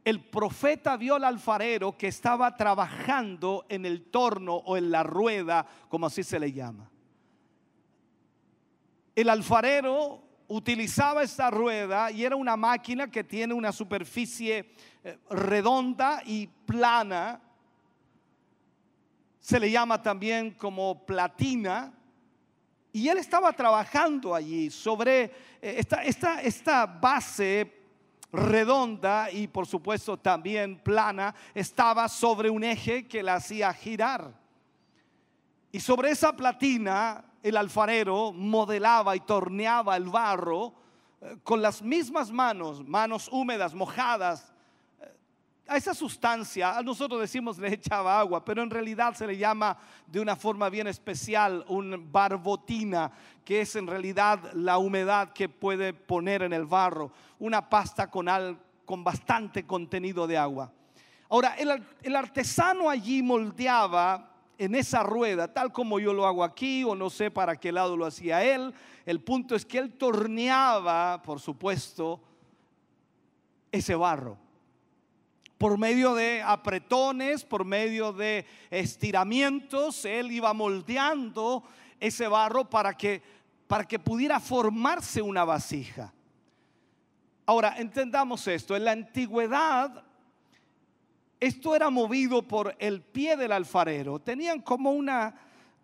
el 0.04 0.20
profeta 0.20 0.98
vio 0.98 1.16
al 1.16 1.24
alfarero 1.24 1.98
que 1.98 2.10
estaba 2.10 2.58
trabajando 2.58 3.66
en 3.70 3.86
el 3.86 4.12
torno 4.12 4.56
o 4.56 4.76
en 4.76 4.92
la 4.92 5.02
rueda, 5.02 5.66
como 5.88 6.08
así 6.08 6.24
se 6.24 6.38
le 6.38 6.52
llama. 6.52 6.92
El 9.16 9.30
alfarero 9.30 10.22
utilizaba 10.50 11.24
esta 11.24 11.50
rueda 11.50 12.12
y 12.12 12.26
era 12.26 12.36
una 12.36 12.58
máquina 12.58 13.10
que 13.10 13.24
tiene 13.24 13.54
una 13.54 13.72
superficie 13.72 14.74
eh, 15.06 15.18
redonda 15.30 16.22
y 16.26 16.48
plana. 16.48 17.40
Se 19.40 19.58
le 19.58 19.72
llama 19.72 20.02
también 20.02 20.52
como 20.52 21.06
platina 21.06 21.94
y 22.96 23.10
él 23.10 23.18
estaba 23.18 23.52
trabajando 23.52 24.34
allí 24.34 24.72
sobre 24.72 25.24
eh, 25.62 25.84
esta, 26.44 26.86
base 26.86 27.84
redonda 28.32 29.30
y 29.30 29.48
por 29.48 29.68
supuesto 29.68 30.16
también 30.16 30.80
plana, 30.80 31.36
estaba 31.54 32.08
sobre 32.08 32.50
un 32.50 32.64
eje 32.64 33.06
que 33.06 33.22
la 33.22 33.36
hacía 33.36 33.74
girar. 33.74 34.32
Y 35.74 35.82
sobre 35.82 36.12
esa 36.12 36.38
platina 36.38 37.26
el 37.44 37.58
alfarero 37.58 38.32
modelaba 38.32 39.14
y 39.14 39.20
torneaba 39.20 39.98
el 39.98 40.06
barro 40.06 40.74
eh, 41.20 41.36
con 41.44 41.62
las 41.62 41.82
mismas 41.82 42.32
manos, 42.32 42.82
manos 42.88 43.28
húmedas, 43.30 43.74
mojadas, 43.74 44.54
a 45.68 45.78
esa 45.78 45.94
sustancia, 45.96 46.80
nosotros 46.84 47.20
decimos 47.20 47.58
le 47.58 47.74
echaba 47.74 48.20
agua, 48.20 48.46
pero 48.46 48.62
en 48.62 48.70
realidad 48.70 49.16
se 49.16 49.26
le 49.26 49.36
llama 49.36 49.78
de 50.06 50.20
una 50.20 50.36
forma 50.36 50.70
bien 50.70 50.88
especial 50.88 51.66
un 51.68 52.12
barbotina, 52.12 53.12
que 53.44 53.62
es 53.62 53.76
en 53.76 53.88
realidad 53.88 54.52
la 54.54 54.78
humedad 54.78 55.34
que 55.34 55.50
puede 55.50 55.94
poner 55.94 56.44
en 56.44 56.54
el 56.54 56.66
barro, 56.66 57.12
una 57.40 57.68
pasta 57.68 58.12
con, 58.12 58.28
con 58.86 59.04
bastante 59.04 59.66
contenido 59.66 60.28
de 60.28 60.38
agua. 60.38 60.72
Ahora, 61.30 61.56
el, 61.58 61.84
el 62.04 62.16
artesano 62.16 62.88
allí 62.88 63.24
moldeaba 63.24 64.32
en 64.60 64.76
esa 64.76 65.02
rueda, 65.02 65.52
tal 65.52 65.72
como 65.72 66.00
yo 66.00 66.14
lo 66.14 66.28
hago 66.28 66.44
aquí, 66.44 66.84
o 66.84 66.96
no 66.96 67.10
sé 67.10 67.32
para 67.32 67.56
qué 67.56 67.72
lado 67.72 67.98
lo 67.98 68.06
hacía 68.06 68.44
él. 68.44 68.72
El 69.06 69.20
punto 69.20 69.56
es 69.56 69.66
que 69.66 69.80
él 69.80 69.94
torneaba, 69.94 71.22
por 71.24 71.40
supuesto, 71.40 72.22
ese 73.72 73.96
barro 73.96 74.45
por 75.66 75.80
medio 75.80 76.14
de 76.14 76.44
apretones, 76.44 77.44
por 77.44 77.66
medio 77.66 78.14
de 78.14 78.46
estiramientos, 78.70 80.06
él 80.06 80.32
iba 80.32 80.54
moldeando 80.54 81.64
ese 82.00 82.28
barro 82.28 82.70
para 82.70 82.94
que, 82.96 83.24
para 83.66 83.84
que 83.84 83.98
pudiera 83.98 84.40
formarse 84.40 85.24
una 85.24 85.44
vasija. 85.44 86.14
Ahora, 87.48 87.78
entendamos 87.80 88.48
esto, 88.48 88.76
en 88.76 88.86
la 88.86 88.92
antigüedad 88.92 90.04
esto 91.40 91.76
era 91.76 91.90
movido 91.90 92.44
por 92.44 92.76
el 92.78 93.02
pie 93.02 93.36
del 93.36 93.52
alfarero, 93.52 94.20
tenían 94.20 94.62
como 94.62 94.92
una, 94.92 95.34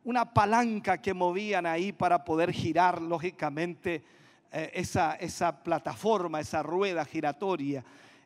una 0.03 0.31
palanca 0.31 1.01
que 1.01 1.15
movían 1.15 1.65
ahí 1.65 1.91
para 1.91 2.23
poder 2.23 2.53
girar 2.53 3.01
lógicamente 3.01 4.03
eh, 4.51 4.69
esa, 4.75 5.15
esa 5.15 5.63
plataforma, 5.63 6.39
esa 6.39 6.61
rueda 6.61 7.03
giratoria. 7.03 7.83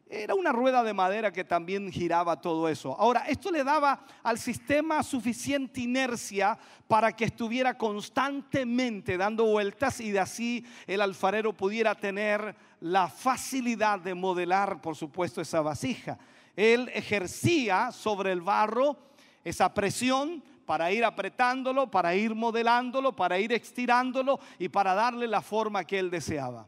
Era 0.07 0.35
una 0.35 0.51
rueda 0.51 0.83
de 0.83 0.93
madera 0.93 1.31
que 1.31 1.43
también 1.43 1.91
giraba 1.91 2.39
todo 2.39 2.69
eso. 2.69 2.95
Ahora, 2.99 3.25
esto 3.27 3.49
le 3.49 3.63
daba 3.63 4.05
al 4.21 4.37
sistema 4.37 5.01
suficiente 5.01 5.81
inercia 5.81 6.57
para 6.87 7.11
que 7.11 7.25
estuviera 7.25 7.75
constantemente 7.75 9.17
dando 9.17 9.45
vueltas 9.45 9.99
y 9.99 10.11
de 10.11 10.19
así 10.19 10.63
el 10.85 11.01
alfarero 11.01 11.53
pudiera 11.53 11.95
tener 11.95 12.55
la 12.81 13.07
facilidad 13.07 13.99
de 13.99 14.13
modelar, 14.13 14.79
por 14.79 14.95
supuesto, 14.95 15.41
esa 15.41 15.61
vasija. 15.61 16.19
Él 16.55 16.89
ejercía 16.93 17.91
sobre 17.91 18.31
el 18.31 18.41
barro 18.41 18.97
esa 19.43 19.73
presión 19.73 20.43
para 20.67 20.91
ir 20.91 21.03
apretándolo, 21.03 21.89
para 21.89 22.15
ir 22.15 22.35
modelándolo, 22.35 23.15
para 23.15 23.39
ir 23.39 23.53
estirándolo 23.53 24.39
y 24.59 24.69
para 24.69 24.93
darle 24.93 25.27
la 25.27 25.41
forma 25.41 25.83
que 25.83 25.97
él 25.97 26.11
deseaba. 26.11 26.67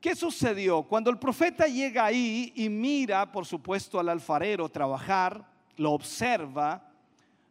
¿Qué 0.00 0.14
sucedió? 0.14 0.84
Cuando 0.84 1.10
el 1.10 1.18
profeta 1.18 1.66
llega 1.66 2.04
ahí 2.04 2.52
y 2.54 2.68
mira, 2.68 3.30
por 3.32 3.44
supuesto, 3.44 3.98
al 3.98 4.08
alfarero 4.08 4.68
trabajar, 4.68 5.44
lo 5.76 5.92
observa, 5.92 6.92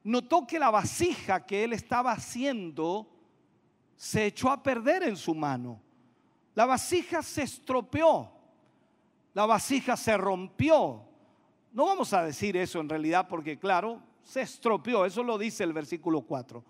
notó 0.03 0.47
que 0.47 0.57
la 0.57 0.69
vasija 0.69 1.45
que 1.45 1.65
él 1.65 1.73
estaba 1.73 2.13
haciendo 2.13 3.07
se 3.97 4.27
echó 4.27 4.49
a 4.49 4.63
perder 4.63 5.03
en 5.03 5.17
su 5.17 5.35
mano. 5.35 5.81
La 6.55 6.65
vasija 6.65 7.21
se 7.21 7.43
estropeó, 7.43 8.31
la 9.33 9.45
vasija 9.45 9.97
se 9.97 10.15
rompió. 10.15 11.03
No 11.73 11.85
vamos 11.85 12.13
a 12.13 12.23
decir 12.23 12.55
eso 12.55 12.79
en 12.79 12.87
realidad 12.87 13.27
porque, 13.27 13.59
claro, 13.59 14.01
se 14.23 14.41
estropeó, 14.41 15.05
eso 15.05 15.21
lo 15.21 15.37
dice 15.37 15.65
el 15.65 15.73
versículo 15.73 16.21
4. 16.21 16.63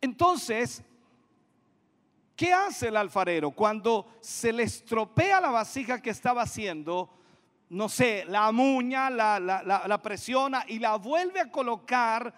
Entonces, 0.00 0.82
¿Qué 2.40 2.54
hace 2.54 2.88
el 2.88 2.96
alfarero 2.96 3.50
cuando 3.50 4.14
se 4.22 4.50
le 4.50 4.62
estropea 4.62 5.42
la 5.42 5.50
vasija 5.50 6.00
que 6.00 6.08
estaba 6.08 6.40
haciendo? 6.40 7.10
No 7.68 7.86
sé, 7.86 8.24
la 8.26 8.46
amuña, 8.46 9.10
la, 9.10 10.00
presiona 10.02 10.64
y 10.66 10.78
la 10.78 10.96
vuelve 10.96 11.40
a 11.40 11.50
colocar 11.50 12.34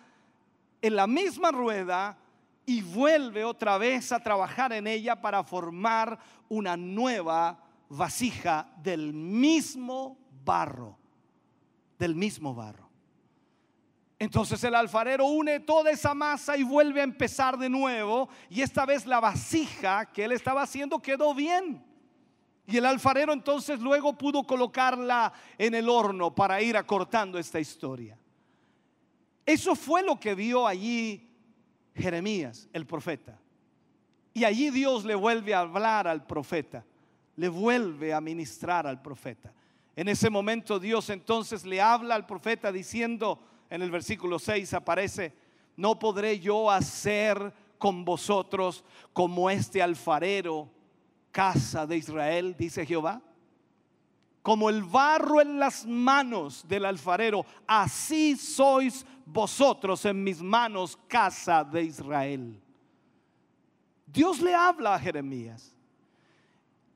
en 0.81 0.97
la 0.97 1.07
misma 1.07 1.53
rueda 1.53 2.19
y 2.67 2.83
vuelve 2.83 3.45
otra 3.45 3.79
vez 3.79 4.11
a 4.11 4.19
trabajar 4.19 4.73
en 4.73 4.89
ella 4.89 5.21
para 5.21 5.45
formar 5.45 6.19
una 6.49 6.77
nueva 6.77 7.63
vasija 7.89 8.73
del 8.79 9.13
mismo 9.13 10.19
barro, 10.45 10.99
del 11.97 12.17
mismo 12.17 12.57
barro. 12.57 12.91
Entonces 14.23 14.63
el 14.63 14.77
alfarero 14.77 15.27
une 15.27 15.59
toda 15.59 15.91
esa 15.91 16.15
masa 16.15 16.57
y 16.57 16.63
vuelve 16.63 17.01
a 17.01 17.03
empezar 17.03 17.59
de 17.59 17.69
nuevo. 17.69 18.29
Y 18.49 18.63
esta 18.63 18.87
vez 18.87 19.05
la 19.05 19.19
vasija 19.19 20.13
que 20.13 20.23
él 20.23 20.31
estaba 20.31 20.63
haciendo 20.63 21.03
quedó 21.03 21.35
bien. 21.35 21.85
Y 22.65 22.77
el 22.77 22.87
alfarero 22.87 23.33
entonces 23.33 23.81
luego 23.81 24.17
pudo 24.17 24.45
colocarla 24.45 25.33
en 25.59 25.75
el 25.75 25.89
horno 25.89 26.33
para 26.33 26.63
ir 26.63 26.77
acortando 26.77 27.37
esta 27.37 27.59
historia. 27.59 28.17
Eso 29.45 29.75
fue 29.75 30.05
lo 30.05 30.21
que 30.21 30.37
vio 30.37 30.69
allí 30.69 31.29
Jeremías, 31.93 32.69
el 32.73 32.87
profeta. 32.87 33.37
Y 34.35 34.45
allí 34.45 34.71
Dios 34.71 35.05
le 35.05 35.17
vuelve 35.17 35.53
a 35.53 35.63
hablar 35.63 36.07
al 36.07 36.29
profeta, 36.29 36.87
le 37.35 37.49
vuelve 37.49 38.15
a 38.15 38.21
ministrar 38.21 38.87
al 38.87 39.03
profeta. 39.03 39.53
En 39.97 40.07
ese 40.07 40.31
momento 40.31 40.79
Dios 40.79 41.11
entonces 41.11 41.65
le 41.65 41.81
habla 41.81 42.15
al 42.15 42.25
profeta 42.25 42.71
diciendo, 42.71 43.49
en 43.73 43.81
el 43.81 43.91
versículo 43.91 44.39
6 44.39 44.75
aparece, 44.75 45.35
no 45.77 45.99
podré 45.99 46.39
yo 46.39 46.71
hacer 46.71 47.55
con 47.79 48.05
vosotros 48.05 48.85
como 49.15 49.49
este 49.49 49.81
alfarero, 49.81 50.69
casa 51.31 51.87
de 51.87 51.97
Israel, 51.97 52.55
dice 52.59 52.85
Jehová. 52.85 53.23
Como 54.43 54.69
el 54.69 54.83
barro 54.83 55.41
en 55.41 55.59
las 55.59 55.87
manos 55.87 56.69
del 56.69 56.85
alfarero, 56.85 57.47
así 57.67 58.37
sois 58.37 59.07
vosotros 59.25 60.05
en 60.05 60.23
mis 60.23 60.43
manos, 60.43 60.99
casa 61.09 61.65
de 61.65 61.85
Israel. 61.85 62.61
Dios 64.05 64.43
le 64.43 64.55
habla 64.55 64.97
a 64.97 65.01
Jeremías. 65.01 65.75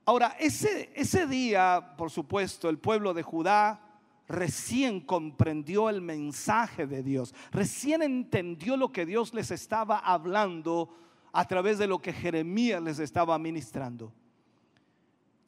Ahora, 0.05 0.37
ese, 0.39 0.93
ese 0.95 1.27
día, 1.27 1.95
por 1.97 2.11
supuesto, 2.11 2.69
el 2.69 2.79
pueblo 2.79 3.15
de 3.15 3.23
Judá 3.23 3.86
recién 4.29 5.01
comprendió 5.01 5.89
el 5.89 6.01
mensaje 6.01 6.87
de 6.87 7.03
Dios, 7.03 7.35
recién 7.53 8.03
entendió 8.03 8.77
lo 8.77 8.93
que 8.93 9.07
Dios 9.07 9.35
les 9.35 9.51
estaba 9.51 9.99
hablando 9.99 10.91
a 11.33 11.45
través 11.47 11.79
de 11.79 11.87
lo 11.87 12.01
que 12.01 12.13
Jeremías 12.13 12.83
les 12.83 12.99
estaba 12.99 13.39
ministrando. 13.39 14.13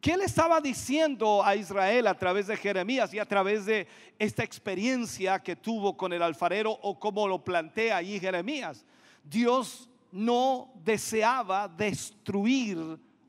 ¿Qué 0.01 0.17
le 0.17 0.25
estaba 0.25 0.61
diciendo 0.61 1.43
a 1.45 1.57
Israel 1.57 2.07
a 2.07 2.17
través 2.17 2.47
de 2.47 2.57
Jeremías 2.57 3.13
y 3.13 3.19
a 3.19 3.27
través 3.27 3.67
de 3.67 3.89
esta 4.19 4.45
experiencia 4.45 5.41
que 5.41 5.57
tuvo 5.57 5.97
con 5.97 6.13
el 6.13 6.23
alfarero 6.23 6.71
o 6.71 7.01
como 7.01 7.27
lo 7.27 7.43
plantea 7.43 7.97
allí 7.97 8.21
Jeremías? 8.21 8.85
Dios 9.25 9.89
no 10.13 10.73
deseaba 10.85 11.67
destruir 11.67 12.79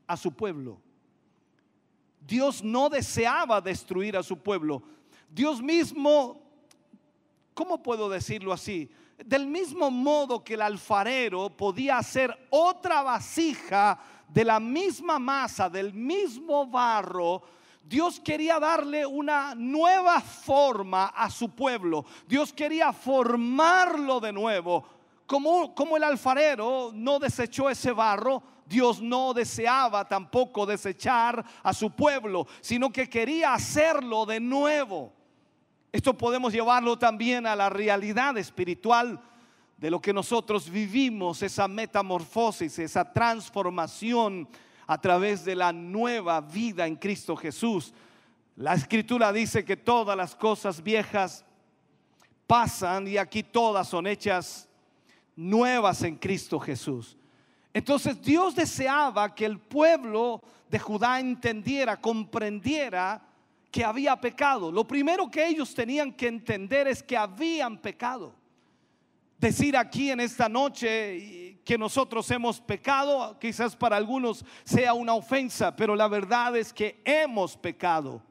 a 0.06 0.16
su 0.16 0.32
pueblo. 0.32 0.80
Dios 2.20 2.62
no 2.62 2.88
deseaba 2.88 3.60
destruir 3.60 4.16
a 4.16 4.22
su 4.22 4.38
pueblo. 4.38 4.82
Dios 5.30 5.62
mismo, 5.62 6.42
¿cómo 7.54 7.82
puedo 7.82 8.08
decirlo 8.08 8.52
así? 8.52 8.90
Del 9.24 9.46
mismo 9.46 9.90
modo 9.90 10.42
que 10.42 10.54
el 10.54 10.62
alfarero 10.62 11.50
podía 11.56 11.98
hacer 11.98 12.36
otra 12.50 13.02
vasija 13.02 13.98
de 14.28 14.44
la 14.44 14.58
misma 14.58 15.20
masa, 15.20 15.70
del 15.70 15.94
mismo 15.94 16.66
barro, 16.66 17.42
Dios 17.84 18.20
quería 18.20 18.58
darle 18.58 19.06
una 19.06 19.54
nueva 19.54 20.20
forma 20.20 21.06
a 21.06 21.30
su 21.30 21.50
pueblo. 21.50 22.04
Dios 22.26 22.52
quería 22.52 22.92
formarlo 22.92 24.20
de 24.20 24.32
nuevo. 24.32 24.84
Como, 25.26 25.74
como 25.74 25.96
el 25.96 26.04
alfarero 26.04 26.90
no 26.92 27.18
desechó 27.20 27.70
ese 27.70 27.92
barro, 27.92 28.42
Dios 28.66 29.00
no 29.00 29.32
deseaba 29.32 30.06
tampoco 30.06 30.66
desechar 30.66 31.44
a 31.62 31.72
su 31.72 31.90
pueblo, 31.90 32.46
sino 32.60 32.92
que 32.92 33.08
quería 33.08 33.54
hacerlo 33.54 34.26
de 34.26 34.40
nuevo. 34.40 35.19
Esto 35.92 36.16
podemos 36.16 36.52
llevarlo 36.52 36.98
también 36.98 37.46
a 37.46 37.56
la 37.56 37.68
realidad 37.68 38.38
espiritual 38.38 39.20
de 39.76 39.90
lo 39.90 40.00
que 40.00 40.12
nosotros 40.12 40.68
vivimos, 40.68 41.42
esa 41.42 41.66
metamorfosis, 41.66 42.78
esa 42.78 43.12
transformación 43.12 44.46
a 44.86 45.00
través 45.00 45.44
de 45.44 45.56
la 45.56 45.72
nueva 45.72 46.40
vida 46.40 46.86
en 46.86 46.96
Cristo 46.96 47.34
Jesús. 47.34 47.92
La 48.56 48.74
escritura 48.74 49.32
dice 49.32 49.64
que 49.64 49.76
todas 49.76 50.16
las 50.16 50.36
cosas 50.36 50.82
viejas 50.82 51.44
pasan 52.46 53.08
y 53.08 53.16
aquí 53.16 53.42
todas 53.42 53.88
son 53.88 54.06
hechas 54.06 54.68
nuevas 55.34 56.02
en 56.02 56.16
Cristo 56.16 56.60
Jesús. 56.60 57.16
Entonces 57.72 58.20
Dios 58.20 58.54
deseaba 58.54 59.34
que 59.34 59.46
el 59.46 59.58
pueblo 59.58 60.42
de 60.68 60.78
Judá 60.78 61.20
entendiera, 61.20 62.00
comprendiera 62.00 63.22
que 63.70 63.84
había 63.84 64.20
pecado. 64.20 64.72
Lo 64.72 64.86
primero 64.86 65.30
que 65.30 65.46
ellos 65.46 65.74
tenían 65.74 66.12
que 66.12 66.28
entender 66.28 66.88
es 66.88 67.02
que 67.02 67.16
habían 67.16 67.78
pecado. 67.78 68.34
Decir 69.38 69.76
aquí 69.76 70.10
en 70.10 70.20
esta 70.20 70.48
noche 70.48 71.58
que 71.64 71.78
nosotros 71.78 72.30
hemos 72.30 72.60
pecado, 72.60 73.38
quizás 73.38 73.74
para 73.74 73.96
algunos 73.96 74.44
sea 74.64 74.92
una 74.92 75.14
ofensa, 75.14 75.74
pero 75.74 75.96
la 75.96 76.08
verdad 76.08 76.56
es 76.56 76.72
que 76.72 77.00
hemos 77.04 77.56
pecado. 77.56 78.22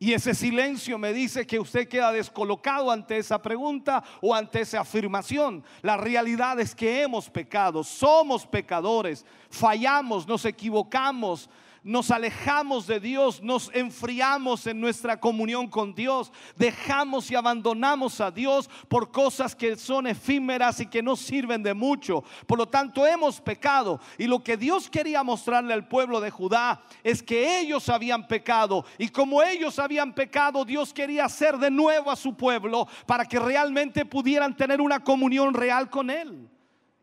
Y 0.00 0.12
ese 0.12 0.32
silencio 0.32 0.96
me 0.96 1.12
dice 1.12 1.44
que 1.44 1.58
usted 1.58 1.88
queda 1.88 2.12
descolocado 2.12 2.90
ante 2.90 3.18
esa 3.18 3.42
pregunta 3.42 4.04
o 4.20 4.32
ante 4.32 4.60
esa 4.60 4.80
afirmación. 4.80 5.64
La 5.82 5.96
realidad 5.96 6.60
es 6.60 6.72
que 6.72 7.02
hemos 7.02 7.28
pecado, 7.28 7.82
somos 7.82 8.46
pecadores, 8.46 9.26
fallamos, 9.50 10.26
nos 10.26 10.44
equivocamos, 10.44 11.50
nos 11.88 12.10
alejamos 12.10 12.86
de 12.86 13.00
Dios, 13.00 13.42
nos 13.42 13.70
enfriamos 13.72 14.66
en 14.66 14.78
nuestra 14.78 15.18
comunión 15.18 15.68
con 15.68 15.94
Dios, 15.94 16.30
dejamos 16.54 17.30
y 17.30 17.34
abandonamos 17.34 18.20
a 18.20 18.30
Dios 18.30 18.68
por 18.88 19.10
cosas 19.10 19.56
que 19.56 19.74
son 19.74 20.06
efímeras 20.06 20.80
y 20.80 20.86
que 20.86 21.02
no 21.02 21.16
sirven 21.16 21.62
de 21.62 21.72
mucho. 21.72 22.22
Por 22.46 22.58
lo 22.58 22.66
tanto, 22.66 23.06
hemos 23.06 23.40
pecado. 23.40 24.00
Y 24.18 24.26
lo 24.26 24.44
que 24.44 24.58
Dios 24.58 24.90
quería 24.90 25.22
mostrarle 25.22 25.72
al 25.72 25.88
pueblo 25.88 26.20
de 26.20 26.30
Judá 26.30 26.82
es 27.02 27.22
que 27.22 27.58
ellos 27.58 27.88
habían 27.88 28.28
pecado. 28.28 28.84
Y 28.98 29.08
como 29.08 29.42
ellos 29.42 29.78
habían 29.78 30.12
pecado, 30.12 30.66
Dios 30.66 30.92
quería 30.92 31.24
hacer 31.24 31.56
de 31.56 31.70
nuevo 31.70 32.10
a 32.10 32.16
su 32.16 32.36
pueblo 32.36 32.86
para 33.06 33.24
que 33.24 33.38
realmente 33.38 34.04
pudieran 34.04 34.54
tener 34.54 34.82
una 34.82 35.02
comunión 35.02 35.54
real 35.54 35.88
con 35.88 36.10
Él. 36.10 36.50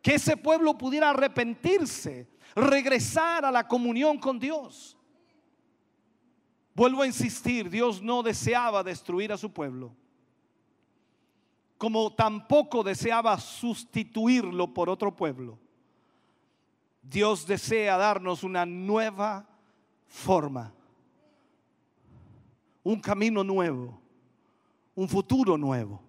Que 0.03 0.14
ese 0.14 0.38
pueblo 0.38 0.78
pudiera 0.78 1.10
arrepentirse 1.10 2.35
regresar 2.56 3.44
a 3.44 3.52
la 3.52 3.68
comunión 3.68 4.18
con 4.18 4.40
Dios. 4.40 4.98
Vuelvo 6.73 7.02
a 7.02 7.07
insistir, 7.07 7.69
Dios 7.69 8.02
no 8.02 8.23
deseaba 8.23 8.84
destruir 8.84 9.32
a 9.32 9.38
su 9.38 9.52
pueblo, 9.52 9.95
como 11.77 12.14
tampoco 12.14 12.84
deseaba 12.84 13.38
sustituirlo 13.40 14.73
por 14.73 14.90
otro 14.90 15.15
pueblo. 15.15 15.60
Dios 17.02 17.45
desea 17.45 17.98
darnos 17.98 18.44
una 18.44 18.65
nueva 18.65 19.48
forma, 20.07 20.73
un 22.84 22.99
camino 22.99 23.44
nuevo, 23.44 24.02
un 24.95 25.07
futuro 25.07 25.57
nuevo. 25.57 26.05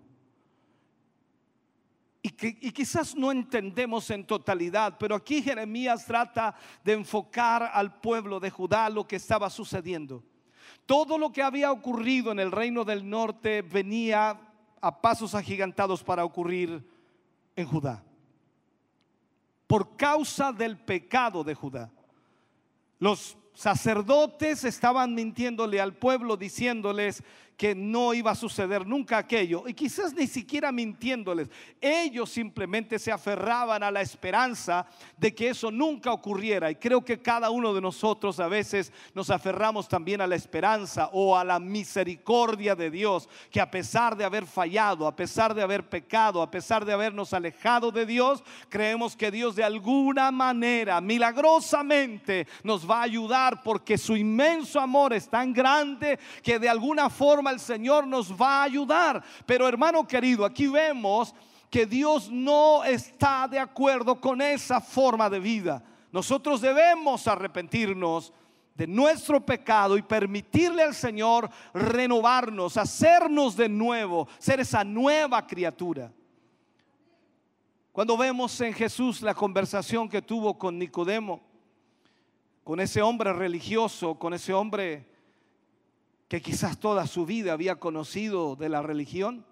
Y, 2.27 2.73
quizás 2.73 3.15
no 3.15 3.31
entendemos 3.31 4.11
en 4.11 4.27
totalidad, 4.27 4.97
pero 4.98 5.15
aquí 5.15 5.40
Jeremías 5.40 6.05
trata 6.05 6.57
de 6.82 6.94
enfocar 6.94 7.70
al 7.73 8.01
pueblo 8.01 8.40
de 8.40 8.51
Judá 8.51 8.90
lo 8.90 9.07
que 9.07 9.15
estaba 9.15 9.48
sucediendo. 9.48 10.24
Todo 10.86 11.19
lo 11.19 11.31
que 11.31 11.44
había 11.44 11.70
ocurrido 11.70 12.32
en 12.32 12.40
el 12.40 12.51
reino 12.51 12.85
del 12.85 13.09
norte 13.09 13.62
venía 13.62 14.40
a 14.81 15.01
pasos 15.01 15.36
agigantados 15.36 16.03
para 16.03 16.24
ocurrir 16.24 16.85
en 17.55 17.66
Judá. 17.66 18.03
Por 19.69 19.97
causa 19.97 20.51
del 20.51 20.78
pecado 20.78 21.44
de 21.44 21.55
Judá. 21.55 21.93
Los 22.98 23.36
sacerdotes 23.55 24.65
estaban 24.65 25.15
mintiéndole 25.15 25.81
al 25.81 25.94
pueblo 25.94 26.36
diciéndoles 26.36 27.23
que 27.57 27.74
no 27.74 28.12
iba 28.12 28.31
a 28.31 28.35
suceder 28.35 28.87
nunca 28.87 29.19
aquello. 29.19 29.65
Y 29.66 29.74
quizás 29.74 30.12
ni 30.12 30.27
siquiera 30.27 30.70
mintiéndoles. 30.73 31.49
Ellos 31.81 32.31
simplemente 32.31 32.99
se 32.99 33.11
aferraban 33.11 33.83
a 33.83 33.91
la 33.91 34.03
esperanza 34.03 34.87
de 35.16 35.35
que 35.35 35.49
eso 35.49 35.70
nunca 35.70 36.12
ocurriera. 36.12 36.70
Y 36.70 36.77
creo 36.77 37.05
que 37.05 37.23
cada 37.23 37.51
uno 37.51 37.73
de 37.73 37.81
nosotros 37.81 38.41
a 38.41 38.49
veces 38.49 38.93
nos 39.15 39.31
aferramos 39.31 39.89
también 39.89 40.20
a 40.20 40.27
la 40.27 40.37
esperanza 40.37 41.09
o 41.12 41.37
a 41.37 41.45
la 41.45 41.59
misericordia 41.59 42.74
de 42.74 42.91
Dios. 42.91 43.28
Que 43.51 43.61
a 43.61 43.70
pesar 43.70 44.16
de 44.16 44.24
haber 44.24 44.47
fallado, 44.47 45.07
a 45.07 45.16
pesar 45.16 45.55
de 45.55 45.62
haber 45.62 45.89
pecado, 45.89 46.43
a 46.43 46.51
pesar 46.51 46.85
de 46.85 46.93
habernos 46.93 47.33
alejado 47.33 47.91
de 47.91 48.05
Dios, 48.05 48.45
creemos 48.69 49.16
que 49.16 49.31
Dios 49.31 49.57
de 49.57 49.65
alguna 49.65 50.31
manera, 50.31 51.01
milagrosamente, 51.01 52.47
nos 52.62 52.89
va 52.89 52.99
a 53.01 53.05
ayudar 53.05 53.62
porque 53.62 53.97
su 53.97 54.15
inmenso 54.15 54.78
amor 54.78 55.15
es 55.15 55.28
tan 55.28 55.55
grande 55.55 56.19
que 56.43 56.59
de 56.59 56.69
alguna 56.69 57.09
forma 57.09 57.45
el 57.51 57.60
Señor 57.60 58.06
nos 58.06 58.32
va 58.32 58.60
a 58.60 58.64
ayudar. 58.64 59.23
Pero 59.44 59.68
hermano 59.68 60.06
querido, 60.06 60.44
aquí 60.44 60.66
vemos 60.66 61.35
que 61.70 61.86
Dios 61.86 62.31
no 62.31 62.85
está 62.85 63.48
de 63.48 63.59
acuerdo 63.59 64.20
con 64.20 64.40
esa 64.40 64.81
forma 64.81 65.28
de 65.28 65.40
vida. 65.40 65.82
Nosotros 66.12 66.60
debemos 66.60 67.27
arrepentirnos 67.27 68.32
de 68.74 68.86
nuestro 68.86 69.44
pecado 69.44 69.97
y 69.97 70.02
permitirle 70.02 70.82
al 70.82 70.94
Señor 70.94 71.48
renovarnos, 71.73 72.77
hacernos 72.77 73.56
de 73.56 73.68
nuevo, 73.68 74.28
ser 74.39 74.60
esa 74.60 74.85
nueva 74.85 75.47
criatura. 75.47 76.12
Cuando 77.90 78.16
vemos 78.18 78.60
en 78.60 78.74
Jesús 78.74 79.23
la 79.23 79.35
conversación 79.35 80.09
que 80.09 80.20
tuvo 80.20 80.59
con 80.59 80.78
Nicodemo, 80.78 81.40
con 82.62 82.81
ese 82.81 83.01
hombre 83.01 83.32
religioso, 83.32 84.18
con 84.18 84.35
ese 84.35 84.52
hombre 84.52 85.15
que 86.28 86.43
quizás 86.43 86.78
toda 86.78 87.07
su 87.07 87.24
vida 87.24 87.53
había 87.53 87.77
conocido 87.77 88.57
de 88.57 88.69
la 88.69 88.82
religión. 88.82 89.47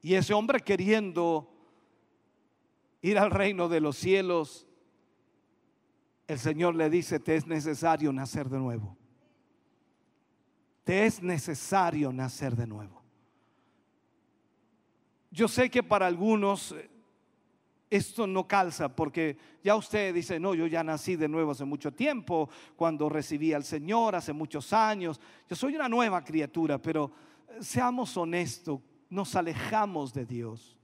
Y 0.00 0.14
ese 0.14 0.34
hombre 0.34 0.60
queriendo 0.60 1.52
ir 3.02 3.18
al 3.18 3.30
reino 3.30 3.68
de 3.68 3.80
los 3.80 3.96
cielos, 3.96 4.66
el 6.28 6.38
Señor 6.38 6.74
le 6.76 6.90
dice, 6.90 7.18
te 7.18 7.36
es 7.36 7.46
necesario 7.46 8.12
nacer 8.12 8.48
de 8.48 8.58
nuevo. 8.58 8.96
Te 10.84 11.06
es 11.06 11.22
necesario 11.22 12.12
nacer 12.12 12.54
de 12.54 12.66
nuevo. 12.66 13.02
Yo 15.30 15.48
sé 15.48 15.70
que 15.70 15.82
para 15.82 16.06
algunos 16.06 16.74
esto 17.90 18.26
no 18.26 18.46
calza 18.46 18.94
porque 18.94 19.36
ya 19.62 19.76
usted 19.76 20.14
dice, 20.14 20.38
no, 20.38 20.54
yo 20.54 20.66
ya 20.66 20.84
nací 20.84 21.16
de 21.16 21.28
nuevo 21.28 21.52
hace 21.52 21.64
mucho 21.64 21.92
tiempo, 21.92 22.48
cuando 22.76 23.08
recibí 23.08 23.52
al 23.52 23.64
Señor 23.64 24.14
hace 24.14 24.32
muchos 24.32 24.72
años, 24.72 25.20
yo 25.48 25.56
soy 25.56 25.74
una 25.74 25.88
nueva 25.88 26.22
criatura, 26.22 26.80
pero 26.80 27.12
eh, 27.48 27.58
seamos 27.60 28.16
honestos, 28.16 28.80
nos 29.10 29.34
alejamos 29.34 30.12
de 30.12 30.24
Dios. 30.24 30.77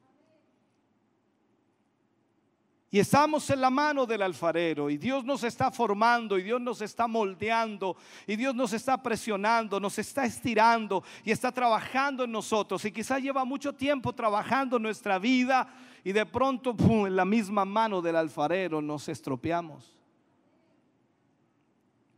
Y 2.94 3.00
estamos 3.00 3.50
en 3.50 3.60
la 3.60 3.70
mano 3.70 4.06
del 4.06 4.22
alfarero 4.22 4.88
y 4.88 4.98
Dios 4.98 5.24
nos 5.24 5.42
está 5.42 5.72
formando 5.72 6.38
y 6.38 6.44
Dios 6.44 6.60
nos 6.60 6.80
está 6.80 7.08
moldeando 7.08 7.96
y 8.24 8.36
Dios 8.36 8.54
nos 8.54 8.72
está 8.72 9.02
presionando, 9.02 9.80
nos 9.80 9.98
está 9.98 10.24
estirando 10.24 11.02
y 11.24 11.32
está 11.32 11.50
trabajando 11.50 12.22
en 12.22 12.30
nosotros. 12.30 12.84
Y 12.84 12.92
quizás 12.92 13.20
lleva 13.20 13.44
mucho 13.44 13.72
tiempo 13.72 14.12
trabajando 14.12 14.76
en 14.76 14.84
nuestra 14.84 15.18
vida 15.18 15.66
y 16.04 16.12
de 16.12 16.24
pronto 16.24 16.76
en 16.78 17.16
la 17.16 17.24
misma 17.24 17.64
mano 17.64 18.00
del 18.00 18.14
alfarero 18.14 18.80
nos 18.80 19.08
estropeamos. 19.08 19.93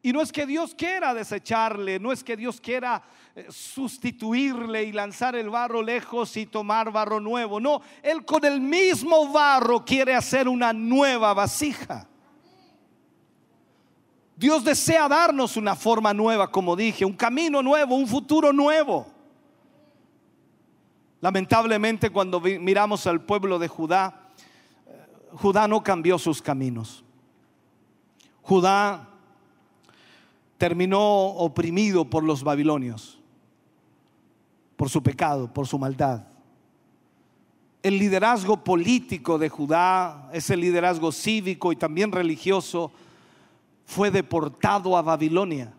Y 0.06 0.12
no 0.12 0.22
es 0.22 0.30
que 0.30 0.46
Dios 0.46 0.72
quiera 0.72 1.12
desecharle, 1.14 1.98
no 1.98 2.12
es 2.12 2.22
que 2.22 2.36
Dios 2.36 2.60
quiera 2.60 3.02
eh, 3.34 3.48
sustituirle 3.50 4.84
y 4.84 4.92
lanzar 4.92 5.34
el 5.34 5.50
barro 5.50 5.82
lejos 5.82 6.36
y 6.36 6.46
tomar 6.46 6.92
barro 6.92 7.18
nuevo. 7.18 7.58
No, 7.58 7.80
Él 8.04 8.24
con 8.24 8.44
el 8.44 8.60
mismo 8.60 9.32
barro 9.32 9.84
quiere 9.84 10.14
hacer 10.14 10.46
una 10.46 10.72
nueva 10.72 11.34
vasija. 11.34 12.06
Dios 14.36 14.62
desea 14.62 15.08
darnos 15.08 15.56
una 15.56 15.74
forma 15.74 16.14
nueva, 16.14 16.52
como 16.52 16.76
dije, 16.76 17.04
un 17.04 17.16
camino 17.16 17.60
nuevo, 17.60 17.96
un 17.96 18.06
futuro 18.06 18.52
nuevo. 18.52 19.08
Lamentablemente 21.20 22.10
cuando 22.10 22.40
miramos 22.40 23.08
al 23.08 23.22
pueblo 23.22 23.58
de 23.58 23.66
Judá, 23.66 24.30
eh, 24.86 25.04
Judá 25.32 25.66
no 25.66 25.82
cambió 25.82 26.16
sus 26.16 26.40
caminos. 26.40 27.04
Judá 28.40 29.08
terminó 30.58 31.26
oprimido 31.26 32.04
por 32.04 32.24
los 32.24 32.42
babilonios, 32.42 33.18
por 34.76 34.88
su 34.88 35.02
pecado, 35.02 35.52
por 35.52 35.66
su 35.66 35.78
maldad. 35.78 36.26
El 37.82 37.98
liderazgo 37.98 38.64
político 38.64 39.38
de 39.38 39.48
Judá, 39.48 40.28
ese 40.32 40.56
liderazgo 40.56 41.12
cívico 41.12 41.72
y 41.72 41.76
también 41.76 42.10
religioso, 42.10 42.90
fue 43.84 44.10
deportado 44.10 44.96
a 44.96 45.02
Babilonia, 45.02 45.72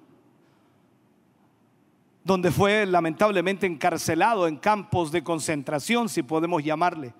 donde 2.24 2.52
fue 2.52 2.86
lamentablemente 2.86 3.66
encarcelado 3.66 4.48
en 4.48 4.58
campos 4.58 5.12
de 5.12 5.24
concentración, 5.24 6.08
si 6.08 6.24
podemos 6.24 6.64
llamarle, 6.64 7.14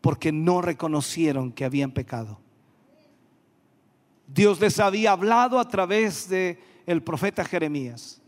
porque 0.00 0.32
no 0.32 0.62
reconocieron 0.62 1.52
que 1.52 1.64
habían 1.64 1.92
pecado. 1.92 2.38
Dios 4.32 4.60
les 4.60 4.78
había 4.78 5.12
hablado 5.12 5.58
a 5.58 5.68
través 5.68 6.28
de 6.28 6.58
el 6.86 7.02
profeta 7.02 7.44
Jeremías, 7.44 8.20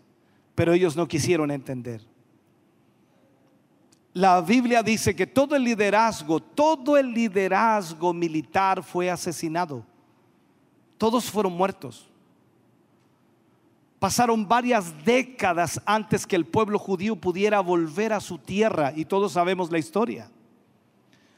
pero 0.55 0.73
ellos 0.73 0.97
no 0.97 1.07
quisieron 1.07 1.51
entender. 1.51 2.03
La 4.13 4.41
Biblia 4.41 4.83
dice 4.83 5.17
que 5.17 5.27
todo 5.27 5.57
el 5.57 5.65
liderazgo, 5.65 6.41
todo 6.41 6.99
el 6.99 7.13
liderazgo 7.13 8.13
militar 8.13 8.83
fue 8.83 9.11
asesinado. 9.11 9.87
Todos 10.99 11.31
fueron 11.31 11.55
muertos. 11.55 12.09
Pasaron 13.99 14.47
varias 14.47 15.05
décadas 15.05 15.81
antes 15.87 16.27
que 16.27 16.37
el 16.37 16.45
pueblo 16.45 16.79
judío 16.79 17.17
pudiera 17.17 17.61
volver 17.61 18.13
a 18.13 18.21
su 18.21 18.37
tierra 18.37 18.93
y 18.95 19.05
todos 19.05 19.33
sabemos 19.33 19.71
la 19.71 19.79
historia. 19.79 20.29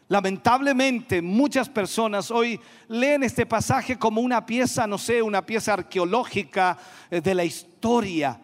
Lamentablemente 0.08 1.22
muchas 1.22 1.68
personas 1.68 2.30
hoy 2.30 2.60
leen 2.88 3.22
este 3.22 3.46
pasaje 3.46 3.98
como 3.98 4.20
una 4.20 4.44
pieza, 4.44 4.86
no 4.86 4.98
sé, 4.98 5.22
una 5.22 5.46
pieza 5.46 5.72
arqueológica 5.72 6.76
eh, 7.10 7.20
de 7.22 7.34
la 7.34 7.44
historia. 7.44 8.38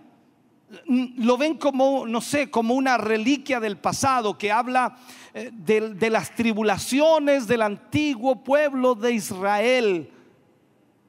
Lo 0.87 1.37
ven 1.37 1.57
como, 1.57 2.07
no 2.07 2.20
sé, 2.20 2.51
como 2.51 2.74
una 2.74 2.97
reliquia 2.97 3.61
del 3.61 3.77
pasado 3.77 4.39
que 4.39 4.53
habla 4.53 4.97
eh, 5.35 5.51
de, 5.53 5.95
de 5.95 6.11
las 6.11 6.35
tribulaciones 6.35 7.47
del 7.47 7.62
antiguo 7.62 8.43
pueblo 8.43 8.95
de 8.95 9.12
Israel. 9.12 10.11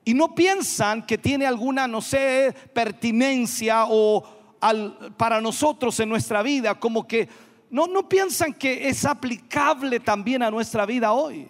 Y 0.03 0.13
no 0.13 0.35
piensan 0.35 1.05
que 1.05 1.17
tiene 1.17 1.45
alguna, 1.45 1.87
no 1.87 2.01
sé, 2.01 2.53
pertinencia 2.73 3.85
o 3.87 4.57
al, 4.59 5.13
para 5.15 5.39
nosotros 5.39 5.99
en 5.99 6.09
nuestra 6.09 6.41
vida, 6.41 6.79
como 6.79 7.07
que 7.07 7.29
no, 7.71 7.87
no 7.87 8.07
piensan 8.07 8.53
que 8.53 8.89
es 8.89 9.05
aplicable 9.05 9.99
también 10.01 10.43
a 10.43 10.51
nuestra 10.51 10.85
vida 10.85 11.13
hoy. 11.13 11.49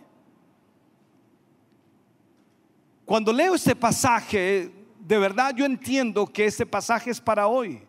Cuando 3.04 3.34
leo 3.34 3.56
este 3.56 3.76
pasaje, 3.76 4.72
de 5.00 5.18
verdad 5.18 5.54
yo 5.56 5.66
entiendo 5.66 6.28
que 6.28 6.46
este 6.46 6.66
pasaje 6.66 7.10
es 7.10 7.20
para 7.20 7.48
hoy. 7.48 7.82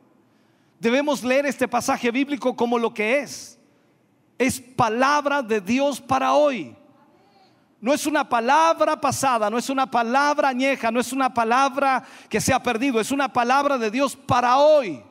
Debemos 0.81 1.23
leer 1.23 1.45
este 1.45 1.69
pasaje 1.69 2.11
bíblico 2.11 2.57
como 2.57 2.79
lo 2.79 2.93
que 2.93 3.21
es. 3.21 3.59
Es 4.39 4.61
palabra 4.61 5.43
de 5.43 5.61
Dios 5.61 6.01
para 6.01 6.33
hoy. 6.33 6.75
No 7.83 7.93
es 7.93 8.07
una 8.07 8.27
palabra 8.27 8.99
pasada, 8.99 9.51
no 9.51 9.59
es 9.59 9.69
una 9.69 9.91
palabra 9.91 10.49
añeja, 10.49 10.91
no 10.91 11.01
es 11.01 11.13
una 11.13 11.35
palabra 11.35 12.03
que 12.31 12.41
se 12.41 12.55
ha 12.55 12.63
perdido, 12.63 12.99
es 12.99 13.11
una 13.11 13.31
palabra 13.31 13.77
de 13.77 13.91
Dios 13.91 14.17
para 14.17 14.57
hoy. 14.57 15.03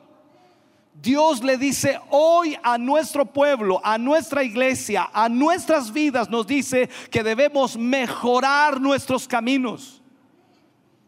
Dios 0.94 1.42
le 1.42 1.56
dice 1.56 1.98
hoy 2.10 2.56
a 2.62 2.78
nuestro 2.78 3.24
pueblo, 3.24 3.80
a 3.82 3.98
nuestra 3.98 4.44
iglesia, 4.44 5.10
a 5.12 5.28
nuestras 5.28 5.92
vidas, 5.92 6.28
nos 6.28 6.46
dice 6.46 6.88
que 7.10 7.22
debemos 7.22 7.76
mejorar 7.76 8.80
nuestros 8.80 9.26
caminos. 9.26 10.02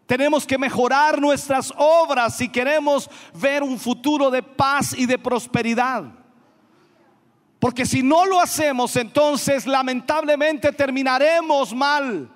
Tenemos 0.06 0.46
que 0.46 0.58
mejorar 0.58 1.20
nuestras 1.20 1.72
obras 1.76 2.36
si 2.36 2.48
queremos 2.48 3.08
ver 3.34 3.62
un 3.62 3.78
futuro 3.78 4.30
de 4.30 4.42
paz 4.42 4.94
y 4.96 5.06
de 5.06 5.18
prosperidad. 5.18 6.04
Porque 7.58 7.86
si 7.86 8.02
no 8.02 8.26
lo 8.26 8.40
hacemos, 8.40 8.96
entonces 8.96 9.66
lamentablemente 9.66 10.72
terminaremos 10.72 11.74
mal. 11.74 12.30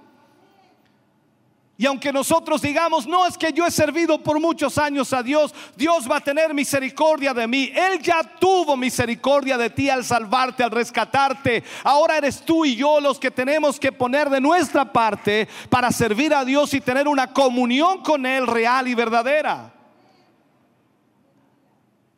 Y 1.81 1.87
aunque 1.87 2.13
nosotros 2.13 2.61
digamos, 2.61 3.07
no 3.07 3.25
es 3.25 3.39
que 3.39 3.53
yo 3.53 3.65
he 3.65 3.71
servido 3.71 4.21
por 4.21 4.41
muchos 4.41 4.79
años 4.79 5.13
a 5.13 5.23
Dios, 5.23 5.55
Dios 5.77 6.11
va 6.11 6.17
a 6.17 6.21
tener 6.21 6.53
misericordia 6.53 7.33
de 7.33 7.47
mí. 7.47 7.71
Él 7.73 8.03
ya 8.03 8.21
tuvo 8.25 8.77
misericordia 8.77 9.57
de 9.57 9.71
ti 9.71 9.89
al 9.89 10.05
salvarte, 10.05 10.65
al 10.65 10.73
rescatarte. 10.73 11.63
Ahora 11.85 12.19
eres 12.19 12.41
tú 12.45 12.65
y 12.65 12.75
yo 12.75 13.01
los 13.01 13.21
que 13.21 13.31
tenemos 13.31 13.79
que 13.79 13.93
poner 13.93 14.29
de 14.29 14.41
nuestra 14.41 14.93
parte 14.93 15.47
para 15.71 15.93
servir 15.93 16.35
a 16.35 16.45
Dios 16.45 16.75
y 16.75 16.81
tener 16.81 17.07
una 17.07 17.33
comunión 17.33 18.03
con 18.03 18.27
Él 18.27 18.49
real 18.49 18.89
y 18.89 18.97
verdadera. 18.97 19.73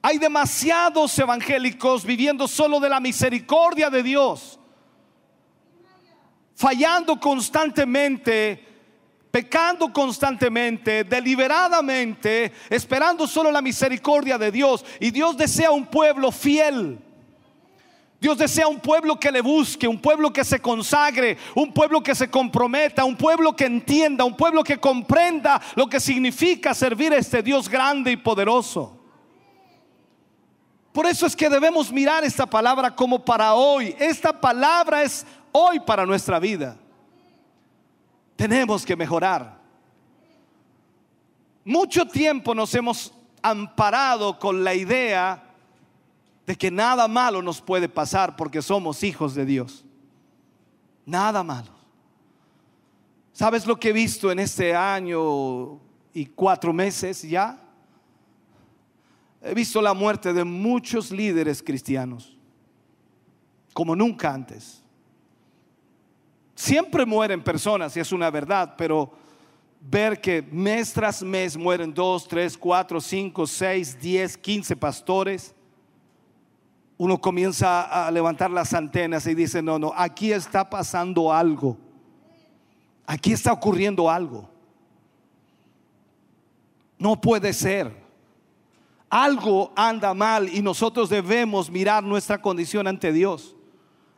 Hay 0.00 0.16
demasiados 0.16 1.18
evangélicos 1.18 2.06
viviendo 2.06 2.48
solo 2.48 2.80
de 2.80 2.88
la 2.88 2.98
misericordia 2.98 3.90
de 3.90 4.02
Dios, 4.02 4.58
fallando 6.54 7.20
constantemente 7.20 8.69
pecando 9.30 9.92
constantemente, 9.92 11.04
deliberadamente, 11.04 12.52
esperando 12.68 13.26
solo 13.26 13.50
la 13.50 13.62
misericordia 13.62 14.36
de 14.36 14.50
Dios. 14.50 14.84
Y 14.98 15.10
Dios 15.10 15.36
desea 15.36 15.70
un 15.70 15.86
pueblo 15.86 16.32
fiel. 16.32 16.98
Dios 18.20 18.36
desea 18.36 18.68
un 18.68 18.80
pueblo 18.80 19.18
que 19.18 19.32
le 19.32 19.40
busque, 19.40 19.88
un 19.88 19.98
pueblo 19.98 20.30
que 20.30 20.44
se 20.44 20.60
consagre, 20.60 21.38
un 21.54 21.72
pueblo 21.72 22.02
que 22.02 22.14
se 22.14 22.28
comprometa, 22.28 23.04
un 23.04 23.16
pueblo 23.16 23.56
que 23.56 23.64
entienda, 23.64 24.24
un 24.24 24.36
pueblo 24.36 24.62
que 24.62 24.78
comprenda 24.78 25.60
lo 25.74 25.86
que 25.86 25.98
significa 25.98 26.74
servir 26.74 27.14
a 27.14 27.16
este 27.16 27.42
Dios 27.42 27.66
grande 27.66 28.12
y 28.12 28.16
poderoso. 28.18 28.98
Por 30.92 31.06
eso 31.06 31.24
es 31.24 31.34
que 31.34 31.48
debemos 31.48 31.90
mirar 31.90 32.22
esta 32.24 32.44
palabra 32.44 32.94
como 32.94 33.24
para 33.24 33.54
hoy. 33.54 33.94
Esta 33.98 34.38
palabra 34.38 35.02
es 35.02 35.24
hoy 35.52 35.80
para 35.80 36.04
nuestra 36.04 36.38
vida. 36.38 36.76
Tenemos 38.40 38.86
que 38.86 38.96
mejorar. 38.96 39.60
Mucho 41.62 42.06
tiempo 42.06 42.54
nos 42.54 42.74
hemos 42.74 43.12
amparado 43.42 44.38
con 44.38 44.64
la 44.64 44.74
idea 44.74 45.44
de 46.46 46.56
que 46.56 46.70
nada 46.70 47.06
malo 47.06 47.42
nos 47.42 47.60
puede 47.60 47.86
pasar 47.86 48.36
porque 48.36 48.62
somos 48.62 49.02
hijos 49.02 49.34
de 49.34 49.44
Dios. 49.44 49.84
Nada 51.04 51.42
malo. 51.42 51.68
¿Sabes 53.34 53.66
lo 53.66 53.78
que 53.78 53.90
he 53.90 53.92
visto 53.92 54.32
en 54.32 54.38
este 54.38 54.74
año 54.74 55.78
y 56.14 56.24
cuatro 56.24 56.72
meses 56.72 57.20
ya? 57.20 57.60
He 59.42 59.52
visto 59.52 59.82
la 59.82 59.92
muerte 59.92 60.32
de 60.32 60.44
muchos 60.44 61.10
líderes 61.10 61.62
cristianos, 61.62 62.34
como 63.74 63.94
nunca 63.94 64.32
antes. 64.32 64.79
Siempre 66.60 67.06
mueren 67.06 67.42
personas, 67.42 67.96
y 67.96 68.00
es 68.00 68.12
una 68.12 68.30
verdad, 68.30 68.74
pero 68.76 69.10
ver 69.80 70.20
que 70.20 70.42
mes 70.42 70.92
tras 70.92 71.22
mes 71.22 71.56
mueren 71.56 71.94
dos, 71.94 72.28
tres, 72.28 72.54
cuatro, 72.54 73.00
cinco, 73.00 73.46
seis, 73.46 73.98
diez, 73.98 74.36
quince 74.36 74.76
pastores, 74.76 75.54
uno 76.98 77.18
comienza 77.18 78.06
a 78.06 78.10
levantar 78.10 78.50
las 78.50 78.74
antenas 78.74 79.26
y 79.26 79.34
dice, 79.34 79.62
no, 79.62 79.78
no, 79.78 79.94
aquí 79.96 80.32
está 80.32 80.68
pasando 80.68 81.32
algo. 81.32 81.78
Aquí 83.06 83.32
está 83.32 83.54
ocurriendo 83.54 84.10
algo. 84.10 84.46
No 86.98 87.18
puede 87.18 87.54
ser. 87.54 87.90
Algo 89.08 89.72
anda 89.74 90.12
mal 90.12 90.46
y 90.54 90.60
nosotros 90.60 91.08
debemos 91.08 91.70
mirar 91.70 92.04
nuestra 92.04 92.36
condición 92.36 92.86
ante 92.86 93.14
Dios. 93.14 93.56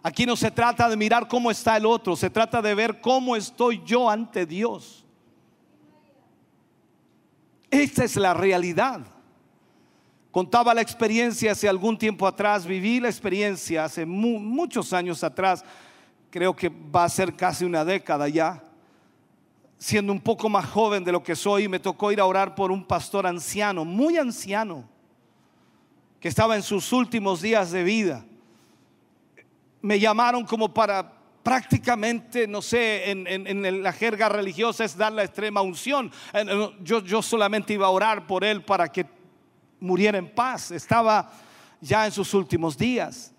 Aquí 0.03 0.27
no 0.27 0.35
se 0.35 0.51
trata 0.51 0.89
de 0.89 0.97
mirar 0.97 1.29
cómo 1.29 1.51
está 1.51 1.77
el 1.77 1.87
otro, 1.87 2.17
se 2.17 2.29
trata 2.29 2.61
de 2.61 2.75
ver 2.75 3.01
cómo 3.01 3.37
estoy 3.37 3.81
yo 3.85 4.11
ante 4.11 4.45
Dios. 4.45 5.05
Esta 7.71 8.05
es 8.05 8.17
la 8.17 8.35
realidad. 8.35 9.01
Contaba 10.33 10.75
la 10.75 10.81
experiencia 10.81 11.53
hace 11.53 11.69
algún 11.69 11.97
tiempo 11.97 12.27
atrás, 12.27 12.67
viví 12.67 12.99
la 12.99 13.09
experiencia 13.09 13.85
hace 13.85 14.05
muchos 14.05 14.93
años 14.93 15.23
atrás, 15.23 15.65
creo 16.31 16.57
que 16.57 16.69
va 16.69 17.05
a 17.05 17.09
ser 17.09 17.37
casi 17.37 17.65
una 17.65 17.85
década 17.85 18.29
ya, 18.29 18.65
siendo 19.79 20.13
un 20.13 20.21
poco 20.21 20.49
más 20.49 20.67
joven 20.67 21.05
de 21.05 21.13
lo 21.13 21.23
que 21.23 21.37
soy, 21.37 21.69
me 21.69 21.79
tocó 21.79 22.11
ir 22.11 22.19
a 22.19 22.25
orar 22.25 22.55
por 22.55 22.73
un 22.73 22.85
pastor 22.85 23.27
anciano, 23.27 23.85
muy 23.85 24.17
anciano, 24.17 24.89
que 26.19 26.29
estaba 26.29 26.57
en 26.57 26.63
sus 26.63 26.93
últimos 26.93 27.43
días 27.43 27.71
de 27.71 27.85
vida 27.85 28.25
me 29.83 29.99
llamaron 30.01 30.45
como 30.45 30.73
para 30.73 31.13
prácticamente, 31.43 32.47
no 32.47 32.63
sé, 32.63 33.11
en, 33.11 33.83
la 33.83 33.93
jerga 33.93 34.29
religiosa 34.29 34.85
es 34.85 34.97
dar 34.97 35.13
la 35.13 35.25
extrema 35.25 35.61
unción. 35.61 36.11
Yo, 36.83 37.03
yo 37.03 37.21
solamente 37.21 37.75
iba 37.75 37.87
a 37.87 37.91
orar 37.91 38.27
por 38.27 38.45
él 38.45 38.63
para 38.63 38.91
que 38.91 39.07
muriera 39.81 40.19
en 40.19 40.33
paz. 40.33 40.71
Estaba 40.71 41.31
ya 41.81 42.07
en 42.07 42.13
sus 42.13 42.33
últimos 42.33 42.79
días. 42.79 43.35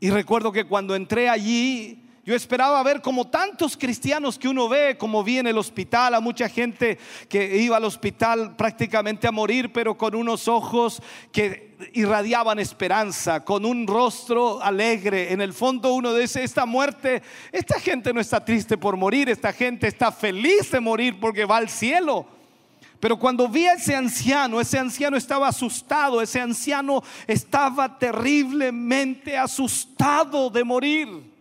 Y 0.00 0.10
recuerdo 0.10 0.52
que 0.52 0.66
cuando 0.66 0.94
entré 0.94 1.28
allí, 1.28 2.07
yo 2.28 2.34
esperaba 2.34 2.82
ver 2.82 3.00
como 3.00 3.26
tantos 3.28 3.74
cristianos 3.74 4.38
que 4.38 4.48
uno 4.48 4.68
ve, 4.68 4.98
como 4.98 5.24
vi 5.24 5.38
en 5.38 5.46
el 5.46 5.56
hospital, 5.56 6.12
a 6.12 6.20
mucha 6.20 6.46
gente 6.46 6.98
que 7.26 7.56
iba 7.56 7.78
al 7.78 7.84
hospital 7.84 8.54
prácticamente 8.54 9.26
a 9.26 9.32
morir, 9.32 9.72
pero 9.72 9.96
con 9.96 10.14
unos 10.14 10.46
ojos 10.46 11.02
que 11.32 11.74
irradiaban 11.94 12.58
esperanza, 12.58 13.42
con 13.46 13.64
un 13.64 13.86
rostro 13.86 14.62
alegre. 14.62 15.32
En 15.32 15.40
el 15.40 15.54
fondo 15.54 15.94
uno 15.94 16.12
dice, 16.12 16.44
esta 16.44 16.66
muerte, 16.66 17.22
esta 17.50 17.80
gente 17.80 18.12
no 18.12 18.20
está 18.20 18.44
triste 18.44 18.76
por 18.76 18.98
morir, 18.98 19.30
esta 19.30 19.50
gente 19.50 19.86
está 19.86 20.12
feliz 20.12 20.70
de 20.70 20.80
morir 20.80 21.18
porque 21.18 21.46
va 21.46 21.56
al 21.56 21.70
cielo. 21.70 22.26
Pero 23.00 23.18
cuando 23.18 23.48
vi 23.48 23.68
a 23.68 23.72
ese 23.72 23.96
anciano, 23.96 24.60
ese 24.60 24.78
anciano 24.78 25.16
estaba 25.16 25.48
asustado, 25.48 26.20
ese 26.20 26.42
anciano 26.42 27.02
estaba 27.26 27.98
terriblemente 27.98 29.34
asustado 29.34 30.50
de 30.50 30.62
morir. 30.62 31.37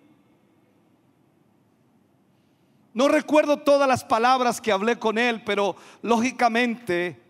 No 2.98 3.08
recuerdo 3.08 3.58
todas 3.58 3.88
las 3.88 4.04
palabras 4.04 4.60
que 4.60 4.72
hablé 4.72 4.98
con 4.98 5.20
él, 5.20 5.44
pero 5.46 5.76
lógicamente 6.02 7.22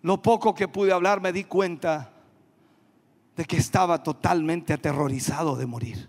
lo 0.00 0.22
poco 0.22 0.54
que 0.54 0.66
pude 0.66 0.92
hablar 0.92 1.20
me 1.20 1.30
di 1.30 1.44
cuenta 1.44 2.10
de 3.36 3.44
que 3.44 3.58
estaba 3.58 4.02
totalmente 4.02 4.72
aterrorizado 4.72 5.56
de 5.56 5.66
morir. 5.66 6.08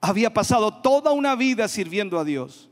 Había 0.00 0.34
pasado 0.34 0.74
toda 0.74 1.12
una 1.12 1.36
vida 1.36 1.68
sirviendo 1.68 2.18
a 2.18 2.24
Dios. 2.24 2.67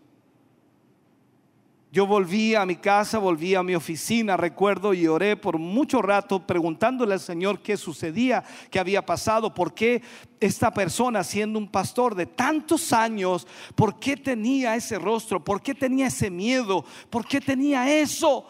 Yo 1.96 2.06
volví 2.06 2.54
a 2.54 2.66
mi 2.66 2.76
casa, 2.76 3.16
volví 3.18 3.54
a 3.54 3.62
mi 3.62 3.74
oficina, 3.74 4.36
recuerdo, 4.36 4.92
y 4.92 5.06
oré 5.06 5.34
por 5.34 5.56
mucho 5.56 6.02
rato 6.02 6.46
preguntándole 6.46 7.14
al 7.14 7.20
Señor 7.20 7.60
qué 7.60 7.78
sucedía, 7.78 8.44
qué 8.70 8.78
había 8.78 9.06
pasado, 9.06 9.54
por 9.54 9.72
qué 9.72 10.02
esta 10.38 10.74
persona, 10.74 11.24
siendo 11.24 11.58
un 11.58 11.68
pastor 11.68 12.14
de 12.14 12.26
tantos 12.26 12.92
años, 12.92 13.46
por 13.74 13.98
qué 13.98 14.14
tenía 14.14 14.76
ese 14.76 14.98
rostro, 14.98 15.42
por 15.42 15.62
qué 15.62 15.74
tenía 15.74 16.08
ese 16.08 16.28
miedo, 16.28 16.84
por 17.08 17.26
qué 17.26 17.40
tenía 17.40 17.90
eso. 17.90 18.46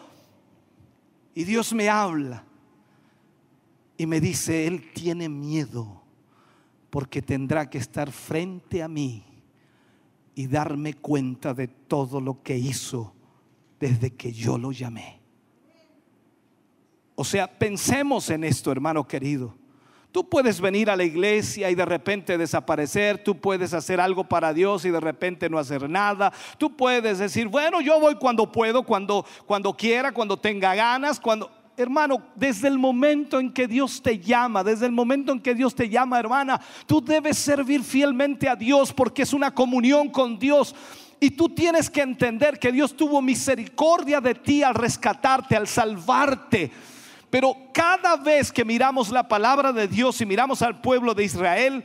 Y 1.33 1.45
Dios 1.45 1.71
me 1.71 1.87
habla 1.87 2.43
y 3.95 4.07
me 4.07 4.19
dice, 4.19 4.67
Él 4.67 4.91
tiene 4.91 5.29
miedo 5.29 6.03
porque 6.89 7.21
tendrá 7.21 7.69
que 7.69 7.77
estar 7.77 8.11
frente 8.11 8.83
a 8.83 8.89
mí 8.89 9.23
y 10.35 10.47
darme 10.47 10.95
cuenta 10.95 11.53
de 11.53 11.69
todo 11.69 12.19
lo 12.19 12.43
que 12.43 12.57
hizo 12.57 13.13
desde 13.79 14.15
que 14.15 14.31
yo 14.31 14.57
lo 14.57 14.71
llamé. 14.71 15.21
O 17.15 17.23
sea, 17.23 17.47
pensemos 17.47 18.29
en 18.29 18.43
esto, 18.43 18.71
hermano 18.71 19.07
querido. 19.07 19.55
Tú 20.11 20.27
puedes 20.27 20.61
venir 20.61 20.89
a 20.89 20.95
la 20.95 21.03
iglesia 21.03 21.69
y 21.69 21.75
de 21.75 21.85
repente 21.85 22.37
desaparecer, 22.37 23.23
tú 23.23 23.39
puedes 23.39 23.73
hacer 23.73 23.99
algo 23.99 24.23
para 24.23 24.53
Dios 24.53 24.85
y 24.85 24.89
de 24.89 24.99
repente 24.99 25.49
no 25.49 25.59
hacer 25.59 25.89
nada. 25.89 26.31
Tú 26.57 26.75
puedes 26.75 27.19
decir, 27.19 27.47
bueno, 27.47 27.81
yo 27.81 27.99
voy 27.99 28.15
cuando 28.15 28.51
puedo, 28.51 28.83
cuando 28.83 29.25
cuando 29.45 29.73
quiera, 29.75 30.11
cuando 30.11 30.37
tenga 30.37 30.73
ganas, 30.73 31.19
cuando 31.19 31.51
Hermano, 31.79 32.23
desde 32.33 32.67
el 32.67 32.79
momento 32.79 33.39
en 33.39 33.53
que 33.53 33.67
Dios 33.67 34.01
te 34.01 34.17
llama, 34.17 34.63
desde 34.63 34.87
el 34.87 34.91
momento 34.91 35.31
en 35.31 35.39
que 35.39 35.53
Dios 35.53 35.75
te 35.75 35.87
llama, 35.87 36.19
hermana, 36.19 36.59
tú 36.87 37.05
debes 37.05 37.37
servir 37.37 37.83
fielmente 37.83 38.49
a 38.49 38.55
Dios 38.55 38.91
porque 38.91 39.21
es 39.21 39.31
una 39.31 39.53
comunión 39.53 40.09
con 40.09 40.39
Dios. 40.39 40.73
Y 41.19 41.31
tú 41.31 41.49
tienes 41.49 41.89
que 41.89 42.01
entender 42.01 42.59
que 42.59 42.71
Dios 42.71 42.95
tuvo 42.95 43.21
misericordia 43.21 44.21
de 44.21 44.35
ti 44.35 44.61
al 44.61 44.75
rescatarte, 44.75 45.55
al 45.55 45.67
salvarte. 45.67 46.71
Pero 47.29 47.55
cada 47.73 48.15
vez 48.17 48.51
que 48.51 48.63
miramos 48.63 49.09
la 49.09 49.27
palabra 49.27 49.73
de 49.73 49.87
Dios 49.87 50.21
y 50.21 50.25
miramos 50.25 50.61
al 50.61 50.79
pueblo 50.79 51.13
de 51.13 51.23
Israel, 51.23 51.83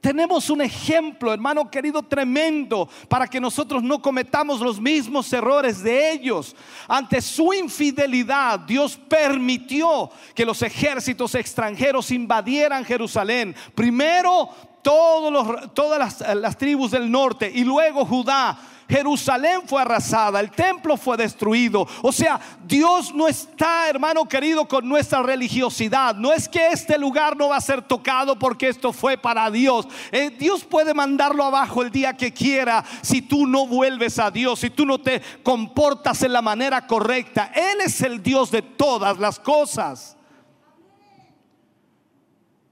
Tenemos 0.00 0.50
un 0.50 0.60
ejemplo, 0.60 1.32
hermano 1.32 1.68
querido, 1.68 2.02
tremendo 2.02 2.88
para 3.08 3.26
que 3.26 3.40
nosotros 3.40 3.82
no 3.82 4.00
cometamos 4.00 4.60
los 4.60 4.80
mismos 4.80 5.32
errores 5.32 5.82
de 5.82 6.12
ellos. 6.12 6.54
Ante 6.86 7.20
su 7.20 7.52
infidelidad, 7.52 8.60
Dios 8.60 8.96
permitió 9.08 10.10
que 10.34 10.46
los 10.46 10.62
ejércitos 10.62 11.34
extranjeros 11.34 12.10
invadieran 12.12 12.84
Jerusalén. 12.84 13.54
Primero 13.74 14.50
todas 14.82 16.20
las 16.20 16.56
tribus 16.56 16.92
del 16.92 17.10
norte 17.10 17.50
y 17.52 17.64
luego 17.64 18.04
Judá 18.04 18.56
Jerusalén 18.88 19.62
fue 19.66 19.82
arrasada, 19.82 20.40
el 20.40 20.50
templo 20.50 20.96
fue 20.96 21.16
destruido. 21.16 21.86
O 22.02 22.12
sea, 22.12 22.40
Dios 22.64 23.14
no 23.14 23.26
está, 23.26 23.88
hermano 23.88 24.26
querido, 24.26 24.66
con 24.66 24.88
nuestra 24.88 25.22
religiosidad. 25.22 26.14
No 26.14 26.32
es 26.32 26.48
que 26.48 26.68
este 26.68 26.98
lugar 26.98 27.36
no 27.36 27.48
va 27.48 27.56
a 27.56 27.60
ser 27.60 27.82
tocado 27.82 28.38
porque 28.38 28.68
esto 28.68 28.92
fue 28.92 29.16
para 29.16 29.50
Dios. 29.50 29.88
Eh, 30.12 30.30
Dios 30.30 30.64
puede 30.64 30.94
mandarlo 30.94 31.44
abajo 31.44 31.82
el 31.82 31.90
día 31.90 32.16
que 32.16 32.32
quiera 32.32 32.84
si 33.02 33.22
tú 33.22 33.46
no 33.46 33.66
vuelves 33.66 34.18
a 34.18 34.30
Dios, 34.30 34.60
si 34.60 34.70
tú 34.70 34.86
no 34.86 34.98
te 34.98 35.20
comportas 35.42 36.22
en 36.22 36.32
la 36.32 36.42
manera 36.42 36.86
correcta. 36.86 37.50
Él 37.54 37.80
es 37.84 38.00
el 38.02 38.22
Dios 38.22 38.50
de 38.50 38.62
todas 38.62 39.18
las 39.18 39.38
cosas. 39.38 40.15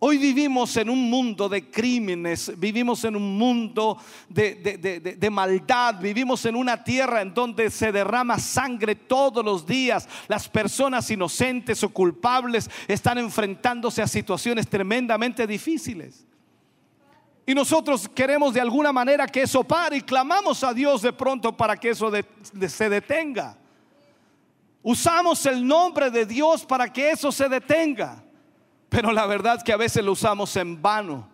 Hoy 0.06 0.18
vivimos 0.18 0.76
en 0.76 0.90
un 0.90 1.08
mundo 1.08 1.48
de 1.48 1.70
crímenes, 1.70 2.52
vivimos 2.58 3.02
en 3.04 3.16
un 3.16 3.38
mundo 3.38 3.96
de, 4.28 5.28
maldad, 5.32 5.98
vivimos 5.98 6.44
en 6.44 6.56
una 6.56 6.84
tierra 6.84 7.22
en 7.22 7.32
donde 7.32 7.70
se 7.70 7.90
derrama 7.90 8.38
sangre 8.38 8.96
todos 8.96 9.42
los 9.42 9.64
días. 9.64 10.06
Las 10.28 10.46
personas 10.46 11.10
inocentes 11.10 11.82
o 11.84 11.88
culpables 11.88 12.68
están 12.86 13.16
enfrentándose 13.16 14.02
a 14.02 14.06
situaciones 14.06 14.68
tremendamente 14.68 15.46
difíciles. 15.46 16.26
Y 17.46 17.54
nosotros 17.54 18.06
queremos 18.06 18.52
de 18.52 18.60
alguna 18.60 18.92
manera 18.92 19.26
que 19.26 19.40
eso 19.40 19.64
pare 19.64 19.96
y 19.96 20.02
clamamos 20.02 20.62
a 20.64 20.74
Dios 20.74 21.00
de 21.00 21.14
pronto 21.14 21.56
para 21.56 21.78
que 21.78 21.88
eso 21.88 22.12
se 22.68 22.90
detenga. 22.90 23.56
Usamos 24.82 25.46
el 25.46 25.66
nombre 25.66 26.10
de 26.10 26.26
Dios 26.26 26.66
para 26.66 26.92
que 26.92 27.12
eso 27.12 27.32
se 27.32 27.48
detenga. 27.48 28.23
Pero 28.94 29.10
la 29.10 29.26
verdad 29.26 29.56
es 29.56 29.64
que 29.64 29.72
a 29.72 29.76
veces 29.76 30.04
lo 30.04 30.12
usamos 30.12 30.54
en 30.54 30.80
vano, 30.80 31.26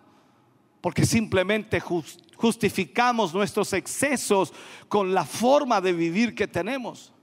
porque 0.81 1.05
simplemente 1.05 1.79
justificamos 1.79 3.35
nuestros 3.35 3.71
excesos 3.73 4.51
con 4.87 5.13
la 5.13 5.23
forma 5.23 5.79
de 5.79 5.93
vivir 5.93 6.33
que 6.33 6.47
tenemos. 6.47 7.13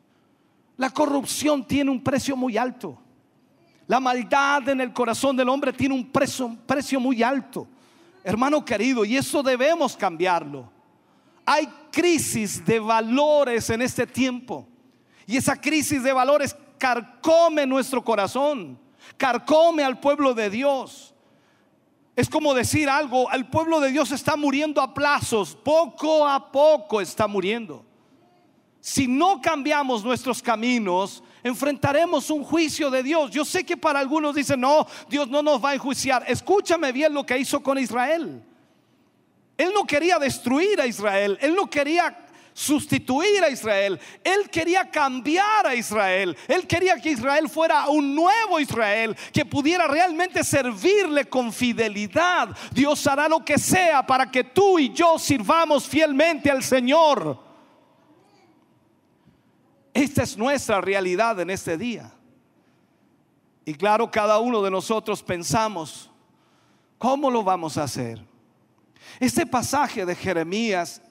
La 0.77 0.91
corrupción 0.91 1.67
tiene 1.67 1.91
un 1.91 2.01
precio 2.01 2.37
muy 2.37 2.57
alto. 2.57 2.97
La 3.89 3.99
maldad 3.99 4.69
en 4.69 4.81
el 4.81 4.93
corazón 4.93 5.37
del 5.37 5.49
hombre 5.49 5.73
tiene 5.73 5.97
un 5.97 6.09
precio, 6.09 6.57
precio 6.65 7.01
muy 7.01 7.21
alto. 7.21 7.67
Hermano 8.23 8.65
querido, 8.65 9.05
y 9.05 9.17
eso 9.17 9.43
debemos 9.43 9.97
cambiarlo. 9.97 10.71
Hay 11.45 11.69
crisis 11.91 12.65
de 12.65 12.79
valores 12.79 13.71
en 13.71 13.83
este 13.83 14.07
tiempo. 14.07 14.69
Y 15.27 15.37
esa 15.37 15.61
crisis 15.61 16.01
de 16.01 16.13
valores 16.13 16.55
carcome 16.79 17.67
nuestro 17.67 18.05
corazón 18.05 18.79
carcome 19.17 19.83
al 19.83 20.01
pueblo 20.01 20.35
de 20.35 20.51
Dios. 20.51 21.15
Es 22.17 22.29
como 22.29 22.53
decir 22.53 22.89
algo, 22.89 23.31
el 23.31 23.47
pueblo 23.47 23.79
de 23.79 23.93
Dios 23.93 24.11
está 24.11 24.37
muriendo 24.37 24.83
a 24.83 24.93
plazos, 24.93 25.55
poco 25.55 26.27
a 26.27 26.51
poco 26.51 27.01
está 27.01 27.29
muriendo. 27.29 27.85
Si 28.81 29.07
no 29.07 29.41
cambiamos 29.41 30.05
nuestros 30.05 30.43
caminos, 30.43 31.23
enfrentaremos 31.43 32.31
un 32.31 32.43
juicio 32.43 32.91
de 32.91 33.03
Dios. 33.03 33.31
Yo 33.31 33.45
sé 33.45 33.65
que 33.65 33.77
para 33.77 34.01
algunos 34.01 34.35
dicen, 34.35 34.61
no, 34.61 34.87
Dios 35.09 35.29
no 35.29 35.43
nos 35.43 35.65
va 35.65 35.71
a 35.71 35.75
enjuiciar. 35.75 36.25
Escúchame 36.27 36.91
bien 36.91 37.15
lo 37.15 37.25
que 37.25 37.39
hizo 37.39 37.63
con 37.63 37.79
Israel. 37.79 38.43
Él 39.57 39.73
no 39.75 39.85
quería 39.85 40.19
destruir 40.19 40.81
a 40.81 40.87
Israel, 40.87 41.37
él 41.41 41.55
no 41.55 41.69
quería 41.69 42.28
sustituir 42.59 43.45
a 43.45 43.51
Israel. 43.51 44.01
Él 44.25 44.51
quería 44.51 44.91
cambiar 44.91 45.65
a 45.65 45.77
Israel. 45.77 46.37
Él 46.49 46.67
quería 46.67 46.97
que 46.97 47.11
Israel 47.11 47.49
fuera 47.49 47.89
un 47.89 48.17
nuevo 48.17 48.59
Israel, 48.59 49.17
que 49.33 49.45
pudiera 49.45 49.87
realmente 49.87 50.43
servirle 50.43 51.27
con 51.27 51.53
fidelidad. 51.53 52.57
Dios 52.73 53.07
hará 53.07 53.29
lo 53.29 53.45
que 53.45 53.59
sea 53.59 54.05
para 54.05 54.29
que 54.29 54.43
tú 54.43 54.77
y 54.77 54.93
yo 54.93 55.21
sirvamos 55.21 55.87
fielmente 55.87 56.51
al 56.51 56.65
Señor. 56.65 57.39
Esta 59.95 60.25
es 60.25 60.37
nuestra 60.37 60.81
realidad 60.81 61.39
en 61.39 61.51
este 61.51 61.79
día. 61.79 62.13
Y 63.65 63.75
claro, 63.75 64.11
cada 64.11 64.41
uno 64.41 64.63
de 64.63 64.71
nosotros 64.73 65.23
pensamos, 65.23 66.11
¿cómo 66.99 67.31
lo 67.31 67.45
vamos 67.45 67.79
a 67.79 67.85
hacer? 67.85 68.21
Este 69.21 69.47
pasaje 69.47 70.05
de 70.05 70.17
Jeremías 70.17 71.03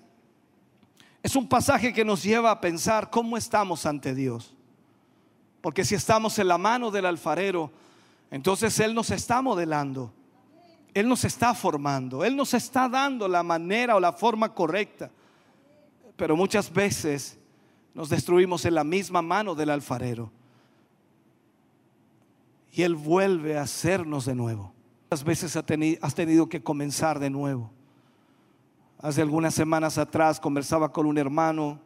es 1.27 1.35
un 1.35 1.45
pasaje 1.45 1.91
que 1.91 2.05
nos 2.05 2.23
lleva 2.23 2.51
a 2.51 2.61
pensar 2.61 3.09
cómo 3.09 3.35
estamos 3.35 3.85
ante 3.85 4.15
Dios. 4.15 4.55
Porque 5.59 5.83
si 5.83 5.93
estamos 5.93 6.39
en 6.39 6.47
la 6.47 6.57
mano 6.57 6.89
del 6.89 7.05
alfarero, 7.05 7.69
entonces 8.31 8.79
Él 8.79 8.93
nos 8.93 9.11
está 9.11 9.41
modelando. 9.41 10.13
Él 10.93 11.09
nos 11.09 11.25
está 11.25 11.53
formando. 11.53 12.23
Él 12.23 12.33
nos 12.37 12.53
está 12.53 12.87
dando 12.87 13.27
la 13.27 13.43
manera 13.43 13.97
o 13.97 13.99
la 13.99 14.13
forma 14.13 14.53
correcta. 14.53 15.11
Pero 16.15 16.37
muchas 16.37 16.71
veces 16.71 17.37
nos 17.93 18.07
destruimos 18.07 18.63
en 18.63 18.75
la 18.75 18.85
misma 18.85 19.21
mano 19.21 19.53
del 19.53 19.71
alfarero. 19.71 20.31
Y 22.71 22.83
Él 22.83 22.95
vuelve 22.95 23.57
a 23.57 23.63
hacernos 23.63 24.23
de 24.27 24.35
nuevo. 24.35 24.73
Muchas 25.11 25.25
veces 25.25 25.57
has 25.57 26.15
tenido 26.15 26.47
que 26.47 26.63
comenzar 26.63 27.19
de 27.19 27.29
nuevo. 27.29 27.69
Hace 28.99 29.21
algunas 29.21 29.53
semanas 29.53 29.99
atrás 29.99 30.39
conversaba 30.39 30.91
con 30.91 31.05
un 31.05 31.19
hermano 31.19 31.79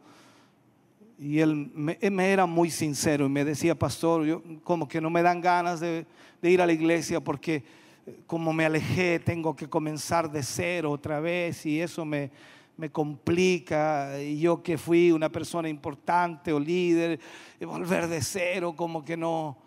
y 1.18 1.40
él 1.40 1.70
me, 1.74 1.98
era 2.00 2.46
muy 2.46 2.70
sincero 2.70 3.26
y 3.26 3.28
me 3.28 3.44
decía, 3.44 3.78
pastor, 3.78 4.24
yo 4.24 4.42
como 4.64 4.88
que 4.88 4.98
no 4.98 5.10
me 5.10 5.22
dan 5.22 5.42
ganas 5.42 5.78
de, 5.78 6.06
ir 6.42 6.62
a 6.62 6.66
la 6.66 6.72
iglesia 6.72 7.20
porque 7.20 7.62
eh, 8.06 8.22
como 8.26 8.54
me 8.54 8.64
alejé 8.64 9.20
tengo 9.20 9.54
que 9.54 9.68
comenzar 9.68 10.30
de 10.30 10.42
cero 10.42 10.90
otra 10.90 11.20
vez 11.20 11.66
y 11.66 11.82
eso 11.82 12.06
me, 12.06 12.30
me 12.78 12.90
complica. 12.90 14.18
Y 14.18 14.40
yo 14.40 14.62
que 14.62 14.78
fui 14.78 15.12
una 15.12 15.28
persona 15.28 15.68
importante 15.68 16.50
o 16.50 16.58
líder, 16.58 17.20
volver 17.60 18.08
de 18.08 18.22
cero 18.22 18.74
como 18.74 19.04
que 19.04 19.18
no, 19.18 19.58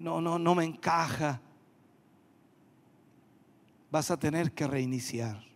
no, 0.00 0.20
no, 0.20 0.36
no 0.36 0.54
me 0.56 0.64
encaja. 0.64 1.40
Vas 3.88 4.10
a 4.10 4.18
tener 4.18 4.50
que 4.50 4.66
reiniciar. 4.66 5.48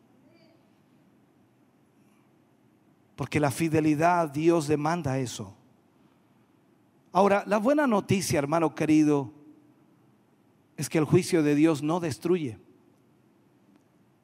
Porque 3.23 3.39
la 3.39 3.53
fidelidad, 3.53 4.31
Dios 4.31 4.67
demanda 4.67 5.17
eso. 5.17 5.55
Ahora, 7.13 7.45
la 7.47 7.59
buena 7.59 7.87
noticia, 7.87 8.37
hermano 8.37 8.75
querido, 8.75 9.31
es 10.77 10.89
que 10.89 10.99
el 10.99 11.05
juicio 11.05 11.45
de 11.45 11.55
Dios 11.55 11.85
no 11.85 12.01
destruye, 12.01 12.59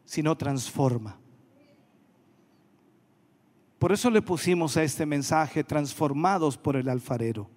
sino 0.05 0.37
transforma. 0.37 1.17
Por 3.79 3.93
eso 3.93 4.11
le 4.11 4.21
pusimos 4.21 4.77
a 4.77 4.83
este 4.83 5.07
mensaje 5.07 5.63
transformados 5.63 6.59
por 6.59 6.75
el 6.75 6.89
alfarero. 6.89 7.49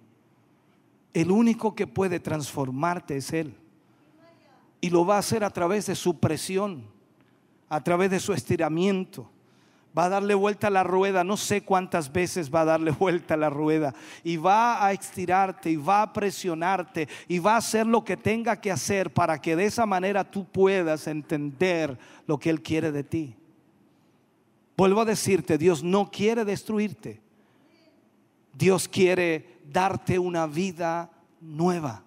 El 1.12 1.32
único 1.32 1.74
que 1.74 1.88
puede 1.88 2.20
transformarte 2.20 3.16
es 3.16 3.32
Él. 3.32 3.56
Y 4.80 4.90
lo 4.90 5.04
va 5.04 5.16
a 5.16 5.18
hacer 5.18 5.42
a 5.42 5.50
través 5.50 5.86
de 5.86 5.96
su 5.96 6.20
presión, 6.20 6.84
a 7.68 7.82
través 7.82 8.12
de 8.12 8.20
su 8.20 8.32
estiramiento 8.32 9.28
va 9.96 10.06
a 10.06 10.08
darle 10.08 10.34
vuelta 10.34 10.68
a 10.68 10.70
la 10.70 10.84
rueda, 10.84 11.22
no 11.24 11.36
sé 11.36 11.62
cuántas 11.62 12.12
veces 12.12 12.52
va 12.52 12.62
a 12.62 12.66
darle 12.66 12.90
vuelta 12.98 13.34
a 13.34 13.36
la 13.36 13.50
rueda, 13.50 13.94
y 14.24 14.36
va 14.36 14.84
a 14.84 14.92
estirarte, 14.92 15.70
y 15.70 15.76
va 15.76 16.02
a 16.02 16.12
presionarte, 16.12 17.08
y 17.28 17.38
va 17.38 17.54
a 17.54 17.58
hacer 17.58 17.86
lo 17.86 18.04
que 18.04 18.16
tenga 18.16 18.60
que 18.60 18.70
hacer 18.70 19.12
para 19.12 19.40
que 19.40 19.56
de 19.56 19.66
esa 19.66 19.86
manera 19.86 20.24
tú 20.24 20.44
puedas 20.44 21.06
entender 21.06 21.98
lo 22.26 22.38
que 22.38 22.50
Él 22.50 22.62
quiere 22.62 22.92
de 22.92 23.04
ti. 23.04 23.36
Vuelvo 24.76 25.02
a 25.02 25.04
decirte, 25.04 25.58
Dios 25.58 25.82
no 25.82 26.10
quiere 26.10 26.44
destruirte, 26.44 27.20
Dios 28.54 28.88
quiere 28.88 29.60
darte 29.70 30.18
una 30.18 30.46
vida 30.46 31.10
nueva. 31.40 32.02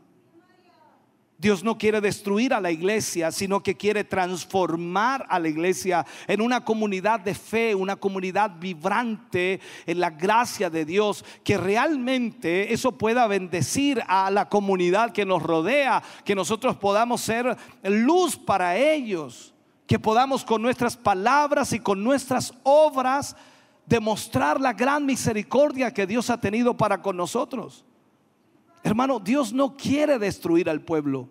Dios 1.46 1.64
no 1.64 1.78
quiere 1.78 2.02
destruir 2.02 2.56
a 2.56 2.60
la 2.60 2.72
iglesia, 2.72 3.32
sino 3.32 3.62
que 3.62 3.78
quiere 3.78 4.04
transformar 4.04 5.28
a 5.30 5.38
la 5.38 5.48
iglesia 5.48 6.04
en 6.26 6.42
una 6.42 6.66
comunidad 6.66 7.20
de 7.20 7.36
fe, 7.36 7.76
una 7.76 7.98
comunidad 7.98 8.54
vibrante 8.60 9.60
en 9.86 10.00
la 10.00 10.10
gracia 10.10 10.72
de 10.72 10.86
Dios, 10.86 11.24
que 11.44 11.56
realmente 11.56 12.74
eso 12.74 12.94
pueda 12.94 13.28
bendecir 13.28 14.02
a 14.08 14.32
la 14.32 14.50
comunidad 14.50 15.12
que 15.12 15.24
nos 15.24 15.44
rodea, 15.44 16.02
que 16.24 16.34
nosotros 16.34 16.78
podamos 16.78 17.22
ser 17.22 17.56
luz 17.84 18.38
para 18.38 18.76
ellos, 18.78 19.54
que 19.86 20.00
podamos 20.00 20.44
con 20.44 20.64
nuestras 20.64 20.98
palabras 20.98 21.74
y 21.74 21.80
con 21.80 22.04
nuestras 22.04 22.56
obras 22.64 23.36
demostrar 23.86 24.60
la 24.60 24.74
gran 24.74 25.06
misericordia 25.06 25.94
que 25.94 26.08
Dios 26.08 26.32
ha 26.32 26.42
tenido 26.42 26.76
para 26.76 27.04
con 27.04 27.16
nosotros. 27.16 27.86
Hermano, 28.82 29.20
Dios 29.20 29.54
no 29.54 29.78
quiere 29.78 30.18
destruir 30.18 30.72
al 30.72 30.82
pueblo, 30.82 31.30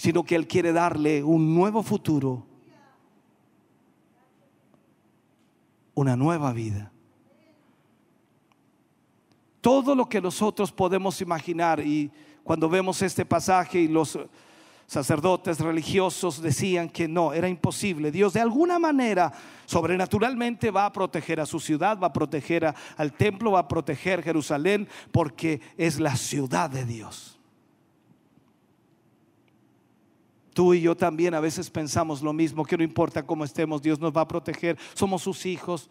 sino 0.00 0.24
que 0.24 0.34
Él 0.34 0.48
quiere 0.48 0.72
darle 0.72 1.22
un 1.22 1.54
nuevo 1.54 1.82
futuro 1.82 2.46
una 5.92 6.16
nueva 6.16 6.54
vida. 6.54 6.90
Todo 9.60 9.94
lo 9.94 10.08
que 10.08 10.22
nosotros 10.22 10.72
podemos 10.72 11.20
imaginar 11.20 11.80
y 11.80 12.10
cuando 12.42 12.70
vemos 12.70 13.02
este 13.02 13.26
pasaje 13.26 13.80
y 13.80 13.88
los 13.88 14.18
sacerdotes 14.86 15.60
religiosos 15.60 16.40
decían 16.40 16.88
que 16.88 17.06
no, 17.06 17.34
era 17.34 17.50
imposible. 17.50 18.10
Dios 18.10 18.32
de 18.32 18.40
alguna 18.40 18.78
manera 18.78 19.30
sobrenaturalmente 19.66 20.70
va 20.70 20.86
a 20.86 20.92
proteger 20.94 21.40
a 21.40 21.46
su 21.46 21.60
ciudad, 21.60 21.98
va 21.98 22.06
a 22.06 22.12
proteger 22.14 22.74
al 22.96 23.12
templo, 23.12 23.52
va 23.52 23.58
a 23.58 23.68
proteger 23.68 24.22
Jerusalén 24.22 24.88
porque 25.12 25.60
es 25.76 26.00
la 26.00 26.16
ciudad 26.16 26.70
de 26.70 26.86
Dios. 26.86 27.39
Tú 30.60 30.74
y 30.74 30.82
yo 30.82 30.94
también 30.94 31.32
a 31.32 31.40
veces 31.40 31.70
pensamos 31.70 32.20
lo 32.20 32.34
mismo, 32.34 32.66
que 32.66 32.76
no 32.76 32.84
importa 32.84 33.22
cómo 33.22 33.44
estemos, 33.44 33.80
Dios 33.80 33.98
nos 33.98 34.14
va 34.14 34.20
a 34.20 34.28
proteger, 34.28 34.76
somos 34.92 35.22
sus 35.22 35.46
hijos. 35.46 35.88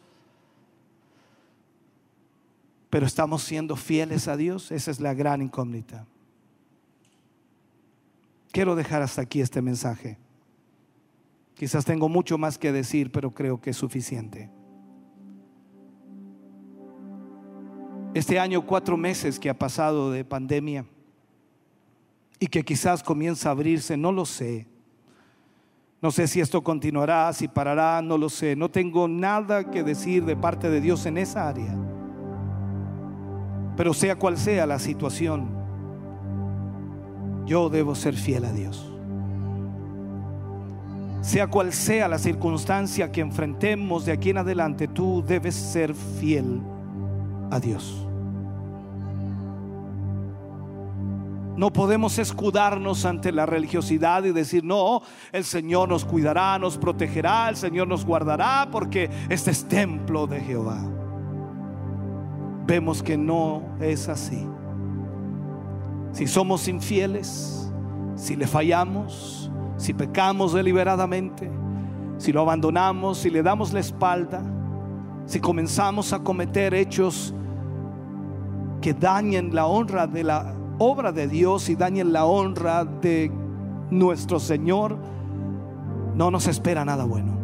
Pero 2.91 3.07
estamos 3.07 3.41
siendo 3.41 3.75
fieles 3.75 4.27
a 4.27 4.37
Dios, 4.37 4.71
esa 4.71 4.91
es 4.91 4.99
la 4.99 5.15
gran 5.15 5.41
incógnita. 5.41 6.05
Quiero 8.51 8.75
dejar 8.75 9.01
hasta 9.01 9.23
aquí 9.23 9.41
este 9.41 9.59
mensaje. 9.59 10.19
Quizás 11.55 11.83
tengo 11.83 12.07
mucho 12.07 12.37
más 12.37 12.59
que 12.59 12.71
decir, 12.71 13.11
pero 13.11 13.31
creo 13.31 13.59
que 13.59 13.71
es 13.71 13.75
suficiente. 13.75 14.51
Este 18.13 18.37
año, 18.37 18.63
cuatro 18.67 18.97
meses 18.97 19.39
que 19.39 19.49
ha 19.49 19.57
pasado 19.57 20.11
de 20.11 20.23
pandemia 20.23 20.85
y 22.39 22.47
que 22.47 22.63
quizás 22.63 23.03
comienza 23.03 23.49
a 23.49 23.51
abrirse, 23.51 23.97
no 23.97 24.11
lo 24.11 24.25
sé. 24.25 24.65
No 26.01 26.11
sé 26.11 26.27
si 26.27 26.39
esto 26.39 26.63
continuará, 26.63 27.31
si 27.33 27.49
parará, 27.49 28.01
no 28.01 28.17
lo 28.17 28.29
sé. 28.29 28.55
No 28.55 28.69
tengo 28.69 29.07
nada 29.07 29.69
que 29.69 29.83
decir 29.83 30.23
de 30.23 30.37
parte 30.37 30.69
de 30.69 30.79
Dios 30.79 31.05
en 31.05 31.17
esa 31.17 31.49
área. 31.49 31.75
Pero 33.75 33.93
sea 33.93 34.15
cual 34.15 34.37
sea 34.37 34.65
la 34.65 34.79
situación, 34.79 35.49
yo 37.45 37.69
debo 37.69 37.95
ser 37.95 38.15
fiel 38.15 38.45
a 38.45 38.53
Dios. 38.53 38.85
Sea 41.21 41.47
cual 41.47 41.73
sea 41.73 42.07
la 42.07 42.17
circunstancia 42.17 43.11
que 43.11 43.19
enfrentemos 43.19 44.05
de 44.05 44.13
aquí 44.13 44.29
en 44.29 44.37
adelante, 44.37 44.87
tú 44.87 45.21
debes 45.27 45.55
ser 45.55 45.93
fiel 45.93 46.61
a 47.51 47.59
Dios. 47.59 48.08
No 51.59 51.73
podemos 51.73 52.17
escudarnos 52.19 53.03
ante 53.03 53.33
la 53.33 53.45
religiosidad 53.45 54.23
y 54.23 54.31
decir, 54.31 54.63
no, 54.63 55.01
el 55.33 55.43
Señor 55.43 55.89
nos 55.89 56.05
cuidará, 56.05 56.57
nos 56.57 56.77
protegerá, 56.77 57.49
el 57.49 57.57
Señor 57.57 57.85
nos 57.85 58.05
guardará, 58.05 58.69
porque 58.71 59.09
este 59.27 59.51
es 59.51 59.65
templo 59.65 60.25
de 60.25 60.39
Jehová. 60.39 60.79
Vemos 62.65 63.03
que 63.03 63.17
no 63.17 63.61
es 63.81 64.07
así. 64.07 64.47
Si 66.13 66.27
somos 66.27 66.65
infieles, 66.69 67.69
si 68.15 68.37
le 68.37 68.47
fallamos, 68.47 69.51
si 69.75 69.93
pecamos 69.93 70.53
deliberadamente, 70.53 71.51
si 72.19 72.31
lo 72.31 72.39
abandonamos, 72.39 73.17
si 73.17 73.29
le 73.29 73.43
damos 73.43 73.73
la 73.73 73.81
espalda, 73.81 74.41
si 75.25 75.41
comenzamos 75.41 76.13
a 76.13 76.19
cometer 76.19 76.73
hechos 76.73 77.33
que 78.79 78.93
dañen 78.93 79.53
la 79.53 79.65
honra 79.65 80.07
de 80.07 80.23
la 80.23 80.58
obra 80.79 81.11
de 81.11 81.27
Dios 81.27 81.69
y 81.69 81.75
dañen 81.75 82.11
la 82.11 82.25
honra 82.25 82.85
de 82.85 83.31
nuestro 83.91 84.39
Señor, 84.39 84.97
no 86.15 86.31
nos 86.31 86.47
espera 86.47 86.83
nada 86.83 87.03
bueno. 87.03 87.37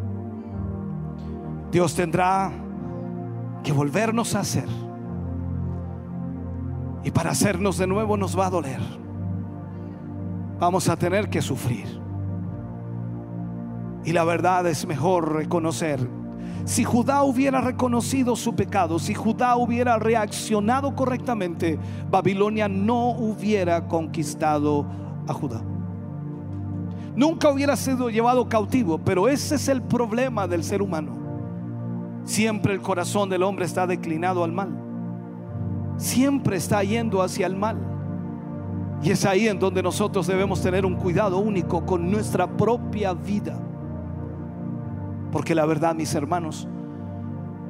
Dios 1.71 1.93
tendrá 1.93 2.51
que 3.63 3.71
volvernos 3.71 4.35
a 4.35 4.39
hacer. 4.39 4.67
Y 7.03 7.11
para 7.11 7.31
hacernos 7.31 7.77
de 7.77 7.85
nuevo 7.85 8.17
nos 8.17 8.37
va 8.37 8.47
a 8.47 8.49
doler. 8.49 8.79
Vamos 10.59 10.89
a 10.89 10.95
tener 10.95 11.29
que 11.29 11.41
sufrir. 11.41 11.85
Y 14.05 14.13
la 14.13 14.23
verdad 14.23 14.65
es 14.67 14.87
mejor 14.87 15.33
reconocer 15.33 16.07
si 16.65 16.83
Judá 16.83 17.21
hubiera 17.21 17.61
reconocido 17.61 18.35
su 18.35 18.55
pecado, 18.55 18.97
si 18.97 19.13
Judá 19.13 19.55
hubiera 19.55 19.99
reaccionado 19.99 20.95
correctamente, 20.95 21.77
Babilonia 22.09 22.67
no 22.67 23.09
hubiera 23.09 23.87
conquistado 23.87 24.85
a 25.27 25.33
Judá. 25.33 25.61
Nunca 27.15 27.49
hubiera 27.49 27.75
sido 27.77 28.09
llevado 28.09 28.49
cautivo, 28.49 28.97
pero 28.97 29.29
ese 29.29 29.55
es 29.55 29.67
el 29.69 29.83
problema 29.83 30.47
del 30.47 30.63
ser 30.63 30.81
humano. 30.81 31.15
Siempre 32.25 32.73
el 32.73 32.81
corazón 32.81 33.29
del 33.29 33.43
hombre 33.43 33.65
está 33.65 33.85
declinado 33.85 34.43
al 34.43 34.51
mal. 34.51 34.75
Siempre 35.97 36.57
está 36.57 36.83
yendo 36.83 37.21
hacia 37.21 37.45
el 37.45 37.55
mal. 37.55 37.77
Y 39.03 39.11
es 39.11 39.23
ahí 39.23 39.47
en 39.47 39.59
donde 39.59 39.83
nosotros 39.83 40.25
debemos 40.25 40.61
tener 40.61 40.83
un 40.83 40.95
cuidado 40.95 41.37
único 41.37 41.85
con 41.85 42.09
nuestra 42.09 42.47
propia 42.47 43.13
vida. 43.13 43.61
Porque 45.35 45.53
la 45.53 45.65
verdad, 45.65 45.93
mis 45.93 46.15
hermanos, 46.15 46.65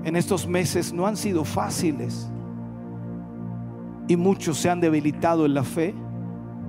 en 0.03 0.15
estos 0.15 0.47
meses 0.47 0.93
no 0.93 1.07
han 1.07 1.17
sido 1.17 1.43
fáciles. 1.43 2.29
Y 4.07 4.15
muchos 4.15 4.59
se 4.59 4.69
han 4.69 4.79
debilitado 4.79 5.47
en 5.47 5.55
la 5.55 5.63
fe, 5.63 5.95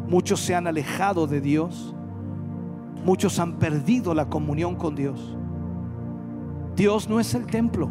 muchos 0.08 0.40
se 0.40 0.54
han 0.54 0.66
alejado 0.66 1.26
de 1.26 1.42
Dios, 1.42 1.94
muchos 3.04 3.38
han 3.38 3.58
perdido 3.58 4.14
la 4.14 4.30
comunión 4.30 4.74
con 4.74 4.94
Dios. 4.94 5.36
Dios 6.74 7.10
no 7.10 7.20
es 7.20 7.34
el 7.34 7.44
templo, 7.44 7.90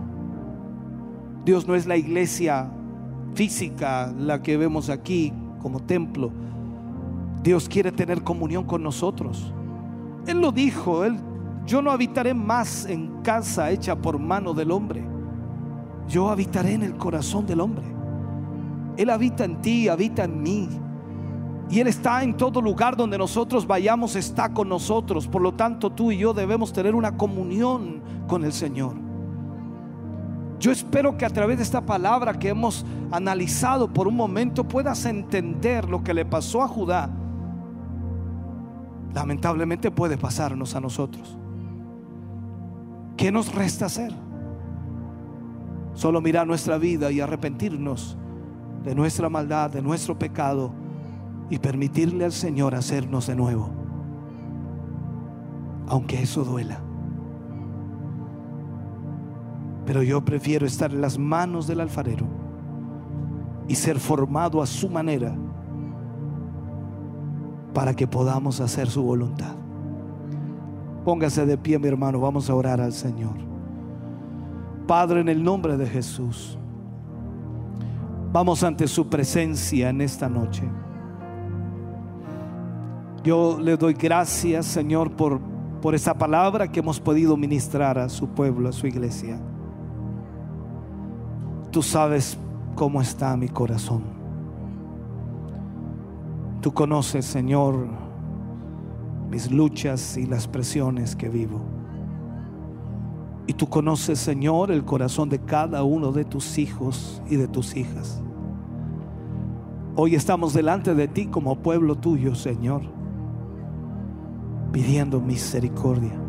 Dios 1.45 1.68
no 1.68 1.76
es 1.76 1.86
la 1.86 1.98
iglesia 1.98 2.72
física, 3.36 4.11
la 4.18 4.41
que 4.41 4.57
vemos 4.57 4.90
aquí 4.90 5.32
como 5.61 5.80
templo. 5.80 6.32
Dios 7.44 7.69
quiere 7.69 7.91
tener 7.91 8.23
comunión 8.23 8.64
con 8.64 8.82
nosotros. 8.82 9.53
Él 10.26 10.41
lo 10.41 10.52
dijo, 10.52 11.06
Él 11.06 11.19
yo 11.65 11.81
no 11.81 11.91
habitaré 11.91 12.33
más 12.33 12.85
en 12.85 13.21
casa 13.21 13.71
hecha 13.71 13.95
por 13.95 14.19
mano 14.19 14.53
del 14.53 14.71
hombre. 14.71 15.03
Yo 16.07 16.29
habitaré 16.29 16.73
en 16.73 16.83
el 16.83 16.95
corazón 16.95 17.45
del 17.47 17.59
hombre. 17.59 17.85
Él 18.97 19.09
habita 19.09 19.45
en 19.45 19.61
ti, 19.61 19.89
habita 19.89 20.23
en 20.23 20.41
mí. 20.41 20.69
Y 21.69 21.79
Él 21.79 21.87
está 21.87 22.23
en 22.23 22.37
todo 22.37 22.61
lugar 22.61 22.95
donde 22.95 23.17
nosotros 23.17 23.65
vayamos, 23.65 24.15
está 24.15 24.53
con 24.53 24.69
nosotros. 24.69 25.27
Por 25.27 25.41
lo 25.41 25.53
tanto, 25.53 25.91
tú 25.91 26.11
y 26.11 26.17
yo 26.17 26.33
debemos 26.33 26.71
tener 26.71 26.93
una 26.93 27.17
comunión 27.17 28.01
con 28.27 28.43
el 28.45 28.53
Señor. 28.53 28.93
Yo 30.59 30.71
espero 30.71 31.17
que 31.17 31.25
a 31.25 31.29
través 31.29 31.57
de 31.57 31.63
esta 31.63 31.81
palabra 31.81 32.37
que 32.37 32.49
hemos 32.49 32.85
analizado 33.11 33.91
por 33.91 34.07
un 34.07 34.15
momento 34.15 34.63
puedas 34.63 35.03
entender 35.05 35.89
lo 35.89 36.03
que 36.03 36.13
le 36.13 36.25
pasó 36.25 36.61
a 36.61 36.67
Judá. 36.67 37.09
Lamentablemente 39.13 39.89
puede 39.89 40.17
pasarnos 40.17 40.75
a 40.75 40.81
nosotros. 40.81 41.37
¿Qué 43.17 43.31
nos 43.31 43.53
resta 43.53 43.85
hacer? 43.85 44.13
Solo 45.93 46.19
mirar 46.21 46.45
nuestra 46.45 46.77
vida 46.77 47.11
y 47.11 47.21
arrepentirnos 47.21 48.17
de 48.83 48.93
nuestra 48.93 49.29
maldad, 49.29 49.71
de 49.71 49.81
nuestro 49.81 50.19
pecado 50.19 50.71
y 51.49 51.59
permitirle 51.59 52.25
al 52.25 52.33
Señor 52.33 52.75
hacernos 52.75 53.27
de 53.27 53.35
nuevo. 53.35 53.69
Aunque 55.87 56.21
eso 56.21 56.43
duela. 56.43 56.81
Pero 59.85 60.03
yo 60.03 60.25
prefiero 60.25 60.65
estar 60.65 60.91
en 60.91 61.01
las 61.01 61.17
manos 61.17 61.67
del 61.67 61.79
alfarero 61.79 62.25
y 63.67 63.75
ser 63.75 63.99
formado 63.99 64.61
a 64.61 64.65
su 64.65 64.89
manera 64.89 65.35
para 67.73 67.93
que 67.93 68.07
podamos 68.07 68.59
hacer 68.61 68.89
su 68.89 69.03
voluntad. 69.03 69.64
Póngase 71.06 71.45
de 71.45 71.56
pie, 71.56 71.77
mi 71.77 71.88
hermano, 71.88 72.19
vamos 72.19 72.49
a 72.49 72.56
orar 72.56 72.82
al 72.82 72.91
Señor. 72.91 73.36
Padre, 74.88 75.22
en 75.22 75.30
el 75.30 75.44
nombre 75.44 75.77
de 75.77 75.86
Jesús, 75.86 76.57
vamos 78.34 78.64
ante 78.64 78.88
su 78.88 79.07
presencia 79.07 79.90
en 79.90 80.02
esta 80.02 80.27
noche. 80.27 80.64
Yo 83.23 83.60
le 83.60 83.77
doy 83.77 83.94
gracias, 83.94 84.65
Señor, 84.65 85.11
por, 85.11 85.40
por 85.80 85.94
esa 85.94 86.15
palabra 86.15 86.72
que 86.72 86.80
hemos 86.80 86.99
podido 86.99 87.38
ministrar 87.38 87.99
a 87.99 88.10
su 88.10 88.27
pueblo, 88.30 88.69
a 88.69 88.72
su 88.72 88.88
iglesia. 88.88 89.40
Tú 91.69 91.84
sabes 91.84 92.36
cómo 92.73 92.99
está 92.99 93.38
mi 93.38 93.48
corazón. 93.48 94.03
Tú 96.61 96.73
conoces, 96.73 97.26
Señor, 97.26 98.05
mis 99.30 99.52
luchas 99.52 100.18
y 100.18 100.26
las 100.26 100.47
presiones 100.47 101.15
que 101.15 101.30
vivo. 101.30 101.61
Y 103.47 103.53
tú 103.53 103.68
conoces, 103.68 104.19
Señor, 104.19 104.72
el 104.72 104.85
corazón 104.85 105.30
de 105.30 105.39
cada 105.39 105.84
uno 105.84 106.11
de 106.11 106.26
tus 106.26 106.57
hijos 106.57 107.22
y 107.30 107.35
de 107.35 107.47
tus 107.47 107.76
hijas. 107.76 108.22
Hoy 109.95 110.15
estamos 110.15 110.53
delante 110.53 110.93
de 110.93 111.07
ti 111.07 111.27
como 111.27 111.56
pueblo 111.57 111.95
tuyo, 111.95 112.35
Señor, 112.35 112.81
pidiendo 114.72 115.22
misericordia, 115.22 116.19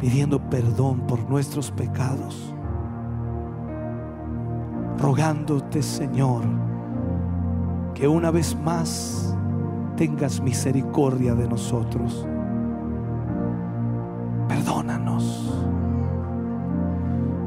pidiendo 0.00 0.40
perdón 0.50 1.06
por 1.06 1.28
nuestros 1.30 1.70
pecados, 1.70 2.52
rogándote, 4.98 5.82
Señor, 5.82 6.42
que 7.94 8.08
una 8.08 8.30
vez 8.30 8.56
más 8.56 9.36
tengas 10.02 10.40
misericordia 10.40 11.32
de 11.32 11.46
nosotros. 11.46 12.26
Perdónanos. 14.48 15.64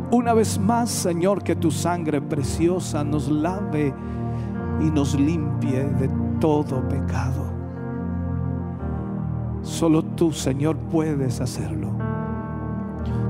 Una 0.10 0.34
vez 0.34 0.57
más, 0.57 0.90
Señor, 0.90 1.44
que 1.44 1.57
tu 1.57 1.69
sangre 1.69 2.22
preciosa 2.22 3.03
nos 3.03 3.27
lave 3.27 3.94
y 4.80 4.90
nos 4.90 5.19
limpie 5.19 5.84
de 5.84 6.10
todo 6.40 6.88
pecado. 6.88 7.44
Solo 9.61 10.02
tú, 10.02 10.32
Señor, 10.32 10.77
puedes 10.77 11.41
hacerlo. 11.41 11.90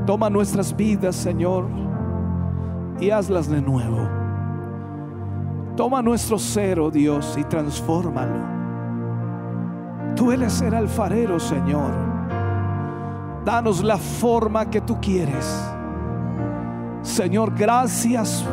Toma 0.05 0.29
nuestras 0.29 0.77
vidas, 0.77 1.15
Señor, 1.15 1.65
y 2.99 3.09
hazlas 3.09 3.49
de 3.49 3.59
nuevo. 3.59 4.07
Toma 5.75 6.03
nuestro 6.03 6.37
ser, 6.37 6.79
oh 6.79 6.91
Dios, 6.91 7.35
y 7.39 7.43
transfórmalo. 7.43 8.54
Tú 10.15 10.31
eres 10.31 10.61
el 10.61 10.73
alfarero, 10.73 11.39
Señor. 11.39 11.91
Danos 13.43 13.83
la 13.83 13.97
forma 13.97 14.69
que 14.69 14.81
tú 14.81 14.99
quieres. 14.99 15.71
Señor, 17.01 17.53
gracias 17.55 18.43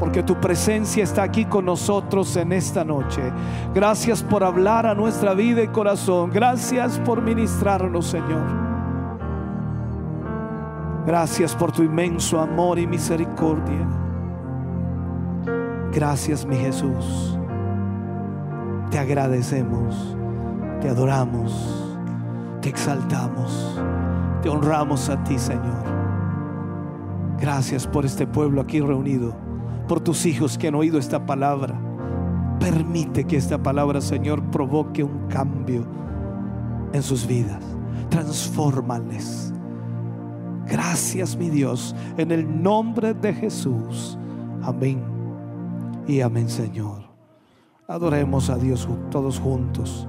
porque 0.00 0.22
tu 0.22 0.40
presencia 0.40 1.04
está 1.04 1.22
aquí 1.22 1.44
con 1.44 1.66
nosotros 1.66 2.34
en 2.36 2.52
esta 2.52 2.84
noche. 2.84 3.20
Gracias 3.74 4.22
por 4.22 4.42
hablar 4.42 4.86
a 4.86 4.94
nuestra 4.94 5.34
vida 5.34 5.62
y 5.62 5.68
corazón. 5.68 6.30
Gracias 6.32 6.98
por 7.00 7.20
ministrarnos, 7.20 8.06
Señor. 8.06 8.70
Gracias 11.06 11.54
por 11.54 11.70
tu 11.70 11.82
inmenso 11.82 12.40
amor 12.40 12.78
y 12.78 12.86
misericordia. 12.86 13.86
Gracias, 15.92 16.46
mi 16.46 16.56
Jesús. 16.56 17.38
Te 18.90 18.98
agradecemos, 18.98 20.16
te 20.80 20.88
adoramos, 20.88 21.88
te 22.60 22.68
exaltamos, 22.68 23.80
te 24.42 24.48
honramos 24.48 25.08
a 25.08 25.22
ti, 25.24 25.38
Señor. 25.38 25.84
Gracias 27.38 27.86
por 27.86 28.04
este 28.04 28.26
pueblo 28.26 28.60
aquí 28.60 28.80
reunido, 28.80 29.34
por 29.88 30.00
tus 30.00 30.26
hijos 30.26 30.58
que 30.58 30.68
han 30.68 30.74
oído 30.74 30.98
esta 30.98 31.24
palabra. 31.26 31.78
Permite 32.58 33.24
que 33.24 33.36
esta 33.36 33.62
palabra, 33.62 34.00
Señor, 34.00 34.42
provoque 34.50 35.02
un 35.02 35.26
cambio 35.28 35.86
en 36.92 37.02
sus 37.02 37.26
vidas. 37.26 37.62
Transfórmales. 38.10 39.52
Gracias, 40.66 41.36
mi 41.36 41.48
Dios, 41.48 41.94
en 42.16 42.30
el 42.30 42.62
nombre 42.62 43.14
de 43.14 43.32
Jesús. 43.32 44.18
Amén. 44.62 45.02
Y 46.06 46.20
amén, 46.20 46.48
Señor. 46.48 47.02
Adoremos 47.88 48.50
a 48.50 48.56
Dios 48.56 48.88
todos 49.10 49.40
juntos. 49.40 50.06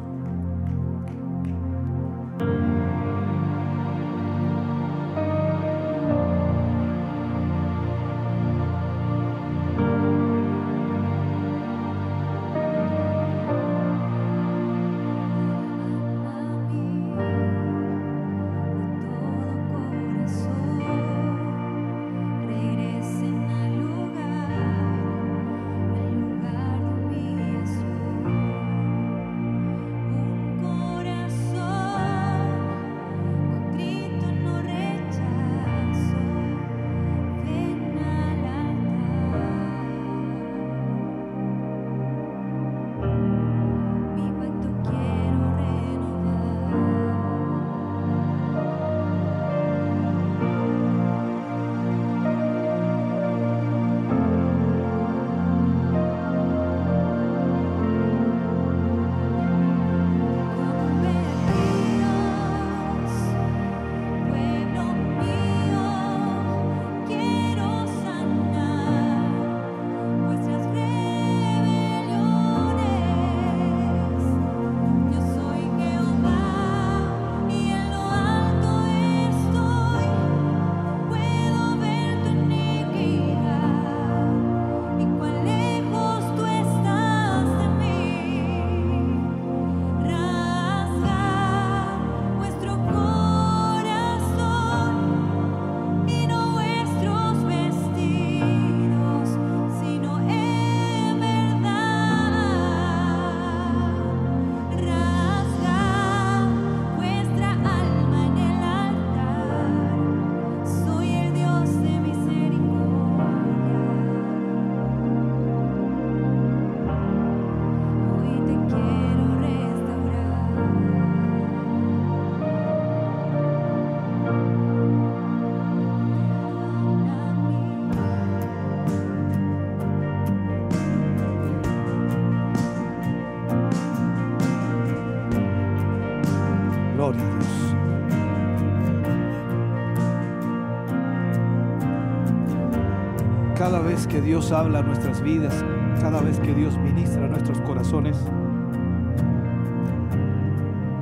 Dios 144.21 144.51
habla 144.51 144.79
a 144.79 144.83
nuestras 144.83 145.21
vidas, 145.21 145.65
cada 145.99 146.21
vez 146.21 146.39
que 146.39 146.53
Dios 146.53 146.77
ministra 146.77 147.25
a 147.25 147.27
nuestros 147.27 147.59
corazones, 147.61 148.17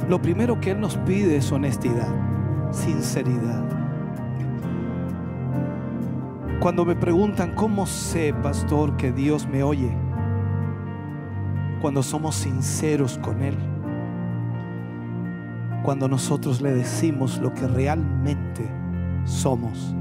lo 0.10 0.22
primero 0.22 0.60
que 0.60 0.72
Él 0.72 0.82
nos 0.82 0.98
pide 0.98 1.38
es 1.38 1.52
honestidad, 1.52 2.08
sinceridad. 2.72 3.64
Cuando 6.60 6.84
me 6.84 6.96
preguntan, 6.96 7.54
¿cómo 7.56 7.86
sé, 7.86 8.34
pastor, 8.34 8.98
que 8.98 9.12
Dios 9.12 9.48
me 9.48 9.64
oye? 9.64 9.96
Cuando 11.82 12.04
somos 12.04 12.36
sinceros 12.36 13.18
con 13.20 13.42
Él. 13.44 13.56
Cuando 15.84 16.08
nosotros 16.08 16.60
le 16.60 16.72
decimos 16.72 17.40
lo 17.40 17.54
que 17.54 17.68
realmente 17.68 18.70
somos, 19.24 19.96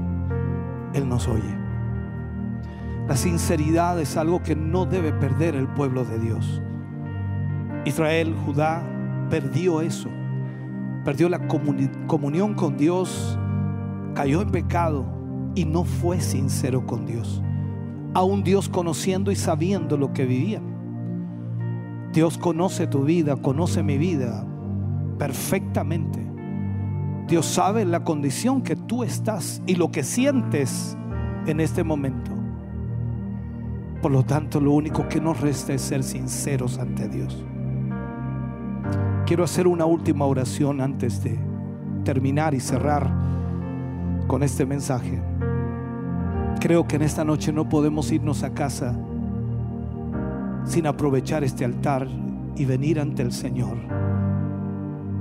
Él 0.93 1.07
nos 1.07 1.27
oye. 1.27 1.68
La 3.09 3.17
sinceridad 3.17 3.99
es 3.99 4.17
algo 4.17 4.43
que 4.43 4.55
no 4.55 4.85
debe 4.85 5.11
perder 5.11 5.55
el 5.55 5.67
pueblo 5.67 6.05
de 6.05 6.19
Dios. 6.19 6.61
Israel, 7.83 8.35
Judá, 8.45 8.83
perdió 9.31 9.81
eso. 9.81 10.09
Perdió 11.03 11.27
la 11.27 11.47
comunión 11.47 12.53
con 12.53 12.77
Dios, 12.77 13.39
cayó 14.13 14.43
en 14.43 14.51
pecado 14.51 15.05
y 15.55 15.65
no 15.65 15.85
fue 15.85 16.21
sincero 16.21 16.85
con 16.85 17.07
Dios. 17.07 17.41
Aún 18.13 18.43
Dios 18.43 18.69
conociendo 18.69 19.31
y 19.31 19.35
sabiendo 19.35 19.97
lo 19.97 20.13
que 20.13 20.25
vivían. 20.25 20.61
Dios 22.13 22.37
conoce 22.37 22.85
tu 22.85 23.05
vida, 23.05 23.37
conoce 23.37 23.81
mi 23.81 23.97
vida 23.97 24.45
perfectamente. 25.17 26.23
Dios 27.27 27.47
sabe 27.47 27.85
la 27.85 28.03
condición 28.03 28.61
que 28.61 28.75
tú 28.75 29.03
estás 29.03 29.63
y 29.65 29.77
lo 29.77 29.89
que 29.89 30.03
sientes 30.03 30.95
en 31.47 31.59
este 31.59 31.83
momento. 31.83 32.28
Por 34.01 34.11
lo 34.11 34.23
tanto, 34.23 34.61
lo 34.61 34.71
único 34.71 35.07
que 35.09 35.19
nos 35.19 35.41
resta 35.41 35.73
es 35.73 35.81
ser 35.81 36.03
sinceros 36.03 36.77
ante 36.77 37.09
Dios. 37.09 37.43
Quiero 39.25 39.43
hacer 39.43 39.67
una 39.67 39.85
última 39.85 40.25
oración 40.25 40.79
antes 40.79 41.23
de 41.23 41.37
terminar 42.03 42.53
y 42.53 42.61
cerrar 42.61 43.11
con 44.27 44.41
este 44.41 44.65
mensaje. 44.65 45.21
Creo 46.59 46.87
que 46.87 46.95
en 46.95 47.01
esta 47.01 47.23
noche 47.25 47.51
no 47.51 47.67
podemos 47.67 48.11
irnos 48.11 48.43
a 48.43 48.53
casa 48.53 48.97
sin 50.65 50.87
aprovechar 50.87 51.43
este 51.43 51.65
altar 51.65 52.07
y 52.55 52.65
venir 52.65 52.99
ante 52.99 53.21
el 53.21 53.31
Señor 53.31 53.77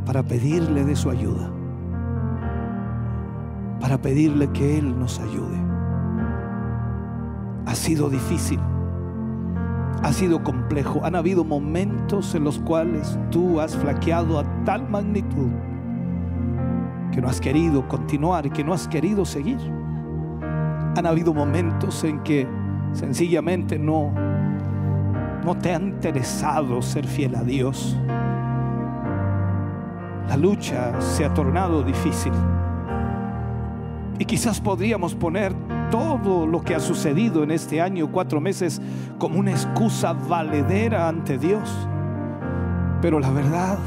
para 0.04 0.22
pedirle 0.22 0.84
de 0.84 0.96
su 0.96 1.10
ayuda, 1.10 1.50
para 3.80 4.00
pedirle 4.00 4.48
que 4.52 4.78
Él 4.78 4.98
nos 4.98 5.18
ayude. 5.20 5.67
Ha 7.66 7.74
sido 7.74 8.08
difícil, 8.08 8.58
ha 10.02 10.12
sido 10.12 10.42
complejo, 10.42 11.04
han 11.04 11.16
habido 11.16 11.44
momentos 11.44 12.34
en 12.34 12.44
los 12.44 12.58
cuales 12.58 13.18
tú 13.30 13.60
has 13.60 13.76
flaqueado 13.76 14.38
a 14.38 14.64
tal 14.64 14.88
magnitud 14.88 15.50
que 17.12 17.20
no 17.20 17.28
has 17.28 17.40
querido 17.40 17.86
continuar 17.88 18.46
y 18.46 18.50
que 18.50 18.64
no 18.64 18.72
has 18.72 18.88
querido 18.88 19.24
seguir. 19.24 19.58
Han 20.96 21.06
habido 21.06 21.34
momentos 21.34 22.02
en 22.04 22.20
que 22.20 22.46
sencillamente 22.92 23.78
no 23.78 24.12
no 25.44 25.56
te 25.56 25.74
ha 25.74 25.80
interesado 25.80 26.82
ser 26.82 27.06
fiel 27.06 27.34
a 27.34 27.42
Dios. 27.42 27.96
La 30.28 30.36
lucha 30.36 31.00
se 31.00 31.24
ha 31.24 31.32
tornado 31.32 31.82
difícil. 31.82 32.32
Y 34.18 34.24
quizás 34.26 34.60
podríamos 34.60 35.14
poner 35.14 35.54
todo 35.90 36.46
lo 36.46 36.62
que 36.62 36.74
ha 36.74 36.80
sucedido 36.80 37.42
en 37.42 37.50
este 37.50 37.80
año, 37.80 38.10
cuatro 38.10 38.40
meses, 38.40 38.80
como 39.18 39.38
una 39.38 39.50
excusa 39.50 40.12
valedera 40.12 41.08
ante 41.08 41.38
Dios. 41.38 41.68
Pero 43.00 43.20
la 43.20 43.30
verdad 43.30 43.78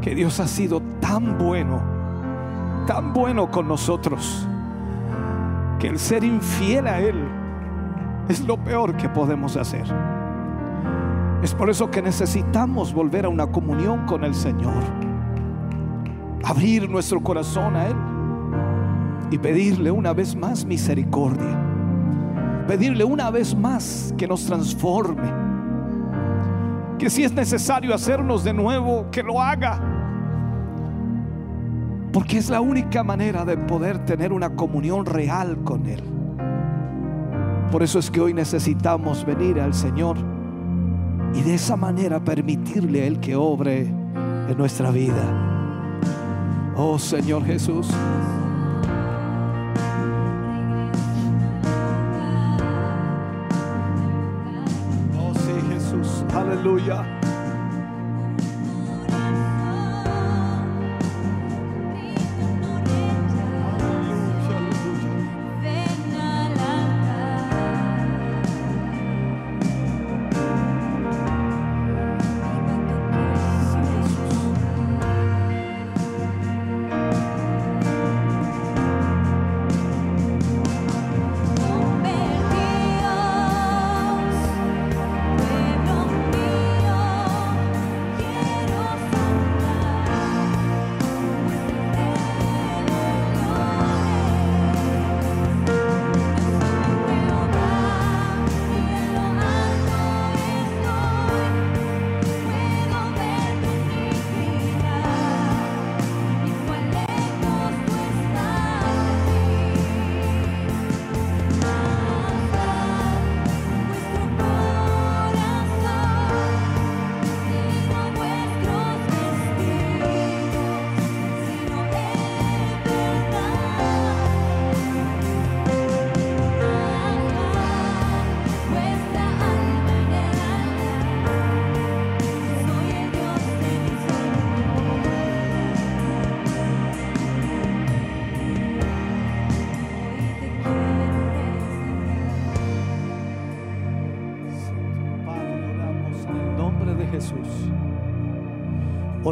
que 0.00 0.14
Dios 0.14 0.40
ha 0.40 0.46
sido 0.46 0.80
tan 1.00 1.38
bueno, 1.38 1.82
tan 2.86 3.12
bueno 3.12 3.50
con 3.50 3.68
nosotros, 3.68 4.46
que 5.78 5.88
el 5.88 5.98
ser 5.98 6.24
infiel 6.24 6.86
a 6.86 7.00
Él 7.00 7.16
es 8.28 8.40
lo 8.40 8.56
peor 8.56 8.96
que 8.96 9.08
podemos 9.08 9.56
hacer. 9.56 9.84
Es 11.42 11.54
por 11.54 11.70
eso 11.70 11.90
que 11.90 12.02
necesitamos 12.02 12.92
volver 12.92 13.24
a 13.24 13.28
una 13.28 13.46
comunión 13.46 14.06
con 14.06 14.24
el 14.24 14.34
Señor. 14.34 14.74
Abrir 16.44 16.88
nuestro 16.88 17.22
corazón 17.22 17.76
a 17.76 17.86
Él 17.86 17.96
y 19.30 19.38
pedirle 19.38 19.90
una 19.90 20.12
vez 20.12 20.34
más 20.34 20.64
misericordia. 20.64 21.64
Pedirle 22.66 23.04
una 23.04 23.30
vez 23.30 23.54
más 23.54 24.14
que 24.16 24.26
nos 24.26 24.46
transforme. 24.46 25.30
Que 26.98 27.10
si 27.10 27.24
es 27.24 27.32
necesario 27.32 27.94
hacernos 27.94 28.44
de 28.44 28.52
nuevo, 28.52 29.06
que 29.10 29.22
lo 29.22 29.40
haga. 29.40 29.80
Porque 32.12 32.38
es 32.38 32.50
la 32.50 32.60
única 32.60 33.02
manera 33.02 33.44
de 33.44 33.56
poder 33.56 34.04
tener 34.04 34.32
una 34.32 34.56
comunión 34.56 35.06
real 35.06 35.58
con 35.64 35.86
Él. 35.86 36.02
Por 37.70 37.82
eso 37.82 37.98
es 37.98 38.10
que 38.10 38.20
hoy 38.20 38.32
necesitamos 38.32 39.26
venir 39.26 39.60
al 39.60 39.74
Señor 39.74 40.16
y 41.34 41.42
de 41.42 41.54
esa 41.54 41.76
manera 41.76 42.24
permitirle 42.24 43.02
a 43.02 43.06
Él 43.06 43.20
que 43.20 43.36
obre 43.36 43.82
en 43.82 44.56
nuestra 44.56 44.90
vida. 44.90 45.22
Oh 46.76 46.98
Señor 46.98 47.44
Jesús. 47.44 47.90
Jesús. 56.62 57.27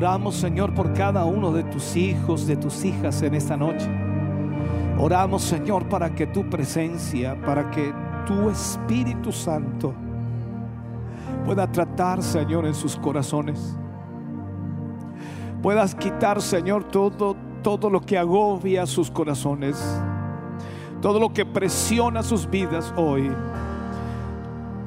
Oramos, 0.07 0.37
Señor, 0.37 0.73
por 0.73 0.93
cada 0.93 1.25
uno 1.25 1.51
de 1.51 1.65
tus 1.65 1.97
hijos, 1.97 2.47
de 2.47 2.57
tus 2.57 2.85
hijas 2.85 3.23
en 3.23 3.35
esta 3.35 3.57
noche. 3.57 3.91
Oramos, 5.01 5.43
Señor, 5.43 5.89
para 5.89 6.15
que 6.15 6.29
tu 6.29 6.49
presencia, 6.49 7.37
para 7.45 7.73
que 7.73 7.93
tu 8.25 8.49
Espíritu 8.49 9.33
Santo 9.33 9.93
pueda 11.45 11.67
tratar, 11.73 12.23
Señor, 12.23 12.67
en 12.67 12.75
sus 12.77 12.95
corazones. 12.95 13.77
Puedas 15.61 15.93
quitar, 15.97 16.41
Señor, 16.41 16.85
todo, 16.85 17.35
todo 17.65 17.91
lo 17.91 18.01
que 18.01 18.17
agobia 18.17 18.87
sus 18.87 19.11
corazones. 19.11 19.77
Todo 21.03 21.19
lo 21.19 21.33
que 21.33 21.45
presiona 21.45 22.23
sus 22.23 22.49
vidas 22.49 22.95
hoy 22.97 23.29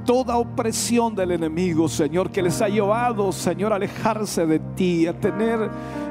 toda 0.10 0.38
opresión 0.38 1.14
del 1.14 1.30
enemigo, 1.30 1.88
Señor, 1.88 2.32
que 2.32 2.42
les 2.42 2.60
ha 2.64 2.68
llevado, 2.68 3.32
Señor, 3.32 3.74
a 3.74 3.76
alejarse 3.76 4.48
de 4.48 4.58
ti, 4.58 5.06
a 5.06 5.14
tener 5.14 5.70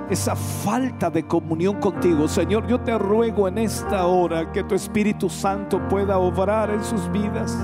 esa 0.09 0.37
falta 0.37 1.11
de 1.11 1.27
comunión 1.27 1.81
contigo. 1.81 2.29
Señor, 2.29 2.69
yo 2.69 2.79
te 2.79 2.97
ruego 2.97 3.49
en 3.49 3.59
esta 3.59 4.07
hora 4.07 4.53
que 4.53 4.63
tu 4.63 4.77
Espíritu 4.77 5.29
Santo 5.29 5.81
pueda 5.89 6.17
obrar 6.19 6.71
en 6.71 6.85
sus 6.85 7.11
vidas. 7.11 7.59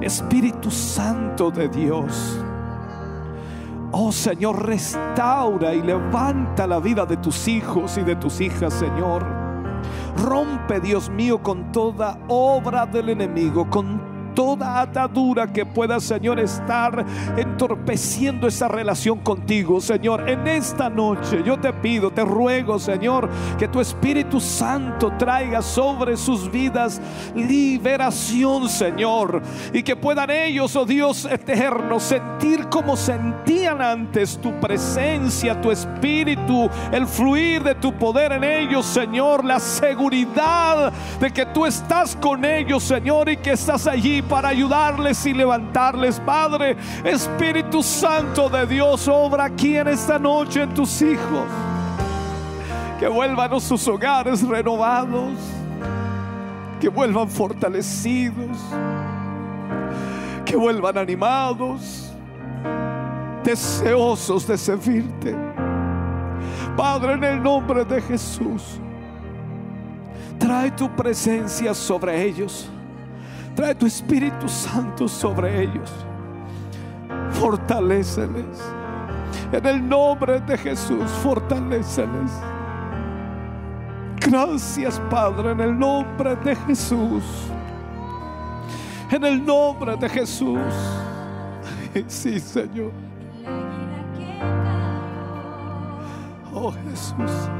Espíritu 0.00 0.70
Santo 0.70 1.50
de 1.50 1.68
Dios. 1.68 2.38
Oh 3.90 4.12
Señor, 4.12 4.64
restaura 4.64 5.74
y 5.74 5.82
levanta 5.82 6.68
la 6.68 6.78
vida 6.78 7.04
de 7.04 7.16
tus 7.16 7.48
hijos 7.48 7.98
y 7.98 8.02
de 8.02 8.14
tus 8.14 8.40
hijas, 8.40 8.72
Señor. 8.74 9.26
Rompe, 10.16 10.78
Dios 10.78 11.10
mío, 11.10 11.42
con 11.42 11.72
toda 11.72 12.20
obra 12.28 12.86
del 12.86 13.08
enemigo, 13.08 13.68
con 13.68 14.19
toda 14.40 14.80
atadura 14.80 15.46
que 15.46 15.66
pueda, 15.66 16.00
Señor, 16.00 16.40
estar 16.40 17.04
entorpeciendo 17.36 18.48
esa 18.48 18.68
relación 18.68 19.18
contigo, 19.18 19.82
Señor. 19.82 20.30
En 20.30 20.46
esta 20.46 20.88
noche 20.88 21.42
yo 21.44 21.60
te 21.60 21.70
pido, 21.74 22.10
te 22.10 22.24
ruego, 22.24 22.78
Señor, 22.78 23.28
que 23.58 23.68
tu 23.68 23.80
Espíritu 23.80 24.40
Santo 24.40 25.12
traiga 25.18 25.60
sobre 25.60 26.16
sus 26.16 26.50
vidas 26.50 27.02
liberación, 27.34 28.66
Señor, 28.70 29.42
y 29.74 29.82
que 29.82 29.94
puedan 29.94 30.30
ellos, 30.30 30.74
oh 30.74 30.86
Dios 30.86 31.26
eterno, 31.26 32.00
sentir 32.00 32.66
como 32.70 32.96
sentían 32.96 33.82
antes 33.82 34.38
tu 34.38 34.58
presencia, 34.58 35.60
tu 35.60 35.70
Espíritu, 35.70 36.70
el 36.92 37.06
fluir 37.06 37.62
de 37.62 37.74
tu 37.74 37.92
poder 37.92 38.32
en 38.32 38.44
ellos, 38.44 38.86
Señor, 38.86 39.44
la 39.44 39.60
seguridad 39.60 40.90
de 41.20 41.30
que 41.30 41.44
tú 41.44 41.66
estás 41.66 42.16
con 42.16 42.42
ellos, 42.46 42.82
Señor, 42.84 43.28
y 43.28 43.36
que 43.36 43.52
estás 43.52 43.86
allí 43.86 44.22
para 44.30 44.48
ayudarles 44.48 45.26
y 45.26 45.34
levantarles, 45.34 46.20
Padre. 46.20 46.76
Espíritu 47.04 47.82
Santo 47.82 48.48
de 48.48 48.64
Dios, 48.64 49.08
obra 49.08 49.46
aquí 49.46 49.76
en 49.76 49.88
esta 49.88 50.18
noche 50.18 50.62
en 50.62 50.72
tus 50.72 51.02
hijos. 51.02 51.44
Que 52.98 53.08
vuelvan 53.08 53.52
a 53.52 53.60
sus 53.60 53.86
hogares 53.88 54.46
renovados, 54.46 55.32
que 56.80 56.88
vuelvan 56.88 57.28
fortalecidos, 57.28 58.56
que 60.44 60.56
vuelvan 60.56 60.96
animados, 60.96 62.12
deseosos 63.42 64.46
de 64.46 64.56
servirte. 64.56 65.36
Padre, 66.76 67.14
en 67.14 67.24
el 67.24 67.42
nombre 67.42 67.84
de 67.84 68.00
Jesús, 68.00 68.78
trae 70.38 70.70
tu 70.70 70.88
presencia 70.94 71.74
sobre 71.74 72.22
ellos. 72.22 72.70
Trae 73.60 73.74
tu 73.74 73.84
Espíritu 73.84 74.48
Santo 74.48 75.06
sobre 75.06 75.64
ellos. 75.64 75.90
Fortaléceles. 77.32 78.58
En 79.52 79.66
el 79.66 79.86
nombre 79.86 80.40
de 80.40 80.56
Jesús, 80.56 81.04
fortaléceles. 81.22 82.30
Gracias, 84.16 84.98
Padre, 85.10 85.50
en 85.52 85.60
el 85.60 85.78
nombre 85.78 86.36
de 86.36 86.56
Jesús. 86.56 87.22
En 89.10 89.24
el 89.24 89.44
nombre 89.44 89.94
de 89.94 90.08
Jesús. 90.08 90.58
Sí, 92.06 92.40
Señor. 92.40 92.92
Oh 96.54 96.72
Jesús. 96.72 97.50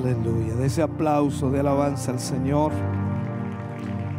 Aleluya. 0.00 0.54
De 0.54 0.66
ese 0.66 0.80
aplauso 0.80 1.50
de 1.50 1.60
alabanza 1.60 2.12
al 2.12 2.20
Señor. 2.20 2.72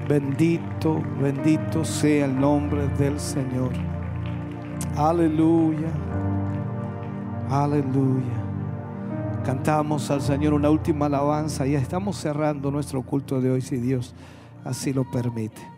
Bendito, 0.07 1.01
bendito 1.19 1.83
sea 1.83 2.25
el 2.25 2.39
nombre 2.39 2.87
del 2.89 3.19
Señor. 3.19 3.71
Aleluya. 4.95 5.89
Aleluya. 7.49 8.41
Cantamos 9.43 10.11
al 10.11 10.21
Señor 10.21 10.53
una 10.53 10.69
última 10.69 11.07
alabanza 11.07 11.65
y 11.65 11.73
estamos 11.73 12.15
cerrando 12.17 12.69
nuestro 12.69 13.01
culto 13.01 13.41
de 13.41 13.49
hoy 13.49 13.61
si 13.61 13.77
Dios 13.77 14.13
así 14.63 14.93
lo 14.93 15.09
permite. 15.09 15.70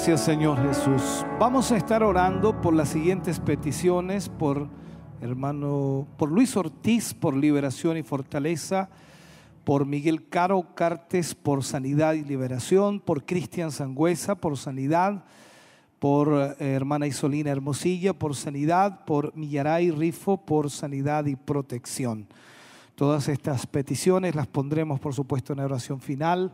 Gracias 0.00 0.22
Señor 0.22 0.66
Jesús. 0.66 1.26
Vamos 1.38 1.70
a 1.70 1.76
estar 1.76 2.02
orando 2.02 2.58
por 2.62 2.72
las 2.72 2.88
siguientes 2.88 3.38
peticiones, 3.38 4.30
por 4.30 4.66
hermano, 5.20 6.06
por 6.16 6.32
Luis 6.32 6.56
Ortiz, 6.56 7.12
por 7.12 7.36
liberación 7.36 7.98
y 7.98 8.02
fortaleza, 8.02 8.88
por 9.62 9.84
Miguel 9.84 10.26
Caro 10.26 10.74
Cartes, 10.74 11.34
por 11.34 11.62
sanidad 11.64 12.14
y 12.14 12.24
liberación, 12.24 12.98
por 13.00 13.26
Cristian 13.26 13.72
Sangüesa, 13.72 14.36
por 14.36 14.56
sanidad, 14.56 15.22
por 15.98 16.56
eh, 16.58 16.72
hermana 16.72 17.06
Isolina 17.06 17.50
Hermosilla, 17.50 18.14
por 18.14 18.34
sanidad, 18.34 19.04
por 19.04 19.36
Millaray 19.36 19.90
Rifo, 19.90 20.38
por 20.38 20.70
sanidad 20.70 21.26
y 21.26 21.36
protección. 21.36 22.26
Todas 22.94 23.28
estas 23.28 23.66
peticiones 23.66 24.34
las 24.34 24.46
pondremos, 24.46 24.98
por 24.98 25.12
supuesto, 25.12 25.52
en 25.52 25.60
oración 25.60 26.00
final 26.00 26.52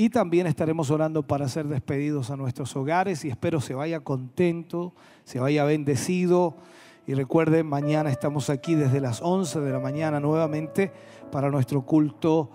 y 0.00 0.10
también 0.10 0.46
estaremos 0.46 0.92
orando 0.92 1.26
para 1.26 1.48
ser 1.48 1.66
despedidos 1.66 2.30
a 2.30 2.36
nuestros 2.36 2.76
hogares 2.76 3.24
y 3.24 3.30
espero 3.30 3.60
se 3.60 3.74
vaya 3.74 3.98
contento, 3.98 4.94
se 5.24 5.40
vaya 5.40 5.64
bendecido. 5.64 6.56
Y 7.04 7.14
recuerden, 7.14 7.66
mañana 7.66 8.08
estamos 8.08 8.48
aquí 8.48 8.76
desde 8.76 9.00
las 9.00 9.20
11 9.20 9.58
de 9.58 9.72
la 9.72 9.80
mañana 9.80 10.20
nuevamente 10.20 10.92
para 11.32 11.50
nuestro 11.50 11.84
culto 11.84 12.48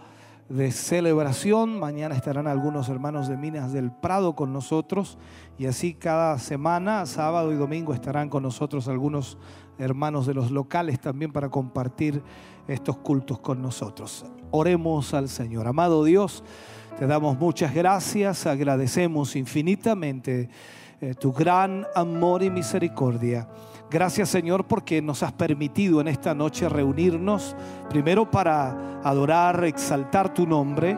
de 0.48 0.72
celebración. 0.72 1.82
Mañana 1.82 2.16
estarán 2.16 2.48
algunos 2.48 2.88
hermanos 2.88 3.28
de 3.28 3.36
Minas 3.36 3.74
del 3.74 3.92
Prado 3.92 4.38
con 4.38 4.54
nosotros 4.54 5.18
y 5.58 5.66
así 5.66 5.96
cada 5.96 6.40
semana, 6.40 7.06
sábado 7.06 7.52
y 7.52 7.56
domingo, 7.56 7.94
estarán 7.94 8.30
con 8.30 8.44
nosotros 8.44 8.88
algunos 8.88 9.38
hermanos 9.78 10.26
de 10.28 10.34
los 10.34 10.50
locales 10.50 10.98
también 11.02 11.34
para 11.34 11.50
compartir 11.50 12.24
estos 12.70 12.96
cultos 12.98 13.40
con 13.40 13.62
nosotros. 13.62 14.26
Oremos 14.52 15.14
al 15.14 15.28
Señor. 15.28 15.68
Amado 15.68 16.06
Dios, 16.06 16.44
te 16.98 17.08
damos 17.08 17.38
muchas 17.40 17.74
gracias, 17.74 18.46
agradecemos 18.46 19.36
infinitamente 19.36 20.50
eh, 21.02 21.16
tu 21.16 21.34
gran 21.34 21.86
amor 21.96 22.44
y 22.44 22.50
misericordia. 22.50 23.48
Gracias 23.90 24.30
Señor 24.30 24.66
porque 24.66 25.02
nos 25.02 25.24
has 25.24 25.32
permitido 25.32 26.02
en 26.02 26.08
esta 26.08 26.34
noche 26.34 26.70
reunirnos, 26.70 27.56
primero 27.90 28.30
para 28.30 29.02
adorar, 29.04 29.64
exaltar 29.66 30.34
tu 30.34 30.48
nombre, 30.48 30.98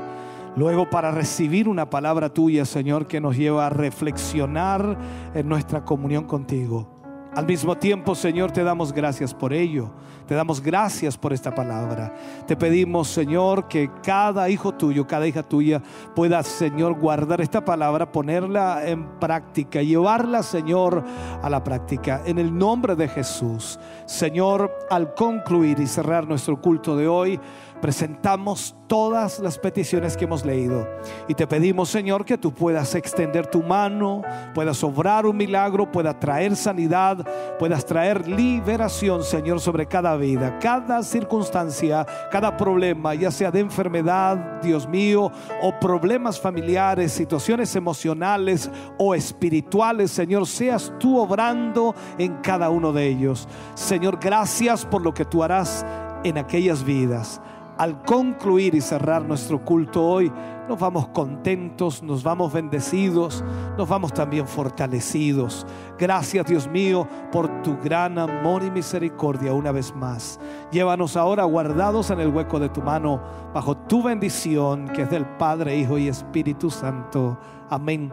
luego 0.55 0.89
para 0.89 1.11
recibir 1.11 1.67
una 1.67 1.89
palabra 1.89 2.29
tuya 2.29 2.65
Señor 2.65 3.07
que 3.07 3.19
nos 3.19 3.35
lleva 3.37 3.67
a 3.67 3.69
reflexionar 3.69 4.97
en 5.33 5.47
nuestra 5.47 5.83
comunión 5.83 6.25
contigo. 6.25 6.94
Al 7.35 7.45
mismo 7.45 7.75
tiempo, 7.75 8.15
Señor, 8.15 8.51
te 8.51 8.63
damos 8.63 8.93
gracias 8.93 9.33
por 9.33 9.51
ello. 9.51 9.89
Te 10.25 10.33
damos 10.33 10.61
gracias 10.61 11.17
por 11.17 11.33
esta 11.33 11.53
palabra. 11.53 12.15
Te 12.47 12.55
pedimos, 12.55 13.09
Señor, 13.09 13.67
que 13.67 13.91
cada 14.01 14.49
hijo 14.49 14.73
tuyo, 14.73 15.05
cada 15.05 15.27
hija 15.27 15.43
tuya 15.43 15.83
pueda, 16.15 16.41
Señor, 16.43 16.97
guardar 16.97 17.41
esta 17.41 17.63
palabra, 17.63 18.11
ponerla 18.11 18.87
en 18.87 19.19
práctica, 19.19 19.83
llevarla, 19.83 20.41
Señor, 20.43 21.03
a 21.43 21.49
la 21.49 21.61
práctica. 21.63 22.21
En 22.25 22.39
el 22.39 22.57
nombre 22.57 22.95
de 22.95 23.09
Jesús. 23.09 23.79
Señor, 24.05 24.71
al 24.89 25.13
concluir 25.13 25.79
y 25.79 25.87
cerrar 25.87 26.27
nuestro 26.27 26.59
culto 26.59 26.95
de 26.95 27.07
hoy, 27.07 27.39
presentamos 27.81 28.75
todas 28.87 29.39
las 29.39 29.57
peticiones 29.57 30.15
que 30.15 30.25
hemos 30.25 30.45
leído. 30.45 30.87
Y 31.27 31.33
te 31.33 31.47
pedimos, 31.47 31.89
Señor, 31.89 32.25
que 32.25 32.37
tú 32.37 32.53
puedas 32.53 32.93
extender 32.95 33.47
tu 33.47 33.63
mano, 33.63 34.21
puedas 34.53 34.83
obrar 34.83 35.25
un 35.25 35.37
milagro, 35.37 35.91
puedas 35.91 36.19
traer 36.19 36.55
sanidad, 36.55 37.25
puedas 37.57 37.85
traer 37.85 38.27
liberación, 38.27 39.23
Señor, 39.23 39.59
sobre 39.59 39.87
cada 39.87 40.15
vida, 40.15 40.59
cada 40.59 41.03
circunstancia, 41.03 42.05
cada 42.31 42.55
problema, 42.55 43.15
ya 43.15 43.31
sea 43.31 43.51
de 43.51 43.59
enfermedad, 43.59 44.61
Dios 44.61 44.87
mío, 44.87 45.31
o 45.61 45.79
problemas 45.79 46.39
familiares, 46.39 47.11
situaciones 47.11 47.75
emocionales 47.75 48.69
o 48.97 49.15
espirituales, 49.15 50.11
Señor, 50.11 50.47
seas 50.47 50.93
tú 50.99 51.19
obrando 51.19 51.95
en 52.17 52.35
cada 52.37 52.69
uno 52.69 52.91
de 52.91 53.07
ellos. 53.07 53.47
Señor, 53.73 54.19
gracias 54.19 54.85
por 54.85 55.01
lo 55.01 55.13
que 55.13 55.25
tú 55.25 55.43
harás 55.43 55.85
en 56.23 56.37
aquellas 56.37 56.83
vidas 56.83 57.41
al 57.77 58.01
concluir 58.03 58.75
y 58.75 58.81
cerrar 58.81 59.23
nuestro 59.25 59.63
culto 59.63 60.03
hoy, 60.03 60.31
nos 60.67 60.79
vamos 60.79 61.09
contentos, 61.09 62.01
nos 62.01 62.23
vamos 62.23 62.53
bendecidos, 62.53 63.43
nos 63.77 63.87
vamos 63.87 64.13
también 64.13 64.47
fortalecidos. 64.47 65.65
Gracias 65.99 66.45
Dios 66.45 66.67
mío 66.67 67.07
por 67.31 67.61
tu 67.61 67.77
gran 67.77 68.17
amor 68.17 68.63
y 68.63 68.71
misericordia 68.71 69.53
una 69.53 69.71
vez 69.71 69.93
más. 69.95 70.39
Llévanos 70.71 71.17
ahora 71.17 71.43
guardados 71.43 72.09
en 72.09 72.19
el 72.19 72.29
hueco 72.29 72.59
de 72.59 72.69
tu 72.69 72.81
mano 72.81 73.21
bajo 73.53 73.75
tu 73.75 74.01
bendición 74.01 74.87
que 74.87 75.03
es 75.03 75.09
del 75.09 75.25
Padre, 75.25 75.77
Hijo 75.77 75.97
y 75.97 76.07
Espíritu 76.07 76.69
Santo. 76.69 77.37
Amén. 77.69 78.11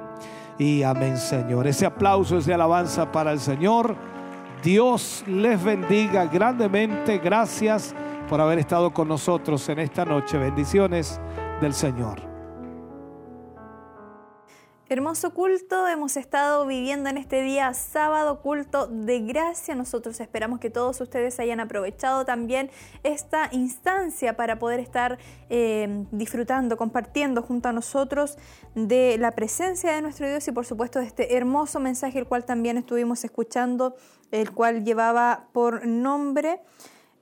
Y 0.58 0.82
amén 0.82 1.16
Señor. 1.16 1.66
Ese 1.66 1.86
aplauso 1.86 2.36
es 2.36 2.46
de 2.46 2.54
alabanza 2.54 3.10
para 3.10 3.32
el 3.32 3.40
Señor. 3.40 3.96
Dios 4.62 5.24
les 5.26 5.62
bendiga 5.62 6.26
grandemente. 6.26 7.18
Gracias 7.18 7.94
por 8.32 8.40
haber 8.40 8.60
estado 8.60 8.94
con 8.94 9.08
nosotros 9.08 9.68
en 9.68 9.78
esta 9.78 10.06
noche. 10.06 10.38
Bendiciones 10.38 11.20
del 11.60 11.74
Señor. 11.74 12.22
Hermoso 14.88 15.34
culto, 15.34 15.86
hemos 15.86 16.16
estado 16.16 16.66
viviendo 16.66 17.10
en 17.10 17.18
este 17.18 17.42
día 17.42 17.74
sábado, 17.74 18.40
culto 18.40 18.86
de 18.86 19.20
gracia. 19.20 19.74
Nosotros 19.74 20.18
esperamos 20.18 20.60
que 20.60 20.70
todos 20.70 20.98
ustedes 21.02 21.38
hayan 21.40 21.60
aprovechado 21.60 22.24
también 22.24 22.70
esta 23.02 23.50
instancia 23.52 24.34
para 24.34 24.58
poder 24.58 24.80
estar 24.80 25.18
eh, 25.50 26.06
disfrutando, 26.10 26.78
compartiendo 26.78 27.42
junto 27.42 27.68
a 27.68 27.72
nosotros 27.74 28.38
de 28.74 29.18
la 29.18 29.32
presencia 29.32 29.92
de 29.92 30.00
nuestro 30.00 30.26
Dios 30.26 30.48
y 30.48 30.52
por 30.52 30.64
supuesto 30.64 31.00
de 31.00 31.04
este 31.04 31.36
hermoso 31.36 31.80
mensaje, 31.80 32.18
el 32.18 32.26
cual 32.26 32.46
también 32.46 32.78
estuvimos 32.78 33.24
escuchando, 33.24 33.94
el 34.30 34.52
cual 34.52 34.86
llevaba 34.86 35.48
por 35.52 35.86
nombre 35.86 36.62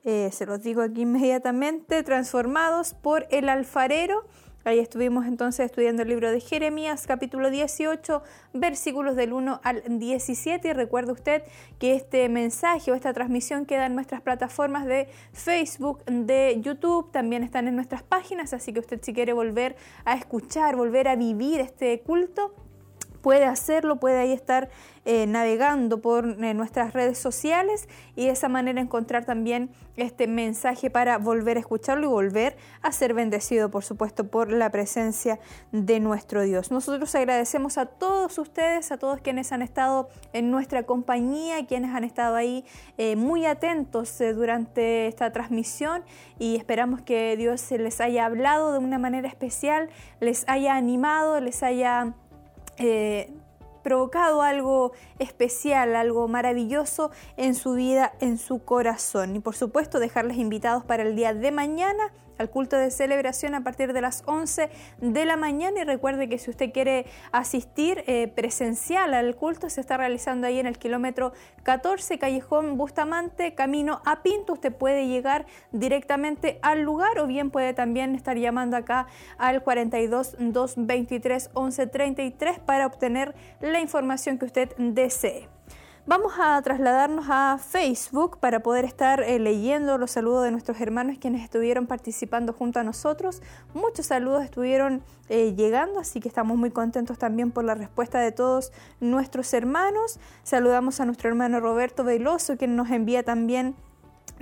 eh, 0.03 0.29
se 0.31 0.45
los 0.45 0.61
digo 0.61 0.81
aquí 0.81 1.01
inmediatamente, 1.03 2.03
transformados 2.03 2.93
por 2.93 3.27
el 3.31 3.49
alfarero. 3.49 4.23
Ahí 4.63 4.77
estuvimos 4.77 5.25
entonces 5.25 5.65
estudiando 5.65 6.03
el 6.03 6.09
libro 6.09 6.29
de 6.29 6.39
Jeremías, 6.39 7.07
capítulo 7.07 7.49
18, 7.49 8.21
versículos 8.53 9.15
del 9.15 9.33
1 9.33 9.59
al 9.63 9.81
17. 9.87 10.67
Y 10.67 10.73
recuerde 10.73 11.11
usted 11.11 11.43
que 11.79 11.95
este 11.95 12.29
mensaje 12.29 12.91
o 12.91 12.95
esta 12.95 13.11
transmisión 13.11 13.65
queda 13.65 13.87
en 13.87 13.95
nuestras 13.95 14.21
plataformas 14.21 14.85
de 14.85 15.07
Facebook, 15.33 16.05
de 16.05 16.59
YouTube, 16.61 17.11
también 17.11 17.43
están 17.43 17.67
en 17.67 17.75
nuestras 17.75 18.03
páginas, 18.03 18.53
así 18.53 18.71
que 18.71 18.79
usted 18.79 18.99
si 19.01 19.13
quiere 19.13 19.33
volver 19.33 19.75
a 20.05 20.13
escuchar, 20.13 20.75
volver 20.75 21.07
a 21.07 21.15
vivir 21.15 21.59
este 21.59 21.99
culto, 22.01 22.53
puede 23.21 23.45
hacerlo, 23.45 23.97
puede 23.97 24.19
ahí 24.19 24.33
estar 24.33 24.69
eh, 25.03 25.25
navegando 25.25 25.99
por 25.99 26.43
eh, 26.43 26.53
nuestras 26.53 26.93
redes 26.93 27.17
sociales 27.17 27.89
y 28.15 28.25
de 28.25 28.31
esa 28.31 28.49
manera 28.49 28.79
encontrar 28.81 29.25
también 29.25 29.71
este 29.95 30.27
mensaje 30.27 30.91
para 30.91 31.17
volver 31.17 31.57
a 31.57 31.59
escucharlo 31.59 32.05
y 32.05 32.09
volver 32.09 32.55
a 32.83 32.91
ser 32.91 33.15
bendecido, 33.15 33.71
por 33.71 33.83
supuesto, 33.83 34.27
por 34.27 34.51
la 34.51 34.69
presencia 34.69 35.39
de 35.71 35.99
nuestro 35.99 36.43
Dios. 36.43 36.69
Nosotros 36.69 37.15
agradecemos 37.15 37.79
a 37.79 37.87
todos 37.87 38.37
ustedes, 38.37 38.91
a 38.91 38.97
todos 38.97 39.21
quienes 39.21 39.51
han 39.51 39.63
estado 39.63 40.09
en 40.33 40.51
nuestra 40.51 40.83
compañía, 40.83 41.65
quienes 41.65 41.95
han 41.95 42.03
estado 42.03 42.35
ahí 42.35 42.63
eh, 42.99 43.15
muy 43.15 43.47
atentos 43.47 44.19
durante 44.35 45.07
esta 45.07 45.31
transmisión 45.31 46.03
y 46.37 46.57
esperamos 46.57 47.01
que 47.01 47.35
Dios 47.37 47.71
les 47.71 47.99
haya 48.01 48.25
hablado 48.25 48.71
de 48.71 48.77
una 48.77 48.99
manera 48.99 49.27
especial, 49.27 49.89
les 50.19 50.47
haya 50.47 50.75
animado, 50.75 51.39
les 51.39 51.63
haya 51.63 52.13
eh, 52.81 53.33
provocado 53.83 54.41
algo 54.41 54.91
especial, 55.19 55.95
algo 55.95 56.27
maravilloso 56.27 57.11
en 57.37 57.55
su 57.55 57.73
vida, 57.73 58.13
en 58.19 58.37
su 58.37 58.63
corazón. 58.63 59.35
Y 59.35 59.39
por 59.39 59.55
supuesto 59.55 59.99
dejarles 59.99 60.37
invitados 60.37 60.83
para 60.83 61.03
el 61.03 61.15
día 61.15 61.33
de 61.33 61.51
mañana 61.51 62.13
al 62.41 62.49
culto 62.49 62.75
de 62.75 62.91
celebración 62.91 63.55
a 63.55 63.63
partir 63.63 63.93
de 63.93 64.01
las 64.01 64.23
11 64.25 64.69
de 64.99 65.25
la 65.25 65.37
mañana 65.37 65.81
y 65.81 65.83
recuerde 65.83 66.27
que 66.27 66.37
si 66.37 66.49
usted 66.49 66.73
quiere 66.73 67.05
asistir 67.31 68.03
eh, 68.07 68.27
presencial 68.27 69.13
al 69.13 69.35
culto 69.35 69.69
se 69.69 69.79
está 69.79 69.97
realizando 69.97 70.47
ahí 70.47 70.59
en 70.59 70.65
el 70.65 70.77
kilómetro 70.77 71.33
14 71.63 72.17
Callejón 72.17 72.77
Bustamante, 72.77 73.53
camino 73.53 74.01
a 74.05 74.23
Pinto. 74.23 74.53
Usted 74.53 74.73
puede 74.73 75.07
llegar 75.07 75.45
directamente 75.71 76.59
al 76.63 76.81
lugar 76.81 77.19
o 77.19 77.27
bien 77.27 77.51
puede 77.51 77.73
también 77.73 78.15
estar 78.15 78.37
llamando 78.37 78.75
acá 78.75 79.07
al 79.37 79.61
42 79.61 80.35
223 80.39 81.51
1133 81.55 82.59
para 82.59 82.87
obtener 82.87 83.35
la 83.59 83.79
información 83.79 84.39
que 84.39 84.45
usted 84.45 84.75
desee. 84.77 85.47
Vamos 86.07 86.33
a 86.39 86.59
trasladarnos 86.63 87.25
a 87.29 87.59
Facebook 87.59 88.39
para 88.39 88.61
poder 88.61 88.85
estar 88.85 89.21
eh, 89.21 89.37
leyendo 89.37 89.99
los 89.99 90.09
saludos 90.09 90.43
de 90.45 90.51
nuestros 90.51 90.81
hermanos 90.81 91.17
quienes 91.19 91.43
estuvieron 91.43 91.85
participando 91.85 92.53
junto 92.53 92.79
a 92.79 92.83
nosotros. 92.83 93.43
Muchos 93.75 94.07
saludos 94.07 94.43
estuvieron 94.43 95.03
eh, 95.29 95.53
llegando, 95.55 95.99
así 95.99 96.19
que 96.19 96.27
estamos 96.27 96.57
muy 96.57 96.71
contentos 96.71 97.19
también 97.19 97.51
por 97.51 97.65
la 97.65 97.75
respuesta 97.75 98.19
de 98.19 98.31
todos 98.31 98.71
nuestros 98.99 99.53
hermanos. 99.53 100.19
Saludamos 100.41 100.99
a 100.99 101.05
nuestro 101.05 101.29
hermano 101.29 101.59
Roberto 101.59 102.03
Veloso, 102.03 102.57
quien 102.57 102.75
nos 102.75 102.89
envía 102.89 103.21
también 103.21 103.75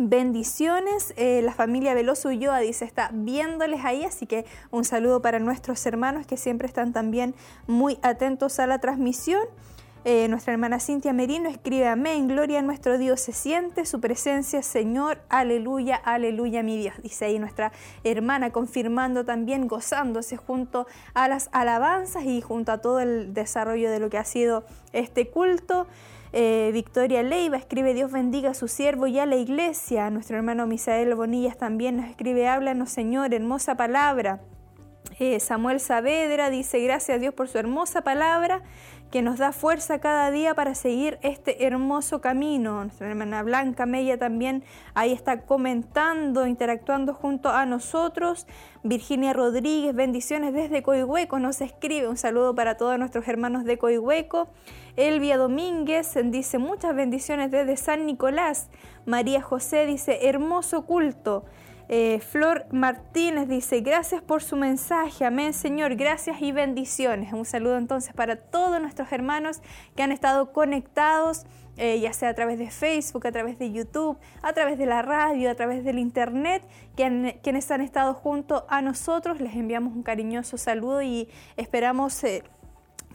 Bendiciones, 0.02 1.14
eh, 1.18 1.42
la 1.44 1.52
familia 1.52 1.94
Veloso 1.94 2.30
Ulloa 2.30 2.60
dice 2.60 2.86
está 2.86 3.10
viéndoles 3.12 3.84
ahí, 3.84 4.06
así 4.06 4.26
que 4.28 4.46
un 4.72 4.86
saludo 4.86 5.22
para 5.22 5.40
nuestros 5.40 5.86
hermanos 5.86 6.26
que 6.26 6.38
siempre 6.38 6.70
están 6.70 6.94
también 6.94 7.36
muy 7.68 8.00
atentos 8.02 8.60
a 8.60 8.68
la 8.68 8.80
transmisión. 8.80 9.42
Eh, 10.06 10.30
nuestra 10.30 10.54
hermana 10.54 10.80
Cintia 10.80 11.12
Merino 11.12 11.50
escribe 11.50 11.86
Amén, 11.86 12.30
gloria 12.30 12.60
a 12.60 12.62
nuestro 12.62 12.98
Dios, 12.98 13.20
se 13.20 13.34
siente 13.34 13.86
su 13.86 14.00
presencia, 14.00 14.64
Señor, 14.64 15.20
aleluya, 15.28 15.98
aleluya, 15.98 16.64
mi 16.64 16.78
Dios. 16.78 16.96
Dice 17.04 17.26
ahí 17.26 17.38
nuestra 17.38 17.74
hermana 18.06 18.52
confirmando 18.52 19.26
también, 19.26 19.68
gozándose 19.68 20.38
junto 20.38 20.88
a 21.14 21.28
las 21.28 21.50
alabanzas 21.52 22.24
y 22.24 22.40
junto 22.40 22.72
a 22.72 22.78
todo 22.78 23.02
el 23.02 23.34
desarrollo 23.34 23.92
de 23.92 24.00
lo 24.00 24.10
que 24.10 24.18
ha 24.18 24.24
sido 24.24 24.64
este 24.94 25.28
culto. 25.28 25.86
Eh, 26.32 26.70
Victoria 26.72 27.22
Leiva 27.22 27.58
escribe 27.58 27.94
Dios 27.94 28.12
bendiga 28.12 28.52
a 28.52 28.54
su 28.54 28.70
siervo 28.70 29.06
y 29.08 29.20
a 29.20 29.26
la 29.26 29.36
iglesia. 29.36 30.10
Nuestro 30.12 30.38
hermano 30.38 30.66
Misael 30.66 31.14
Bonillas 31.14 31.58
también 31.58 31.98
nos 31.98 32.06
escribe 32.06 32.48
Háblanos 32.48 32.90
Señor, 32.90 33.34
hermosa 33.34 33.76
palabra. 33.76 34.40
Eh, 35.20 35.42
Samuel 35.42 35.82
Saavedra 35.82 36.50
dice 36.50 36.80
gracias 36.80 37.18
a 37.18 37.20
Dios 37.20 37.34
por 37.34 37.50
su 37.50 37.58
hermosa 37.58 38.04
palabra 38.04 38.62
que 39.12 39.22
nos 39.22 39.40
da 39.40 39.52
fuerza 39.52 40.00
cada 40.00 40.30
día 40.30 40.54
para 40.54 40.76
seguir 40.76 41.18
este 41.22 41.66
hermoso 41.66 42.22
camino. 42.22 42.84
Nuestra 42.84 43.10
hermana 43.10 43.42
Blanca 43.42 43.86
Mella 43.86 44.18
también 44.18 44.64
ahí 44.94 45.12
está 45.12 45.42
comentando, 45.42 46.46
interactuando 46.46 47.14
junto 47.14 47.50
a 47.50 47.66
nosotros. 47.66 48.46
Virginia 48.84 49.34
Rodríguez, 49.34 49.96
bendiciones 49.96 50.54
desde 50.54 50.84
Coihueco, 50.84 51.40
nos 51.40 51.62
escribe 51.62 52.08
un 52.08 52.18
saludo 52.18 52.54
para 52.54 52.78
todos 52.78 53.00
nuestros 53.00 53.28
hermanos 53.28 53.66
de 53.66 53.78
Coihueco. 53.78 54.50
Elvia 54.96 55.38
Domínguez 55.38 56.14
dice 56.26 56.60
muchas 56.60 56.96
bendiciones 56.96 57.52
desde 57.52 57.78
San 57.78 58.06
Nicolás. 58.06 58.70
María 59.06 59.42
José 59.42 59.86
dice 59.86 60.28
hermoso 60.30 60.86
culto. 60.86 61.46
Eh, 61.92 62.20
Flor 62.20 62.68
Martínez 62.72 63.48
dice, 63.48 63.82
gracias 63.82 64.22
por 64.22 64.44
su 64.44 64.56
mensaje, 64.56 65.26
amén 65.26 65.54
Señor, 65.54 65.96
gracias 65.96 66.40
y 66.40 66.52
bendiciones. 66.52 67.34
Un 67.34 67.46
saludo 67.46 67.80
entonces 67.80 68.14
para 68.14 68.36
todos 68.36 68.80
nuestros 68.80 69.12
hermanos 69.12 69.60
que 69.96 70.04
han 70.04 70.12
estado 70.12 70.54
conectados, 70.54 71.48
eh, 71.78 72.00
ya 72.00 72.14
sea 72.14 72.30
a 72.30 72.36
través 72.36 72.60
de 72.60 72.70
Facebook, 72.70 73.26
a 73.26 73.32
través 73.32 73.58
de 73.58 73.72
YouTube, 73.72 74.20
a 74.44 74.54
través 74.54 74.78
de 74.78 74.86
la 74.86 75.02
radio, 75.02 75.50
a 75.50 75.56
través 75.56 75.84
del 75.84 75.98
Internet, 75.98 76.62
quienes 76.96 77.72
han 77.72 77.82
estado 77.82 78.14
junto 78.14 78.68
a 78.70 78.84
nosotros. 78.84 79.42
Les 79.42 79.56
enviamos 79.56 79.96
un 79.96 80.04
cariñoso 80.04 80.60
saludo 80.60 81.02
y 81.02 81.28
esperamos... 81.58 82.24
Eh, 82.24 82.44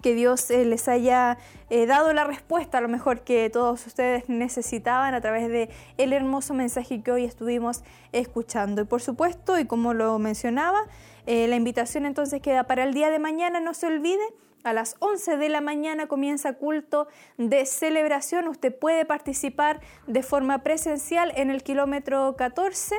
que 0.05 0.14
Dios 0.14 0.51
eh, 0.51 0.66
les 0.66 0.86
haya 0.86 1.39
eh, 1.70 1.86
dado 1.86 2.12
la 2.12 2.24
respuesta 2.24 2.76
a 2.76 2.82
lo 2.82 2.89
mejor 2.89 3.22
que 3.22 3.48
todos 3.48 3.86
ustedes 3.86 4.28
necesitaban 4.28 5.14
a 5.14 5.22
través 5.22 5.48
de 5.48 5.70
el 5.97 6.12
hermoso 6.12 6.52
mensaje 6.52 7.02
que 7.02 7.10
hoy 7.10 7.24
estuvimos 7.24 7.82
escuchando. 8.12 8.82
Y 8.82 8.85
por 8.85 9.01
supuesto, 9.01 9.59
y 9.59 9.64
como 9.64 9.94
lo 9.94 10.18
mencionaba, 10.18 10.78
eh, 11.24 11.48
la 11.48 11.56
invitación 11.56 12.05
entonces 12.05 12.43
queda 12.43 12.64
para 12.64 12.85
el 12.85 12.93
día 12.93 13.09
de 13.09 13.18
mañana, 13.18 13.60
no 13.60 13.72
se 13.72 13.86
olvide. 13.86 14.22
A 14.62 14.74
las 14.74 14.97
11 14.98 15.39
de 15.39 15.48
la 15.48 15.62
mañana 15.62 16.06
comienza 16.06 16.52
culto 16.52 17.09
de 17.39 17.64
celebración. 17.64 18.47
Usted 18.48 18.78
puede 18.78 19.06
participar 19.06 19.81
de 20.06 20.22
forma 20.22 20.62
presencial 20.62 21.32
en 21.35 21.51
el 21.51 21.62
kilómetro 21.62 22.36
14 22.36 22.97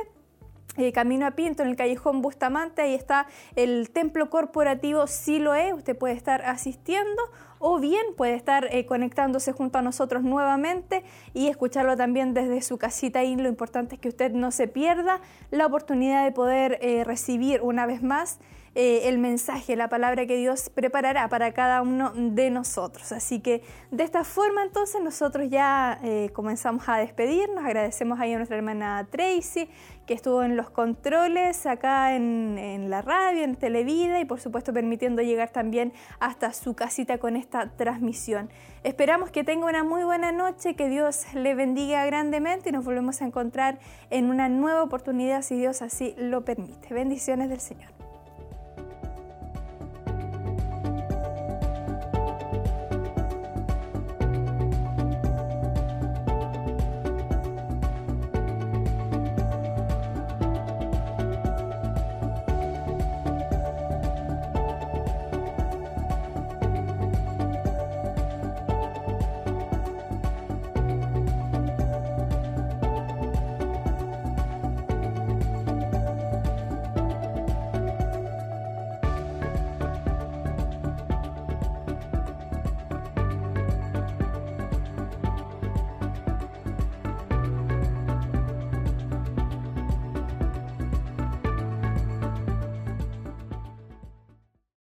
eh, 0.76 0.92
camino 0.92 1.26
a 1.26 1.32
Pinto, 1.32 1.62
en 1.62 1.68
el 1.68 1.76
callejón 1.76 2.22
Bustamante, 2.22 2.82
ahí 2.82 2.94
está 2.94 3.26
el 3.54 3.90
templo 3.90 4.30
corporativo 4.30 5.06
Siloé, 5.06 5.72
usted 5.72 5.96
puede 5.96 6.14
estar 6.14 6.42
asistiendo 6.42 7.22
o 7.58 7.78
bien 7.78 8.04
puede 8.16 8.34
estar 8.34 8.68
eh, 8.70 8.86
conectándose 8.86 9.52
junto 9.52 9.78
a 9.78 9.82
nosotros 9.82 10.22
nuevamente 10.22 11.04
y 11.34 11.48
escucharlo 11.48 11.96
también 11.96 12.34
desde 12.34 12.60
su 12.62 12.78
casita. 12.78 13.24
Y 13.24 13.36
lo 13.36 13.48
importante 13.48 13.94
es 13.94 14.00
que 14.00 14.08
usted 14.08 14.32
no 14.32 14.50
se 14.50 14.68
pierda 14.68 15.20
la 15.50 15.66
oportunidad 15.66 16.24
de 16.24 16.32
poder 16.32 16.78
eh, 16.80 17.04
recibir 17.04 17.62
una 17.62 17.86
vez 17.86 18.02
más 18.02 18.38
eh, 18.78 19.08
el 19.08 19.16
mensaje, 19.16 19.74
la 19.74 19.88
palabra 19.88 20.26
que 20.26 20.36
Dios 20.36 20.68
preparará 20.68 21.30
para 21.30 21.54
cada 21.54 21.80
uno 21.80 22.12
de 22.14 22.50
nosotros. 22.50 23.10
Así 23.10 23.40
que 23.40 23.62
de 23.90 24.04
esta 24.04 24.22
forma 24.22 24.62
entonces 24.62 25.02
nosotros 25.02 25.48
ya 25.48 25.98
eh, 26.04 26.28
comenzamos 26.34 26.86
a 26.86 26.98
despedirnos, 26.98 27.64
agradecemos 27.64 28.20
ahí 28.20 28.34
a 28.34 28.36
nuestra 28.36 28.58
hermana 28.58 29.08
Tracy 29.10 29.70
que 30.06 30.12
estuvo 30.12 30.42
en 30.42 30.58
los 30.58 30.68
controles 30.68 31.64
acá 31.64 32.14
en, 32.14 32.58
en 32.58 32.90
la 32.90 33.00
radio, 33.00 33.44
en 33.44 33.56
Televida 33.56 34.20
y 34.20 34.26
por 34.26 34.40
supuesto 34.40 34.74
permitiendo 34.74 35.22
llegar 35.22 35.48
también 35.48 35.94
hasta 36.20 36.52
su 36.52 36.74
casita 36.74 37.16
con 37.16 37.34
esta 37.34 37.70
transmisión. 37.76 38.50
Esperamos 38.84 39.30
que 39.30 39.42
tenga 39.42 39.66
una 39.66 39.84
muy 39.84 40.04
buena 40.04 40.32
noche, 40.32 40.76
que 40.76 40.90
Dios 40.90 41.24
le 41.32 41.54
bendiga 41.54 42.04
grandemente 42.04 42.68
y 42.68 42.72
nos 42.72 42.84
volvemos 42.84 43.22
a 43.22 43.24
encontrar 43.24 43.78
en 44.10 44.28
una 44.28 44.50
nueva 44.50 44.82
oportunidad 44.82 45.40
si 45.40 45.56
Dios 45.56 45.80
así 45.80 46.14
lo 46.18 46.44
permite. 46.44 46.92
Bendiciones 46.92 47.48
del 47.48 47.60
Señor. 47.60 47.95